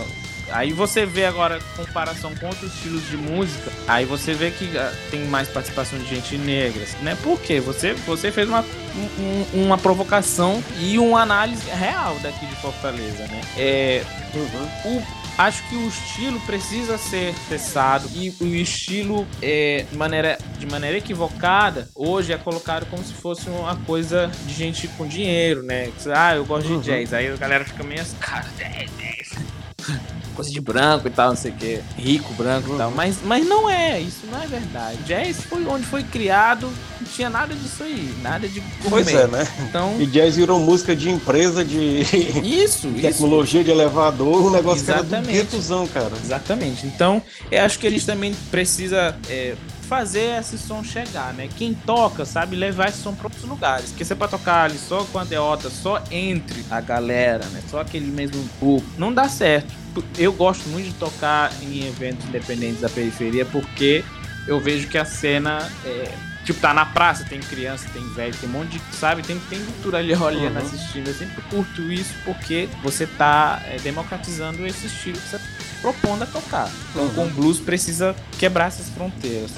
Aí 0.54 0.74
você 0.74 1.06
vê 1.06 1.24
agora 1.26 1.62
comparação 1.78 2.36
com 2.36 2.48
outros 2.48 2.74
estilos 2.74 3.08
de 3.10 3.16
música, 3.16 3.72
aí 3.88 4.04
você 4.04 4.34
vê 4.34 4.52
que 4.52 4.78
ah, 4.78 4.92
tem 5.10 5.24
mais 5.24 5.48
participação 5.48 5.98
de 5.98 6.06
gente 6.10 6.38
negra, 6.38 6.84
né? 7.04 7.18
Por 7.24 7.40
quê? 7.40 7.62
Você, 7.62 7.94
você 7.94 8.34
fez 8.34 8.50
uma, 8.50 8.60
um- 8.60 9.24
um- 9.56 9.64
uma 9.68 9.78
provocação 9.78 10.62
e 10.78 11.00
uma 11.00 11.22
análise 11.22 11.64
real 11.70 12.18
daqui 12.22 12.46
de 12.46 12.56
Fortaleza, 12.56 13.26
né? 13.28 13.42
É, 13.56 14.04
Uhum. 14.34 14.98
o, 14.98 15.04
acho 15.42 15.64
que 15.70 15.76
o 15.76 15.88
estilo 15.88 16.40
precisa 16.42 16.98
ser 16.98 17.34
cessado 17.50 18.08
e 18.14 18.30
o 18.40 18.46
estilo 18.56 19.28
é, 19.42 19.86
de, 19.90 19.98
maneira, 19.98 20.38
de 20.60 20.66
maneira 20.68 20.98
equivocada 20.98 21.90
hoje 21.96 22.32
é 22.32 22.38
colocado 22.38 22.86
como 22.88 23.04
se 23.04 23.14
fosse 23.14 23.50
uma 23.50 23.76
coisa 23.78 24.32
de 24.46 24.54
gente 24.54 24.88
com 24.90 25.08
dinheiro, 25.08 25.64
né? 25.64 25.92
Ah, 26.16 26.36
eu 26.36 26.46
gosto 26.46 26.70
Uhum. 26.72 26.80
de 26.80 26.86
jazz. 26.86 27.14
Aí 27.14 27.28
a 27.28 27.36
galera 27.38 27.66
fica 27.66 27.84
meio 27.84 28.02
assim, 28.02 28.16
cara, 28.20 28.46
jazz, 28.58 28.90
jazz. 28.98 30.21
Coisa 30.36 30.50
de 30.52 30.62
branco 30.62 31.08
e 31.08 31.12
tal, 31.12 31.30
não 31.30 31.36
sei 31.36 31.52
o 31.52 31.56
que. 31.56 31.80
Rico, 31.98 32.34
branco 32.34 32.74
e 32.74 32.78
tal. 32.78 32.92
Mas, 32.92 33.18
mas 33.24 33.46
não 33.48 33.70
é, 33.70 34.00
isso 34.00 34.22
não 34.32 34.42
é 34.42 34.48
verdade. 34.48 34.98
Jazz 35.06 35.42
foi 35.44 35.66
onde 35.66 35.86
foi 35.86 36.04
criado, 36.04 36.70
não 37.00 37.08
tinha 37.08 37.30
nada 37.30 37.54
disso 37.54 37.84
aí, 37.84 38.14
nada 38.22 38.48
de 38.48 38.62
Pois 38.90 39.06
gourmet. 39.06 39.24
é, 39.24 39.28
né? 39.28 39.48
Então, 39.68 39.96
E 40.00 40.06
jazz 40.06 40.36
virou 40.36 40.60
música 40.60 40.96
de 40.96 41.10
empresa, 41.10 41.64
de 41.66 42.02
isso, 42.44 42.88
isso. 42.88 43.02
tecnologia, 43.02 43.64
de 43.64 43.72
elevador, 43.72 44.46
um 44.46 44.50
negócio 44.50 44.84
que 44.86 44.92
era 44.92 45.02
do 45.04 45.08
Exatamente. 45.08 45.34
guetozão, 45.40 45.88
cara. 45.88 46.12
Exatamente. 46.24 46.86
Então, 46.88 47.22
eu 47.52 47.64
acho 47.64 47.78
que 47.80 47.86
eles 47.88 48.06
também 48.06 48.34
precisa 48.50 49.16
é, 49.30 49.56
fazer 49.88 50.40
esse 50.40 50.58
som 50.58 50.84
chegar, 50.84 51.34
né? 51.34 51.50
Quem 51.58 51.74
toca 51.74 52.24
sabe 52.24 52.56
levar 52.56 52.88
esse 52.90 53.00
som 53.02 53.14
para 53.14 53.28
outros 53.28 53.44
lugares. 53.44 53.90
Porque 53.90 54.06
você 54.06 54.16
pra 54.16 54.28
tocar 54.28 54.66
ali 54.66 54.78
só 54.78 55.04
com 55.04 55.20
a 55.20 55.24
deota, 55.26 55.70
só 55.70 56.02
entre 56.10 56.64
a 56.72 56.80
galera, 56.80 57.46
né? 57.48 57.62
Só 57.70 57.82
aquele 57.82 58.08
mesmo 58.08 58.42
grupo, 58.60 58.86
não 58.98 59.14
dá 59.14 59.28
certo. 59.28 59.81
Eu 60.18 60.32
gosto 60.34 60.68
muito 60.70 60.88
de 60.88 60.94
tocar 60.94 61.52
em 61.62 61.88
eventos 61.88 62.26
independentes 62.28 62.82
da 62.82 62.90
periferia 62.90 63.46
porque 63.46 64.04
eu 64.48 64.60
vejo 64.60 64.88
que 64.88 64.98
a 64.98 65.06
cena 65.06 65.70
é, 65.86 66.12
Tipo, 66.44 66.60
tá 66.60 66.74
na 66.74 66.88
praça, 66.88 67.24
tem 67.24 67.40
criança, 67.40 67.88
tem 67.94 68.02
velho, 68.14 68.34
tem 68.36 68.50
um 68.50 68.54
monte 68.54 68.72
de. 68.72 68.82
Sabe? 68.96 69.22
Tem, 69.22 69.38
tem 69.48 69.64
cultura 69.64 70.00
ali 70.00 70.12
olhando, 70.16 70.60
Uhum. 70.60 70.66
assistindo. 70.66 71.08
Eu 71.08 71.14
sempre 71.14 71.40
curto 71.44 71.92
isso 71.94 72.16
porque 72.26 72.68
você 72.82 73.06
tá 73.06 73.62
é, 73.68 73.78
democratizando 73.78 74.66
esse 74.66 74.88
estilo 74.88 75.18
que 75.20 75.28
você 75.30 75.38
tá 75.38 75.44
propondo 75.82 76.24
a 76.24 76.26
tocar. 76.26 76.68
Então, 76.90 77.04
Uhum. 77.04 77.14
com 77.14 77.26
o 77.28 77.30
blues 77.30 77.60
precisa 77.60 78.16
quebrar 78.40 78.66
essas 78.70 78.90
fronteiras 78.90 79.52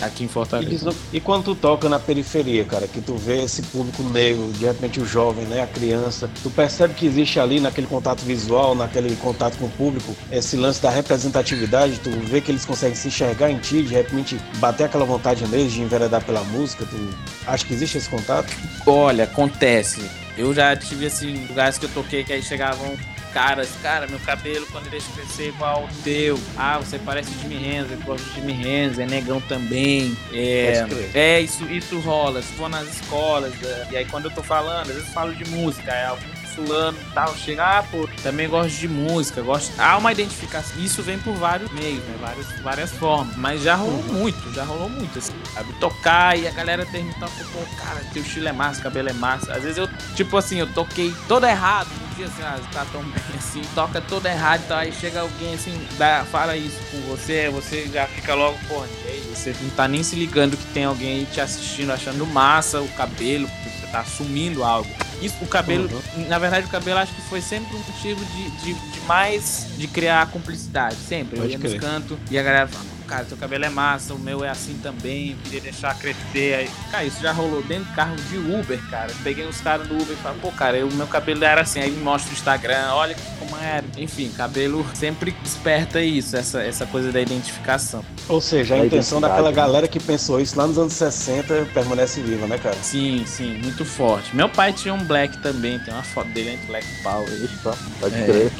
aqui 0.00 0.22
em 0.24 0.26
E, 0.26 0.28
Fortaleza. 0.28 0.90
diz- 0.90 0.96
e 1.12 1.20
quando 1.20 1.44
tu 1.44 1.54
toca 1.54 1.88
na 1.88 1.98
periferia, 1.98 2.64
cara, 2.64 2.86
que 2.86 3.00
tu 3.00 3.14
vê 3.16 3.42
esse 3.42 3.62
público 3.62 4.02
negro, 4.02 4.50
de 4.52 4.64
repente 4.66 5.00
o 5.00 5.06
jovem, 5.06 5.44
né, 5.46 5.62
a 5.62 5.66
criança, 5.66 6.28
tu 6.42 6.50
percebe 6.50 6.94
que 6.94 7.06
existe 7.06 7.40
ali 7.40 7.60
naquele 7.60 7.86
contato 7.86 8.20
visual, 8.22 8.74
naquele 8.74 9.14
contato 9.16 9.56
com 9.58 9.66
o 9.66 9.70
público, 9.70 10.14
esse 10.30 10.56
lance 10.56 10.80
da 10.82 10.90
representatividade, 10.90 11.98
tu 12.00 12.10
vê 12.10 12.40
que 12.40 12.50
eles 12.50 12.64
conseguem 12.64 12.94
se 12.94 13.08
enxergar 13.08 13.50
em 13.50 13.58
ti, 13.58 13.82
de 13.82 13.94
repente 13.94 14.38
bater 14.58 14.84
aquela 14.84 15.04
vontade 15.04 15.46
neles 15.48 15.72
de 15.72 15.80
enveredar 15.82 16.22
pela 16.24 16.42
música, 16.44 16.84
tu 16.84 16.96
acha 17.46 17.64
que 17.64 17.72
existe 17.74 17.98
esse 17.98 18.08
contato? 18.08 18.52
Olha, 18.86 19.24
acontece. 19.24 20.02
Eu 20.36 20.52
já 20.54 20.76
tive 20.76 21.06
assim, 21.06 21.46
lugares 21.46 21.78
que 21.78 21.86
eu 21.86 21.90
toquei 21.90 22.22
que 22.22 22.32
aí 22.32 22.42
chegavam 22.42 22.94
caras, 23.32 23.70
cara, 23.82 24.06
meu 24.06 24.18
cabelo 24.20 24.66
quando 24.70 24.88
deixa 24.90 25.10
crescer 25.12 25.48
igual 25.48 25.84
o 25.84 26.02
teu. 26.02 26.38
Ah, 26.56 26.78
você 26.78 26.98
parece 26.98 27.30
o 27.30 27.40
Jimmy 27.40 27.56
Hendrix, 27.56 28.00
eu 28.00 28.06
gosto 28.06 28.24
do 28.24 28.34
Jimmy 28.34 28.52
Hendrix, 28.52 28.98
é 28.98 29.06
negão 29.06 29.40
também. 29.42 30.16
É, 30.32 30.86
é 31.14 31.40
isso, 31.40 31.64
isso 31.64 31.98
rola. 32.00 32.42
Se 32.42 32.52
for 32.54 32.68
nas 32.68 32.88
escolas, 32.88 33.52
é, 33.62 33.88
e 33.92 33.96
aí 33.96 34.04
quando 34.04 34.26
eu 34.26 34.30
tô 34.30 34.42
falando, 34.42 34.82
às 34.82 34.88
vezes 34.88 35.06
eu 35.06 35.14
falo 35.14 35.34
de 35.34 35.44
música, 35.50 35.92
aí 35.92 36.04
algum 36.04 36.35
fulano 36.56 36.98
e 36.98 37.12
tal, 37.12 37.36
chega, 37.36 37.78
ah, 37.78 37.82
pô, 37.82 38.08
também 38.22 38.48
gosto 38.48 38.76
de 38.78 38.88
música, 38.88 39.42
gosto. 39.42 39.72
Há 39.78 39.96
uma 39.98 40.10
identificação. 40.10 40.82
Isso 40.82 41.02
vem 41.02 41.18
por 41.18 41.34
vários 41.34 41.70
meios, 41.72 42.02
né? 42.04 42.16
Várias, 42.20 42.60
várias 42.62 42.90
formas. 42.92 43.36
Mas 43.36 43.62
já 43.62 43.74
rolou 43.74 44.02
muito, 44.04 44.52
já 44.54 44.64
rolou 44.64 44.88
muito, 44.88 45.18
assim, 45.18 45.34
sabe? 45.52 45.72
Tocar 45.74 46.38
e 46.38 46.48
a 46.48 46.50
galera 46.50 46.86
termina 46.86 47.14
toca, 47.20 47.44
pô, 47.52 47.58
cara, 47.76 48.00
teu 48.12 48.22
estilo 48.22 48.48
é 48.48 48.52
massa, 48.52 48.82
cabelo 48.82 49.10
é 49.10 49.12
massa. 49.12 49.52
Às 49.52 49.62
vezes 49.62 49.76
eu, 49.76 49.88
tipo 50.14 50.36
assim, 50.36 50.58
eu 50.58 50.66
toquei 50.72 51.14
todo 51.28 51.46
errado. 51.46 51.88
Um 52.10 52.14
dia 52.16 52.26
assim, 52.26 52.42
ah, 52.42 52.58
tá 52.72 52.86
tão 52.90 53.02
bem 53.02 53.22
assim, 53.36 53.62
toca 53.74 54.00
todo 54.00 54.26
errado 54.26 54.62
e 54.62 54.68
tal. 54.68 54.78
Aí 54.78 54.92
chega 54.92 55.20
alguém 55.20 55.54
assim, 55.54 55.86
dá, 55.98 56.24
fala 56.24 56.56
isso 56.56 56.78
com 56.90 56.98
você, 57.02 57.50
você 57.50 57.86
já 57.92 58.06
fica 58.06 58.34
logo, 58.34 58.58
pô, 58.66 58.82
você 59.34 59.54
não 59.60 59.70
tá 59.70 59.86
nem 59.86 60.02
se 60.02 60.16
ligando 60.16 60.56
que 60.56 60.64
tem 60.72 60.84
alguém 60.84 61.18
aí 61.18 61.26
te 61.26 61.40
assistindo, 61.40 61.92
achando 61.92 62.26
massa 62.26 62.80
o 62.80 62.88
cabelo, 62.88 63.46
porque 63.48 63.68
você 63.68 63.86
tá 63.92 64.00
assumindo 64.00 64.64
algo. 64.64 64.88
Isso, 65.22 65.36
o 65.42 65.46
cabelo, 65.46 65.88
na 66.28 66.38
verdade, 66.38 66.66
o 66.66 66.68
cabelo 66.68 66.98
acho 66.98 67.14
que 67.14 67.22
foi 67.22 67.40
sempre 67.40 67.74
um 67.74 67.78
motivo 67.78 68.24
de, 68.24 68.50
de, 68.50 68.74
de 68.74 69.00
mais 69.06 69.66
de 69.76 69.86
criar 69.88 70.30
cumplicidade. 70.30 70.96
Sempre. 70.96 71.36
Pode 71.36 71.48
eu 71.48 71.52
ia 71.52 71.58
nos 71.58 71.70
crer. 71.70 71.80
cantos 71.80 72.18
e 72.30 72.38
a 72.38 72.42
galera 72.42 72.68
fala, 72.68 72.84
cara, 73.06 73.24
teu 73.24 73.36
cabelo 73.36 73.64
é 73.64 73.68
massa, 73.68 74.14
o 74.14 74.18
meu 74.18 74.44
é 74.44 74.48
assim 74.48 74.74
também, 74.82 75.30
eu 75.30 75.36
queria 75.44 75.60
deixar 75.60 75.96
crescer. 75.98 76.54
Aí, 76.54 76.70
cara, 76.90 77.04
isso 77.04 77.22
já 77.22 77.32
rolou 77.32 77.62
dentro 77.62 77.84
do 77.84 77.94
carro 77.94 78.16
de 78.16 78.36
Uber, 78.36 78.78
cara. 78.90 79.12
Peguei 79.22 79.46
uns 79.46 79.60
caras 79.60 79.88
no 79.88 79.94
Uber 79.94 80.12
e 80.12 80.16
falei, 80.16 80.38
pô, 80.40 80.50
cara, 80.52 80.84
o 80.84 80.92
meu 80.92 81.06
cabelo 81.06 81.44
era 81.44 81.62
assim, 81.62 81.80
aí 81.80 81.90
me 81.90 82.02
mostra 82.02 82.30
o 82.30 82.34
Instagram, 82.34 82.88
olha 82.92 83.16
como 83.38 83.56
era. 83.62 83.84
Enfim, 83.96 84.30
cabelo 84.36 84.84
sempre 84.94 85.30
desperta 85.42 86.00
isso, 86.00 86.36
essa, 86.36 86.62
essa 86.62 86.86
coisa 86.86 87.12
da 87.12 87.20
identificação. 87.20 88.04
Ou 88.28 88.40
seja, 88.40 88.74
a, 88.74 88.80
a 88.80 88.86
intenção 88.86 89.20
daquela 89.20 89.50
né? 89.50 89.56
galera 89.56 89.88
que 89.88 90.00
pensou 90.00 90.40
isso 90.40 90.58
lá 90.58 90.66
nos 90.66 90.78
anos 90.78 90.92
60 90.92 91.68
permanece 91.72 92.20
viva, 92.20 92.46
né, 92.46 92.58
cara? 92.58 92.76
Sim, 92.82 93.24
sim, 93.26 93.58
muito 93.58 93.84
forte. 93.84 94.34
Meu 94.34 94.48
pai 94.48 94.72
tinha 94.72 94.92
um 94.92 95.04
black 95.04 95.38
também, 95.38 95.78
tem 95.78 95.94
uma 95.94 96.02
foto 96.02 96.28
dele 96.30 96.58
em 96.62 96.66
Black 96.66 96.86
Power. 97.02 97.28
Eita, 97.28 97.78
pode 98.00 98.14
é. 98.14 98.24
crer. 98.24 98.52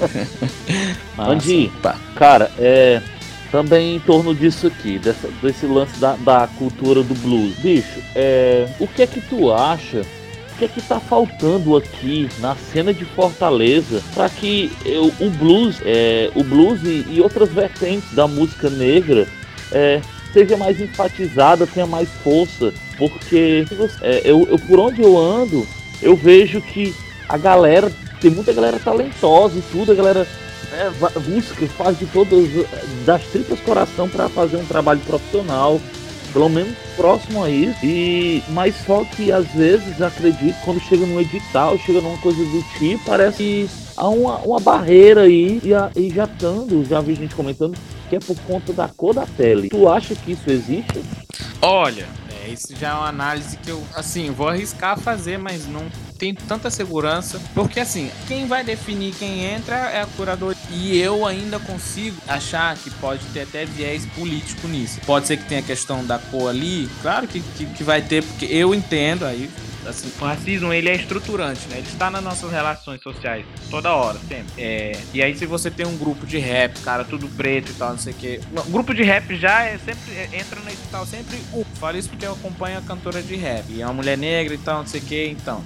Andy, 1.19 1.73
cara, 2.15 2.51
é 2.59 3.03
também 3.51 3.97
em 3.97 4.01
torno 4.01 4.35
disso 4.35 4.67
aqui, 4.67 4.99
dessa, 4.99 5.29
desse 5.43 5.67
lance 5.67 5.99
da, 5.99 6.15
da 6.17 6.49
cultura 6.59 7.03
do 7.03 7.15
blues. 7.15 7.55
Bicho, 7.59 8.01
é, 8.15 8.69
o 8.79 8.87
que 8.87 9.03
é 9.03 9.07
que 9.07 9.21
tu 9.21 9.53
acha 9.53 10.03
o 10.57 10.59
que 10.59 10.65
é 10.65 10.69
que 10.69 10.81
tá 10.81 10.99
faltando 10.99 11.77
aqui 11.77 12.31
na 12.39 12.57
cena 12.57 12.93
de 12.95 13.05
Fortaleza 13.05 14.03
para 14.15 14.27
que 14.31 14.73
eu, 14.87 15.13
o 15.21 15.29
blues, 15.29 15.83
é, 15.85 16.31
o 16.35 16.43
blues 16.43 16.83
e, 16.83 17.05
e, 17.11 17.21
outras 17.21 17.51
vertentes 17.51 18.15
da 18.15 18.27
música 18.27 18.71
negra 18.71 19.29
é, 19.71 20.01
seja 20.33 20.57
mais 20.57 20.81
enfatizada, 20.81 21.67
tenha 21.67 21.87
mais 21.87 22.09
força, 22.25 22.73
porque 22.97 23.67
é, 24.01 24.23
eu, 24.25 24.49
eu, 24.51 24.59
por 24.59 24.79
onde 24.79 25.03
eu 25.03 25.19
ando, 25.19 25.67
eu 26.01 26.17
vejo 26.17 26.61
que 26.63 26.95
a 27.29 27.37
galera 27.37 27.93
tem 28.19 28.31
muita 28.31 28.53
galera 28.53 28.79
talentosa 28.79 29.59
e 29.59 29.63
tudo, 29.71 29.93
a 29.93 29.95
galera 29.95 30.27
busca, 31.25 31.67
faz 31.69 31.99
de 31.99 32.07
todas 32.07 32.49
das 33.05 33.23
tripas 33.25 33.61
coração 33.61 34.09
para 34.09 34.29
fazer 34.29 34.57
um 34.57 34.65
trabalho 34.67 35.01
profissional, 35.01 35.81
pelo 36.33 36.49
menos 36.49 36.77
próximo 36.97 37.43
a 37.43 37.51
isso. 37.51 37.79
E 37.85 38.43
mas 38.49 38.75
só 38.87 39.05
que 39.05 39.33
às 39.33 39.47
vezes 39.49 40.01
acredito 40.01 40.57
quando 40.65 40.81
chega 40.81 41.07
num 41.07 41.21
edital, 41.21 41.79
chega 41.79 42.01
numa 42.01 42.19
coisa 42.19 42.39
do 42.39 42.63
tipo, 42.79 43.05
parece 43.05 43.37
que 43.39 43.71
há 43.97 44.09
uma, 44.09 44.39
uma 44.39 44.61
barreira 44.61 45.23
aí 45.23 45.61
e, 45.63 45.73
a, 45.73 45.91
e 45.97 46.11
já 46.11 46.25
estando, 46.25 46.85
já 46.85 47.01
vi 47.01 47.15
gente 47.15 47.35
comentando 47.35 47.77
que 48.09 48.17
é 48.17 48.21
por 48.21 48.37
conta 48.41 48.73
da 48.73 48.89
cor 48.89 49.15
da 49.15 49.27
pele. 49.27 49.69
Tu 49.69 49.89
acha 49.89 50.15
que 50.15 50.33
isso 50.33 50.49
existe? 50.49 51.03
Olha, 51.61 52.07
é, 52.45 52.49
isso 52.49 52.75
já 52.77 52.91
é 52.91 52.95
uma 52.95 53.09
análise 53.09 53.57
que 53.57 53.71
eu, 53.71 53.83
assim, 53.95 54.31
vou 54.31 54.49
arriscar 54.49 54.99
fazer, 54.99 55.39
mas 55.39 55.67
não 55.67 55.83
tenho 56.17 56.35
tanta 56.35 56.71
segurança. 56.71 57.41
Porque, 57.55 57.81
assim, 57.81 58.11
quem 58.27 58.47
vai 58.47 58.65
definir 58.65 59.15
quem 59.15 59.45
entra 59.45 59.77
é 59.91 60.03
a 60.03 60.07
curadoria. 60.07 60.57
E 60.71 60.99
eu 60.99 61.27
ainda 61.27 61.59
consigo 61.61 62.17
achar 62.27 62.77
que 62.77 62.91
pode 62.91 63.25
ter 63.27 63.43
até 63.43 63.65
viés 63.65 64.05
político 64.07 64.67
nisso. 64.67 65.01
Pode 65.07 65.27
ser 65.27 65.37
que 65.37 65.45
tenha 65.45 65.61
a 65.61 65.65
questão 65.65 66.05
da 66.05 66.19
cor 66.19 66.51
ali, 66.51 66.89
claro 67.03 67.27
que, 67.29 67.41
que, 67.41 67.67
que 67.67 67.85
vai 67.85 68.03
ter, 68.03 68.23
porque 68.23 68.47
eu 68.47 68.75
entendo 68.75 69.25
aí 69.25 69.49
assim, 69.89 70.11
o 70.21 70.25
racismo 70.25 70.73
ele 70.73 70.89
é 70.89 70.97
estruturante, 70.97 71.61
né? 71.69 71.79
Ele 71.79 71.87
está 71.87 72.11
nas 72.11 72.23
nossas 72.23 72.51
relações 72.51 73.01
sociais 73.03 73.45
toda 73.71 73.95
hora, 73.95 74.19
sempre. 74.29 74.53
É, 74.59 74.99
e 75.15 75.23
aí 75.23 75.37
se 75.37 75.47
você 75.47 75.71
tem 75.71 75.87
um 75.87 75.97
grupo 75.97 76.27
de 76.27 76.39
rap, 76.39 76.79
cara, 76.81 77.05
tudo 77.05 77.29
preto 77.29 77.71
e 77.71 77.75
tal, 77.75 77.91
não 77.91 77.99
sei 77.99 78.13
o 78.13 78.17
quê. 78.17 78.41
O 78.67 78.71
grupo 78.71 78.95
de 78.95 79.03
rap 79.03 79.37
já 79.37 79.63
é 79.63 79.79
sempre 79.79 80.15
é, 80.15 80.29
entra 80.39 80.61
nesse 80.61 80.87
tal 80.91 81.07
sempre. 81.07 81.37
Uh, 81.53 81.65
falo 81.75 81.97
isso 81.97 82.09
porque 82.09 82.27
eu 82.27 82.33
acompanho 82.33 82.79
a 82.79 82.83
cantora 82.83 83.23
de 83.23 83.37
rap. 83.37 83.65
E 83.71 83.83
é 83.83 83.87
uma 83.87 83.95
mulher 83.95 84.19
negra 84.19 84.55
e 84.55 84.59
tal, 84.59 84.79
não 84.79 84.87
sei 84.87 85.01
o 85.01 85.05
quê, 85.05 85.29
então. 85.31 85.63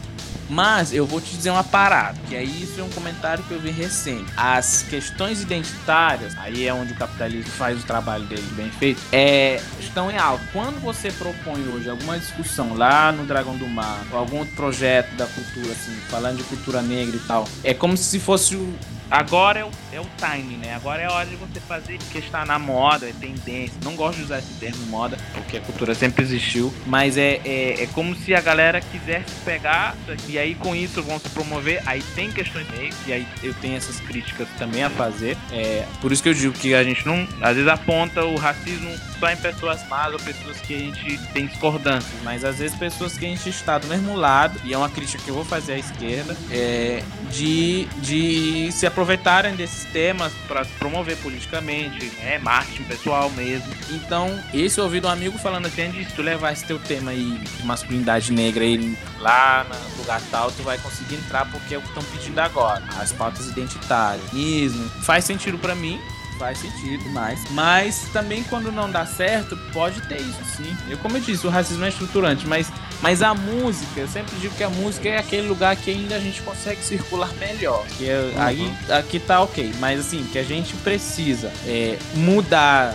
Mas 0.51 0.93
eu 0.93 1.07
vou 1.07 1.21
te 1.21 1.37
dizer 1.37 1.51
uma 1.51 1.63
parada, 1.63 2.19
que 2.29 2.35
aí 2.35 2.63
isso 2.63 2.81
é 2.81 2.83
um 2.83 2.91
comentário 2.91 3.43
que 3.45 3.53
eu 3.53 3.61
vi 3.61 3.71
recente. 3.71 4.31
As 4.37 4.83
questões 4.83 5.41
identitárias, 5.41 6.37
aí 6.37 6.67
é 6.67 6.75
onde 6.75 6.93
o 6.93 6.97
capitalismo 6.97 7.51
faz 7.53 7.81
o 7.81 7.87
trabalho 7.87 8.25
dele 8.25 8.47
bem 8.57 8.69
feito, 8.71 9.01
é, 9.13 9.63
estão 9.79 10.11
em 10.11 10.19
alta. 10.19 10.45
Quando 10.53 10.81
você 10.81 11.13
propõe 11.13 11.69
hoje 11.69 11.89
alguma 11.89 12.19
discussão 12.19 12.75
lá 12.75 13.13
no 13.13 13.25
Dragão 13.25 13.57
do 13.57 13.69
Mar, 13.69 14.05
ou 14.11 14.19
algum 14.19 14.39
outro 14.39 14.55
projeto 14.57 15.15
da 15.15 15.27
cultura, 15.27 15.71
assim, 15.71 15.93
falando 16.09 16.39
de 16.39 16.45
cultura 16.45 16.83
negra 16.83 17.17
e 17.17 17.21
tal, 17.21 17.47
é 17.63 17.73
como 17.73 17.97
se 17.97 18.19
fosse 18.19 18.57
o 18.57 18.75
Agora 19.11 19.59
é 19.59 19.65
o, 19.65 19.71
é 19.93 20.01
o 20.01 20.07
time, 20.17 20.57
né? 20.57 20.75
Agora 20.75 21.03
é 21.03 21.07
a 21.07 21.13
hora 21.13 21.27
de 21.27 21.37
você 21.37 21.59
fazer 21.61 21.99
que 21.99 22.19
está 22.19 22.45
na 22.45 22.59
moda, 22.59 23.09
é 23.09 23.13
tendência. 23.13 23.75
Não 23.83 23.97
gosto 23.97 24.19
de 24.19 24.25
usar 24.25 24.39
esse 24.39 24.55
termo 24.55 24.87
moda, 24.87 25.17
porque 25.35 25.57
a 25.57 25.61
cultura 25.61 25.95
sempre 25.95 26.23
existiu. 26.23 26.73
Mas 26.87 27.17
é, 27.17 27.41
é, 27.45 27.83
é 27.83 27.87
como 27.93 28.15
se 28.15 28.35
a 28.35 28.41
galera 28.41 28.81
quisesse 28.81 29.35
pegar 29.45 29.97
e 30.29 30.39
aí 30.39 30.55
com 30.55 30.77
isso 30.77 31.03
vão 31.03 31.19
se 31.19 31.29
promover. 31.31 31.83
Aí 31.87 32.03
tem 32.15 32.31
questões 32.31 32.69
meio, 32.71 32.93
e 33.07 33.13
aí 33.13 33.27
eu 33.43 33.53
tenho 33.55 33.77
essas 33.77 33.99
críticas 34.01 34.47
também 34.59 34.85
a 34.85 34.91
fazer. 34.91 35.37
É, 35.51 35.85
por 36.01 36.13
isso 36.13 36.23
que 36.23 36.29
eu 36.29 36.35
digo 36.35 36.55
que 36.55 36.75
a 36.75 36.85
gente 36.85 37.05
não, 37.05 37.27
às 37.41 37.57
vezes 37.57 37.69
aponta 37.69 38.25
o 38.25 38.37
racismo 38.37 38.91
só 39.19 39.31
em 39.31 39.37
pessoas 39.37 39.87
más 39.89 40.13
ou 40.13 40.19
pessoas 40.19 40.59
que 40.59 40.75
a 40.75 40.79
gente 40.79 41.19
tem 41.33 41.47
discordâncias, 41.47 42.13
mas 42.25 42.45
às 42.45 42.59
vezes 42.59 42.77
pessoas 42.77 43.19
que 43.19 43.27
a 43.27 43.29
gente 43.29 43.49
está 43.49 43.77
do 43.79 43.87
mesmo 43.87 44.17
lado, 44.17 44.59
e 44.65 44.73
é 44.73 44.79
uma 44.79 44.89
crítica 44.89 45.23
que 45.23 45.29
eu 45.29 45.35
vou 45.35 45.45
fazer 45.45 45.75
à 45.75 45.79
esquerda, 45.79 46.37
é, 46.51 47.03
de, 47.31 47.85
de 48.01 48.73
se 48.73 48.87
aproveitarem 49.01 49.55
desses 49.55 49.85
temas 49.87 50.31
para 50.47 50.63
se 50.63 50.73
promover 50.73 51.17
politicamente, 51.17 52.05
né? 52.19 52.39
Marketing 52.39 52.85
pessoal 52.85 53.31
mesmo. 53.31 53.67
Então, 53.91 54.39
esse 54.53 54.79
eu 54.79 54.85
ouvi 54.85 55.01
de 55.01 55.07
um 55.07 55.09
amigo 55.11 55.39
falando 55.39 55.67
assim, 55.67 55.91
se 56.05 56.13
tu 56.13 56.21
levar 56.21 56.53
esse 56.53 56.67
teu 56.67 56.79
tema 56.79 57.11
aí 57.13 57.39
de 57.39 57.65
masculinidade 57.65 58.31
negra 58.31 58.63
aí 58.63 58.95
lá 59.19 59.65
no 59.65 59.99
lugar 59.99 60.21
tal, 60.31 60.53
tu 60.53 60.63
vai 60.63 60.77
conseguir 60.77 61.15
entrar 61.15 61.51
porque 61.51 61.75
é 61.75 61.79
o 61.79 61.81
que 61.81 61.89
estão 61.89 62.03
pedindo 62.05 62.39
agora. 62.41 62.85
As 62.99 63.11
pautas 63.11 63.47
identitárias, 63.49 64.23
ismo. 64.35 64.87
Faz 65.03 65.25
sentido 65.25 65.57
para 65.57 65.75
mim, 65.75 65.99
faz 66.41 66.59
sentido 66.59 67.07
mais. 67.11 67.39
Mas 67.51 68.09
também 68.15 68.43
quando 68.45 68.73
não 68.73 68.91
dá 68.91 69.05
certo, 69.05 69.55
pode 69.75 70.01
ter 70.09 70.19
isso 70.23 70.43
sim. 70.57 70.75
Eu, 70.89 70.97
como 70.97 71.19
eu 71.19 71.21
disse, 71.21 71.47
o 71.47 71.51
racismo 71.51 71.85
é 71.85 71.91
estruturante, 71.91 72.47
mas, 72.47 72.73
mas 73.03 73.21
a 73.21 73.35
música, 73.35 74.01
eu 74.01 74.09
sempre 74.09 74.35
digo 74.39 74.55
que 74.55 74.65
a 74.65 74.71
música 74.71 75.07
é 75.11 75.19
aquele 75.19 75.47
lugar 75.47 75.77
que 75.77 75.91
ainda 75.91 76.17
a 76.17 76.19
gente 76.19 76.41
consegue 76.41 76.83
circular 76.83 77.31
melhor. 77.35 77.87
Que 77.99 78.09
é, 78.09 78.19
uhum. 78.19 78.43
aí 78.43 78.75
aqui 78.89 79.21
tá 79.21 79.43
ok. 79.43 79.75
Mas 79.79 80.01
assim, 80.01 80.25
que 80.33 80.39
a 80.39 80.43
gente 80.43 80.75
precisa 80.77 81.53
é, 81.67 81.99
mudar 82.15 82.95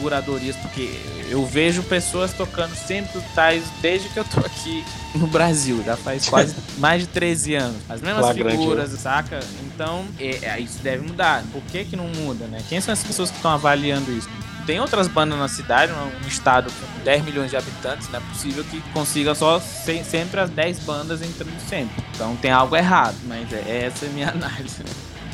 as 0.00 0.02
curadorias, 0.02 0.56
porque 0.56 0.90
eu 1.28 1.44
vejo 1.46 1.82
pessoas 1.82 2.32
tocando 2.32 2.74
sempre 2.74 3.20
tais 3.34 3.64
desde 3.80 4.08
que 4.08 4.18
eu 4.18 4.24
tô 4.24 4.40
aqui 4.40 4.84
no 5.14 5.26
Brasil, 5.26 5.82
já 5.84 5.96
faz 5.96 6.28
quase 6.28 6.54
mais 6.78 7.02
de 7.02 7.08
13 7.08 7.54
anos. 7.54 7.76
As 7.88 8.00
mesmas 8.00 8.24
Flagrante, 8.24 8.56
figuras, 8.56 8.92
né? 8.92 8.98
saca? 8.98 9.40
Então, 9.64 10.04
é, 10.18 10.38
é, 10.42 10.60
isso 10.60 10.78
deve 10.82 11.06
mudar. 11.06 11.44
Por 11.52 11.62
que 11.62 11.84
que 11.84 11.96
não 11.96 12.08
muda, 12.08 12.46
né? 12.46 12.62
Quem 12.68 12.80
são 12.80 12.92
as 12.92 13.02
pessoas 13.02 13.30
que 13.30 13.36
estão 13.36 13.50
avaliando 13.50 14.10
isso? 14.12 14.28
Tem 14.66 14.78
outras 14.78 15.08
bandas 15.08 15.38
na 15.38 15.48
cidade, 15.48 15.92
um 15.92 16.28
estado 16.28 16.70
com 16.70 17.04
10 17.04 17.24
milhões 17.24 17.50
de 17.50 17.56
habitantes, 17.56 18.08
não 18.10 18.20
é 18.20 18.22
possível 18.22 18.62
que 18.62 18.80
consiga 18.92 19.34
só 19.34 19.58
se, 19.58 20.04
sempre 20.04 20.38
as 20.38 20.50
10 20.50 20.80
bandas 20.80 21.22
entrando 21.22 21.58
sempre. 21.68 22.04
Então 22.14 22.36
tem 22.36 22.50
algo 22.50 22.76
errado, 22.76 23.16
mas 23.24 23.52
é, 23.52 23.86
essa 23.86 24.04
é 24.04 24.08
a 24.08 24.12
minha 24.12 24.28
análise. 24.30 24.84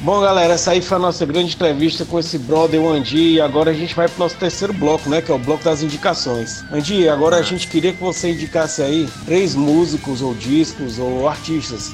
Bom, 0.01 0.21
galera, 0.21 0.55
essa 0.55 0.73
aí 0.73 0.83
foi 0.83 0.99
a 0.99 1.01
nossa 1.01 1.25
grande 1.25 1.55
entrevista 1.55 2.05
com 2.05 2.19
esse 2.19 2.39
brother, 2.39 2.81
o 2.81 2.89
Andi, 2.89 3.35
e 3.35 3.41
agora 3.41 3.71
a 3.71 3.75
gente 3.75 3.95
vai 3.95 4.09
pro 4.09 4.19
nosso 4.19 4.37
terceiro 4.37 4.73
bloco, 4.73 5.09
né, 5.09 5.23
que 5.23 5.31
é 5.31 5.35
o 5.35 5.39
bloco 5.39 5.65
das 5.65 5.83
indicações. 5.83 6.63
Andi, 6.71 7.09
agora 7.09 7.37
a 7.37 7.43
gente 7.43 7.67
queria 7.67 7.93
que 7.93 8.01
você 8.01 8.31
indicasse 8.31 8.83
aí 8.83 9.09
três 9.25 9.55
músicos 9.55 10.21
ou 10.21 10.35
discos 10.35 10.99
ou 10.99 11.29
artistas 11.29 11.93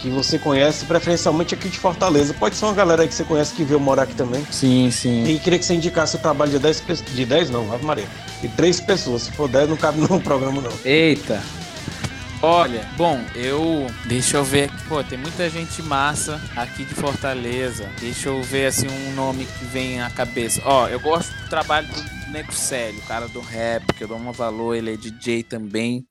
que 0.00 0.08
você 0.08 0.38
conhece, 0.38 0.86
preferencialmente 0.86 1.54
aqui 1.54 1.68
de 1.68 1.78
Fortaleza. 1.78 2.32
Pode 2.32 2.56
ser 2.56 2.64
uma 2.64 2.72
galera 2.72 3.06
que 3.06 3.14
você 3.14 3.24
conhece 3.24 3.52
que 3.52 3.64
veio 3.64 3.78
morar 3.78 4.04
aqui 4.04 4.14
também. 4.14 4.44
Sim, 4.50 4.90
sim. 4.90 5.24
E 5.24 5.38
queria 5.38 5.58
que 5.58 5.64
você 5.64 5.74
indicasse 5.74 6.16
o 6.16 6.18
trabalho 6.18 6.50
de 6.50 6.58
10 6.58 6.82
de 7.14 7.26
10 7.26 7.50
não, 7.50 7.70
Ave 7.72 7.84
Maria. 7.84 8.06
De 8.40 8.48
três 8.48 8.80
pessoas. 8.80 9.22
Se 9.22 9.32
for 9.32 9.48
10, 9.48 9.68
não 9.68 9.76
cabe 9.76 10.00
no 10.08 10.20
programa, 10.20 10.62
não. 10.62 10.72
Eita! 10.84 11.42
Olha, 12.42 12.88
bom, 12.96 13.22
eu. 13.34 13.86
Deixa 14.06 14.38
eu 14.38 14.44
ver. 14.44 14.70
Pô, 14.88 15.04
tem 15.04 15.18
muita 15.18 15.50
gente 15.50 15.82
massa 15.82 16.40
aqui 16.56 16.84
de 16.84 16.94
Fortaleza. 16.94 17.86
Deixa 18.00 18.30
eu 18.30 18.42
ver 18.42 18.66
assim 18.66 18.86
um 18.88 19.14
nome 19.14 19.44
que 19.44 19.64
vem 19.66 20.00
à 20.00 20.08
cabeça. 20.08 20.62
Ó, 20.64 20.88
eu 20.88 20.98
gosto 21.00 21.30
do 21.34 21.48
trabalho 21.50 21.86
do 21.86 22.52
Célio, 22.52 23.00
o 23.00 23.06
cara 23.06 23.28
do 23.28 23.40
rap, 23.40 23.84
que 23.92 24.04
eu 24.04 24.08
dou 24.08 24.16
um 24.16 24.32
valor, 24.32 24.74
ele 24.74 24.94
é 24.94 24.96
DJ 24.96 25.42
também. 25.42 26.06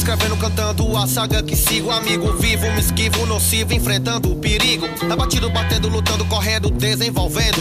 Escrevendo, 0.00 0.36
cantando 0.38 0.96
a 0.96 1.06
saga 1.06 1.42
que 1.42 1.54
sigo. 1.54 1.90
Amigo 1.90 2.32
vivo, 2.32 2.62
me 2.72 2.80
esquivo, 2.80 3.26
nocivo, 3.26 3.74
enfrentando 3.74 4.32
o 4.32 4.36
perigo. 4.36 4.86
Tá 5.06 5.14
batido, 5.14 5.50
batendo, 5.50 5.88
lutando, 5.88 6.24
correndo, 6.24 6.70
desenvolvendo. 6.70 7.58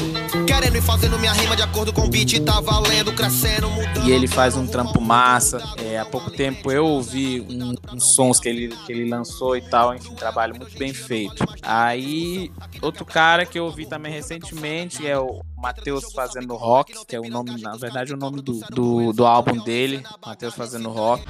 Querendo 0.48 0.78
e 0.78 0.82
fazendo 0.82 1.20
minha 1.20 1.34
rima 1.34 1.56
de 1.56 1.64
acordo 1.64 1.92
com 1.92 2.06
o 2.06 2.10
beat, 2.10 2.40
tá 2.40 2.62
valendo, 2.62 3.12
crescendo, 3.14 3.70
mudando. 3.70 4.08
E 4.08 4.12
ele 4.12 4.26
faz 4.26 4.56
um 4.56 4.66
trampo 4.66 5.02
massa. 5.02 5.62
É, 5.84 6.00
há 6.00 6.06
pouco 6.06 6.32
tempo 6.32 6.72
eu 6.72 6.86
ouvi 6.86 7.42
um, 7.42 7.76
uns 7.94 8.16
sons 8.16 8.40
que 8.40 8.48
ele, 8.48 8.70
que 8.86 8.94
ele 8.94 9.10
lançou 9.10 9.58
e 9.58 9.62
tal. 9.62 9.94
Enfim, 9.94 10.16
trabalho 10.16 10.56
muito 10.56 10.78
bem 10.78 10.94
feito. 10.94 11.46
Aí, 11.62 12.50
outro 12.82 13.04
cara 13.04 13.46
que 13.46 13.60
eu 13.60 13.66
ouvi 13.66 13.86
também 13.86 14.14
recentemente 14.14 15.06
é 15.06 15.20
o 15.20 15.42
Matheus 15.58 16.06
fazendo 16.14 16.56
rock, 16.56 16.94
que 17.06 17.18
é 17.18 17.20
o 17.20 17.30
nome, 17.30 17.62
na 17.62 17.76
verdade, 17.76 18.14
o 18.14 18.18
nome 18.18 18.42
do, 18.42 18.62
do, 18.70 19.12
do 19.12 19.26
álbum 19.26 19.62
dele, 19.62 20.04
Matheus 20.26 20.54
fazendo 20.54 20.90
rock. 20.90 21.26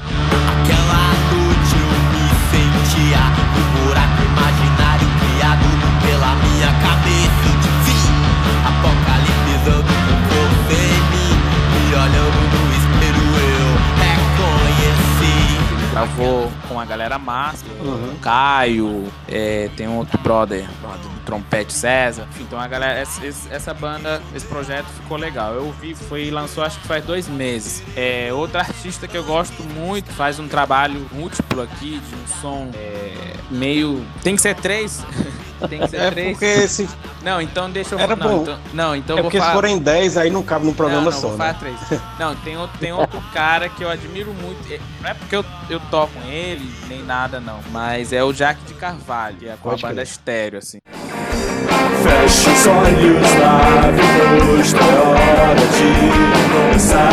Gravou 15.91 16.49
com 16.67 16.79
a 16.79 16.85
galera 16.85 17.17
massa, 17.19 17.65
Uhum. 17.79 18.13
o 18.13 18.19
Caio, 18.19 19.05
é, 19.27 19.69
tem 19.75 19.87
um 19.87 19.97
outro 19.97 20.17
brother, 20.19 20.65
brother 20.81 21.18
trompete 21.29 21.71
César. 21.71 22.27
Então 22.39 22.59
a 22.59 22.67
galera, 22.67 22.99
essa, 22.99 23.21
essa 23.51 23.71
banda, 23.73 24.19
esse 24.35 24.45
projeto 24.47 24.87
ficou 24.87 25.15
legal. 25.15 25.53
Eu 25.53 25.71
vi, 25.79 25.93
foi 25.93 26.31
lançou 26.31 26.63
acho 26.63 26.79
que 26.79 26.87
faz 26.87 27.05
dois 27.05 27.27
meses. 27.27 27.83
É, 27.95 28.33
outra 28.33 28.61
artista 28.61 29.07
que 29.07 29.15
eu 29.15 29.23
gosto 29.23 29.61
muito, 29.63 30.11
faz 30.11 30.39
um 30.39 30.47
trabalho 30.47 31.07
múltiplo 31.11 31.61
aqui, 31.61 31.99
de 31.99 32.15
um 32.15 32.41
som 32.41 32.71
é, 32.73 33.33
meio. 33.51 34.03
Tem 34.23 34.35
que 34.35 34.41
ser 34.41 34.55
três? 34.55 35.05
Tem 35.69 35.81
que 35.81 35.89
ser 35.89 35.97
É 35.97 36.09
três. 36.11 36.31
porque 36.31 36.67
se, 36.69 36.89
Não, 37.21 37.41
então 37.41 37.69
deixa 37.69 37.93
eu 37.93 37.99
Era 37.99 38.15
não, 38.15 38.27
bom. 38.29 38.41
Então, 38.43 38.59
não, 38.73 38.95
então 38.95 39.17
é 39.17 39.21
porque 39.21 39.37
se 39.37 39.41
falar. 39.41 39.53
forem 39.53 39.77
10, 39.77 40.15
aí 40.17 40.29
não 40.29 40.41
cabe 40.41 40.65
num 40.65 40.73
programa 40.73 41.03
não, 41.03 41.11
não, 41.11 41.19
só, 41.19 41.27
vou 41.27 41.37
né? 41.37 41.53
três. 41.59 41.75
Não, 42.17 42.33
tem 42.37 42.57
outro, 42.57 42.77
tem 42.79 42.91
outro 42.93 43.21
cara 43.33 43.67
que 43.69 43.83
eu 43.83 43.89
admiro 43.89 44.33
muito. 44.33 44.71
É, 44.71 44.79
Não 45.01 45.09
é 45.09 45.13
porque 45.13 45.35
eu, 45.35 45.45
eu 45.69 45.79
toco 45.91 46.13
com 46.13 46.27
ele, 46.29 46.69
nem 46.87 47.03
nada, 47.03 47.39
não. 47.41 47.59
Mas 47.71 48.13
é 48.13 48.23
o 48.23 48.31
Jack 48.31 48.61
de 48.63 48.73
Carvalho, 48.73 49.37
que 49.37 49.49
é 49.49 49.57
com 49.61 49.69
a 49.69 49.75
banda 49.77 50.01
estéreo, 50.01 50.59
assim. 50.59 50.79
Feche 52.01 52.49
os 52.49 52.67
olhos 52.67 53.35
lá, 53.39 53.91
depois 53.91 54.73
da 54.73 54.79
hora 54.79 55.55
de 55.55 55.89
começar. 56.53 57.11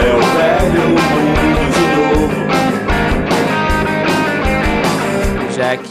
É 0.00 0.10
o 0.12 0.20
velho 0.36 0.84
mundo 0.90 1.62
de 1.72 1.84
novo. 1.96 2.38
O 5.44 5.48
Jack, 5.54 5.88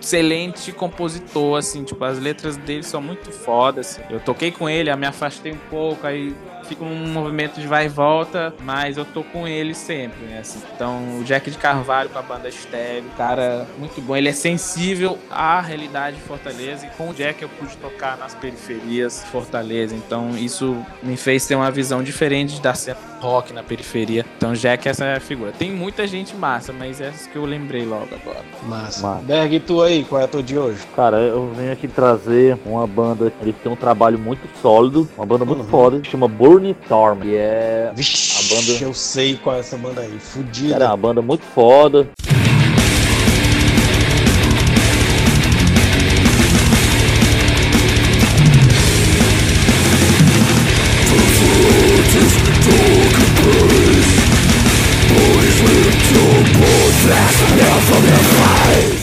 excelente 0.00 0.70
compositor, 0.72 1.58
assim, 1.58 1.82
tipo, 1.82 2.04
as 2.04 2.18
letras 2.18 2.56
dele 2.56 2.82
são 2.82 3.00
muito 3.00 3.32
fodas. 3.32 3.98
Assim. 3.98 4.02
Eu 4.10 4.20
toquei 4.20 4.50
com 4.50 4.68
ele, 4.68 4.94
me 4.96 5.06
afastei 5.06 5.52
um 5.52 5.60
pouco, 5.70 6.06
aí 6.06 6.34
fico 6.72 6.84
num 6.86 7.08
movimento 7.12 7.60
de 7.60 7.66
vai 7.66 7.84
e 7.84 7.88
volta, 7.88 8.54
mas 8.62 8.96
eu 8.96 9.04
tô 9.04 9.22
com 9.22 9.46
ele 9.46 9.74
sempre, 9.74 10.24
né? 10.24 10.38
assim. 10.40 10.58
Então, 10.74 11.18
o 11.20 11.24
Jack 11.24 11.50
de 11.50 11.58
Carvalho 11.58 12.08
com 12.08 12.18
a 12.18 12.22
banda 12.22 12.48
estéreo, 12.48 13.04
cara, 13.16 13.66
muito 13.78 14.00
bom. 14.00 14.16
Ele 14.16 14.28
é 14.28 14.32
sensível 14.32 15.18
à 15.30 15.60
realidade 15.60 16.16
de 16.16 16.22
Fortaleza 16.22 16.86
e 16.86 16.88
com 16.96 17.10
o 17.10 17.14
Jack 17.14 17.42
eu 17.42 17.48
pude 17.50 17.76
tocar 17.76 18.16
nas 18.16 18.34
periferias 18.34 19.20
de 19.24 19.30
Fortaleza. 19.30 19.94
Então, 19.94 20.30
isso 20.36 20.76
me 21.02 21.16
fez 21.16 21.46
ter 21.46 21.54
uma 21.56 21.70
visão 21.70 22.02
diferente 22.02 22.60
da 22.60 22.72
cena 22.74 22.96
rock 23.20 23.52
na 23.52 23.62
periferia. 23.62 24.24
Então, 24.36 24.52
Jack 24.52 24.88
essa 24.88 25.04
é 25.04 25.16
a 25.16 25.20
figura. 25.20 25.52
Tem 25.52 25.70
muita 25.70 26.06
gente 26.08 26.34
massa, 26.34 26.72
mas 26.72 27.00
essas 27.00 27.26
que 27.28 27.36
eu 27.36 27.44
lembrei 27.44 27.84
logo 27.84 28.08
agora. 28.12 28.42
Massa. 28.64 29.06
Massa. 29.06 29.22
Berg, 29.22 29.54
e 29.54 29.60
tu 29.60 29.80
aí, 29.82 30.04
qual 30.04 30.20
é 30.20 30.24
a 30.24 30.28
tua 30.28 30.42
de 30.42 30.58
hoje? 30.58 30.80
Cara, 30.96 31.18
eu 31.18 31.52
venho 31.54 31.70
aqui 31.72 31.86
trazer 31.86 32.58
uma 32.66 32.84
banda 32.86 33.30
que 33.30 33.52
tem 33.52 33.70
um 33.70 33.76
trabalho 33.76 34.18
muito 34.18 34.40
sólido, 34.60 35.08
uma 35.16 35.24
banda 35.26 35.44
muito 35.44 35.62
Uhum. 35.62 35.68
foda, 35.68 36.00
que 36.00 36.10
chama 36.10 36.26
Burn 36.26 36.61
Storm. 36.70 37.24
E 37.24 37.34
é, 37.36 37.92
Vixe, 37.94 38.32
A 38.38 38.54
banda- 38.54 38.84
eu 38.84 38.94
sei 38.94 39.36
qual 39.36 39.56
é 39.56 39.60
essa 39.60 39.76
banda 39.76 40.00
aí. 40.00 40.18
Fudida. 40.18 40.72
cara, 40.72 40.84
é 40.86 40.88
uma 40.88 40.96
banda 40.96 41.20
muito 41.22 41.42
foda. 41.44 42.08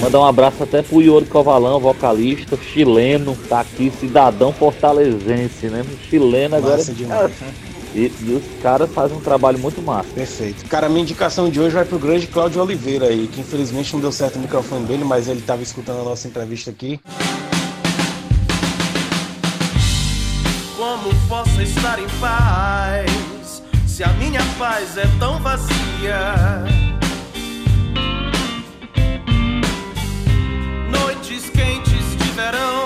Mandar 0.02 0.20
um 0.20 0.26
abraço 0.26 0.64
até 0.64 0.82
pro 0.82 1.02
Yuri 1.02 1.26
Covalão, 1.26 1.80
vocalista, 1.80 2.58
chileno, 2.58 3.38
tá 3.48 3.60
aqui, 3.60 3.92
cidadão 4.00 4.52
fortalezense, 4.52 5.68
né? 5.68 5.86
Chileno 6.10 6.56
agora. 6.56 6.78
Massa 6.78 6.94
demais. 6.94 7.32
E, 7.94 8.12
e 8.22 8.34
os 8.34 8.62
caras 8.62 8.90
fazem 8.92 9.18
um 9.18 9.20
trabalho 9.20 9.60
muito 9.60 9.82
massa. 9.82 10.10
Perfeito. 10.14 10.66
Cara, 10.68 10.88
minha 10.88 11.02
indicação 11.02 11.50
de 11.50 11.60
hoje 11.60 11.76
vai 11.76 11.86
pro 11.86 12.00
grande 12.00 12.28
Cláudio 12.28 12.62
Oliveira 12.62 13.08
aí, 13.08 13.28
que 13.28 13.42
infelizmente 13.42 13.94
não 13.94 14.00
deu 14.00 14.12
certo 14.12 14.38
o 14.38 14.40
microfone 14.40 14.86
dele, 14.86 15.04
mas 15.04 15.28
ele 15.28 15.42
tava 15.42 15.62
escutando 15.62 16.02
a 16.02 16.04
nossa 16.04 16.28
entrevista 16.28 16.70
aqui. 16.72 17.00
Como 20.78 21.14
posso 21.28 21.62
estar 21.62 22.00
em 22.00 22.08
paz 22.22 23.62
se 23.86 24.04
a 24.04 24.10
minha 24.14 24.42
paz 24.58 24.98
é 24.98 25.06
tão 25.20 25.40
vazia? 25.42 26.79
Quentes 31.60 32.18
de 32.18 32.32
verão, 32.32 32.86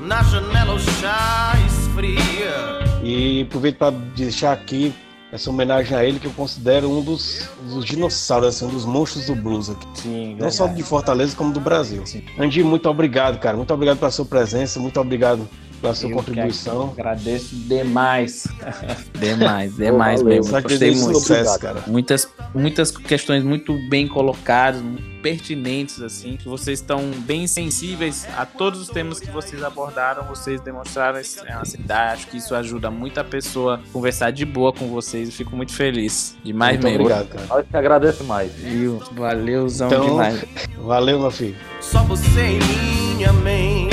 na 0.00 0.20
janela 0.24 0.74
o 0.74 0.78
chá 0.80 1.52
esfria. 1.64 2.82
E 3.04 3.42
aproveito 3.42 3.76
para 3.76 3.94
deixar 4.16 4.52
aqui 4.52 4.92
essa 5.30 5.48
homenagem 5.48 5.96
a 5.96 6.04
ele, 6.04 6.18
que 6.18 6.26
eu 6.26 6.32
considero 6.32 6.90
um 6.90 7.00
dos, 7.00 7.48
dos 7.68 7.84
dinossauros, 7.84 8.48
assim, 8.48 8.66
um 8.66 8.68
dos 8.68 8.84
monstros 8.84 9.26
do 9.26 9.36
blues 9.36 9.70
aqui. 9.70 9.86
Sim, 9.94 10.36
Não 10.38 10.50
só 10.50 10.66
de 10.66 10.82
Fortaleza, 10.82 11.36
como 11.36 11.52
do 11.52 11.60
Brasil. 11.60 12.02
Andy, 12.38 12.64
muito 12.64 12.88
obrigado, 12.88 13.38
cara. 13.38 13.56
Muito 13.56 13.72
obrigado 13.72 13.98
pela 13.98 14.10
sua 14.10 14.24
presença, 14.24 14.80
muito 14.80 15.00
obrigado 15.00 15.48
pela 15.82 15.94
sua 15.94 16.08
Eu 16.08 16.16
contribuição. 16.16 16.94
agradeço 16.96 17.54
demais. 17.54 18.46
demais, 19.18 19.76
demais 19.76 20.22
valeu. 20.22 20.36
mesmo. 20.36 20.50
Só 20.50 20.62
que 20.62 20.68
Gostei 20.68 20.94
muito. 20.94 21.18
sucesso, 21.20 21.58
cara. 21.58 21.82
Muitas, 21.86 22.28
muitas 22.54 22.90
questões 22.96 23.44
muito 23.44 23.76
bem 23.90 24.08
colocadas, 24.08 24.80
muito 24.80 25.12
pertinentes, 25.22 26.00
assim, 26.02 26.36
que 26.36 26.48
vocês 26.48 26.80
estão 26.80 27.00
bem 27.18 27.46
sensíveis 27.46 28.26
a 28.36 28.44
todos 28.44 28.80
os 28.80 28.88
temas 28.88 29.20
que 29.20 29.30
vocês 29.30 29.62
abordaram, 29.62 30.24
vocês 30.24 30.60
demonstraram 30.60 31.18
essa 31.18 31.44
sinceridade. 31.64 32.12
Acho 32.22 32.26
que 32.26 32.38
isso 32.38 32.54
ajuda 32.56 32.90
muito 32.90 33.18
a 33.20 33.24
pessoa 33.24 33.74
a 33.76 33.92
conversar 33.92 34.32
de 34.32 34.44
boa 34.44 34.72
com 34.72 34.88
vocês. 34.88 35.28
Eu 35.28 35.34
fico 35.34 35.54
muito 35.54 35.72
feliz. 35.74 36.36
Demais 36.42 36.72
Muito 36.72 36.84
mesmo. 36.84 37.04
obrigado, 37.04 37.28
cara. 37.28 37.46
Nós 37.48 37.66
que 37.68 37.76
agradece 37.76 38.24
mais. 38.24 38.50
Viu? 38.52 39.00
Valeuzão 39.12 39.86
Então- 39.88 40.06
demais. 40.06 40.44
Valeu, 40.78 41.20
meu 41.20 41.30
filho. 41.30 41.56
Só 41.80 42.02
você 42.02 42.40
em 42.40 43.14
minha 43.14 43.32
mente. 43.32 43.91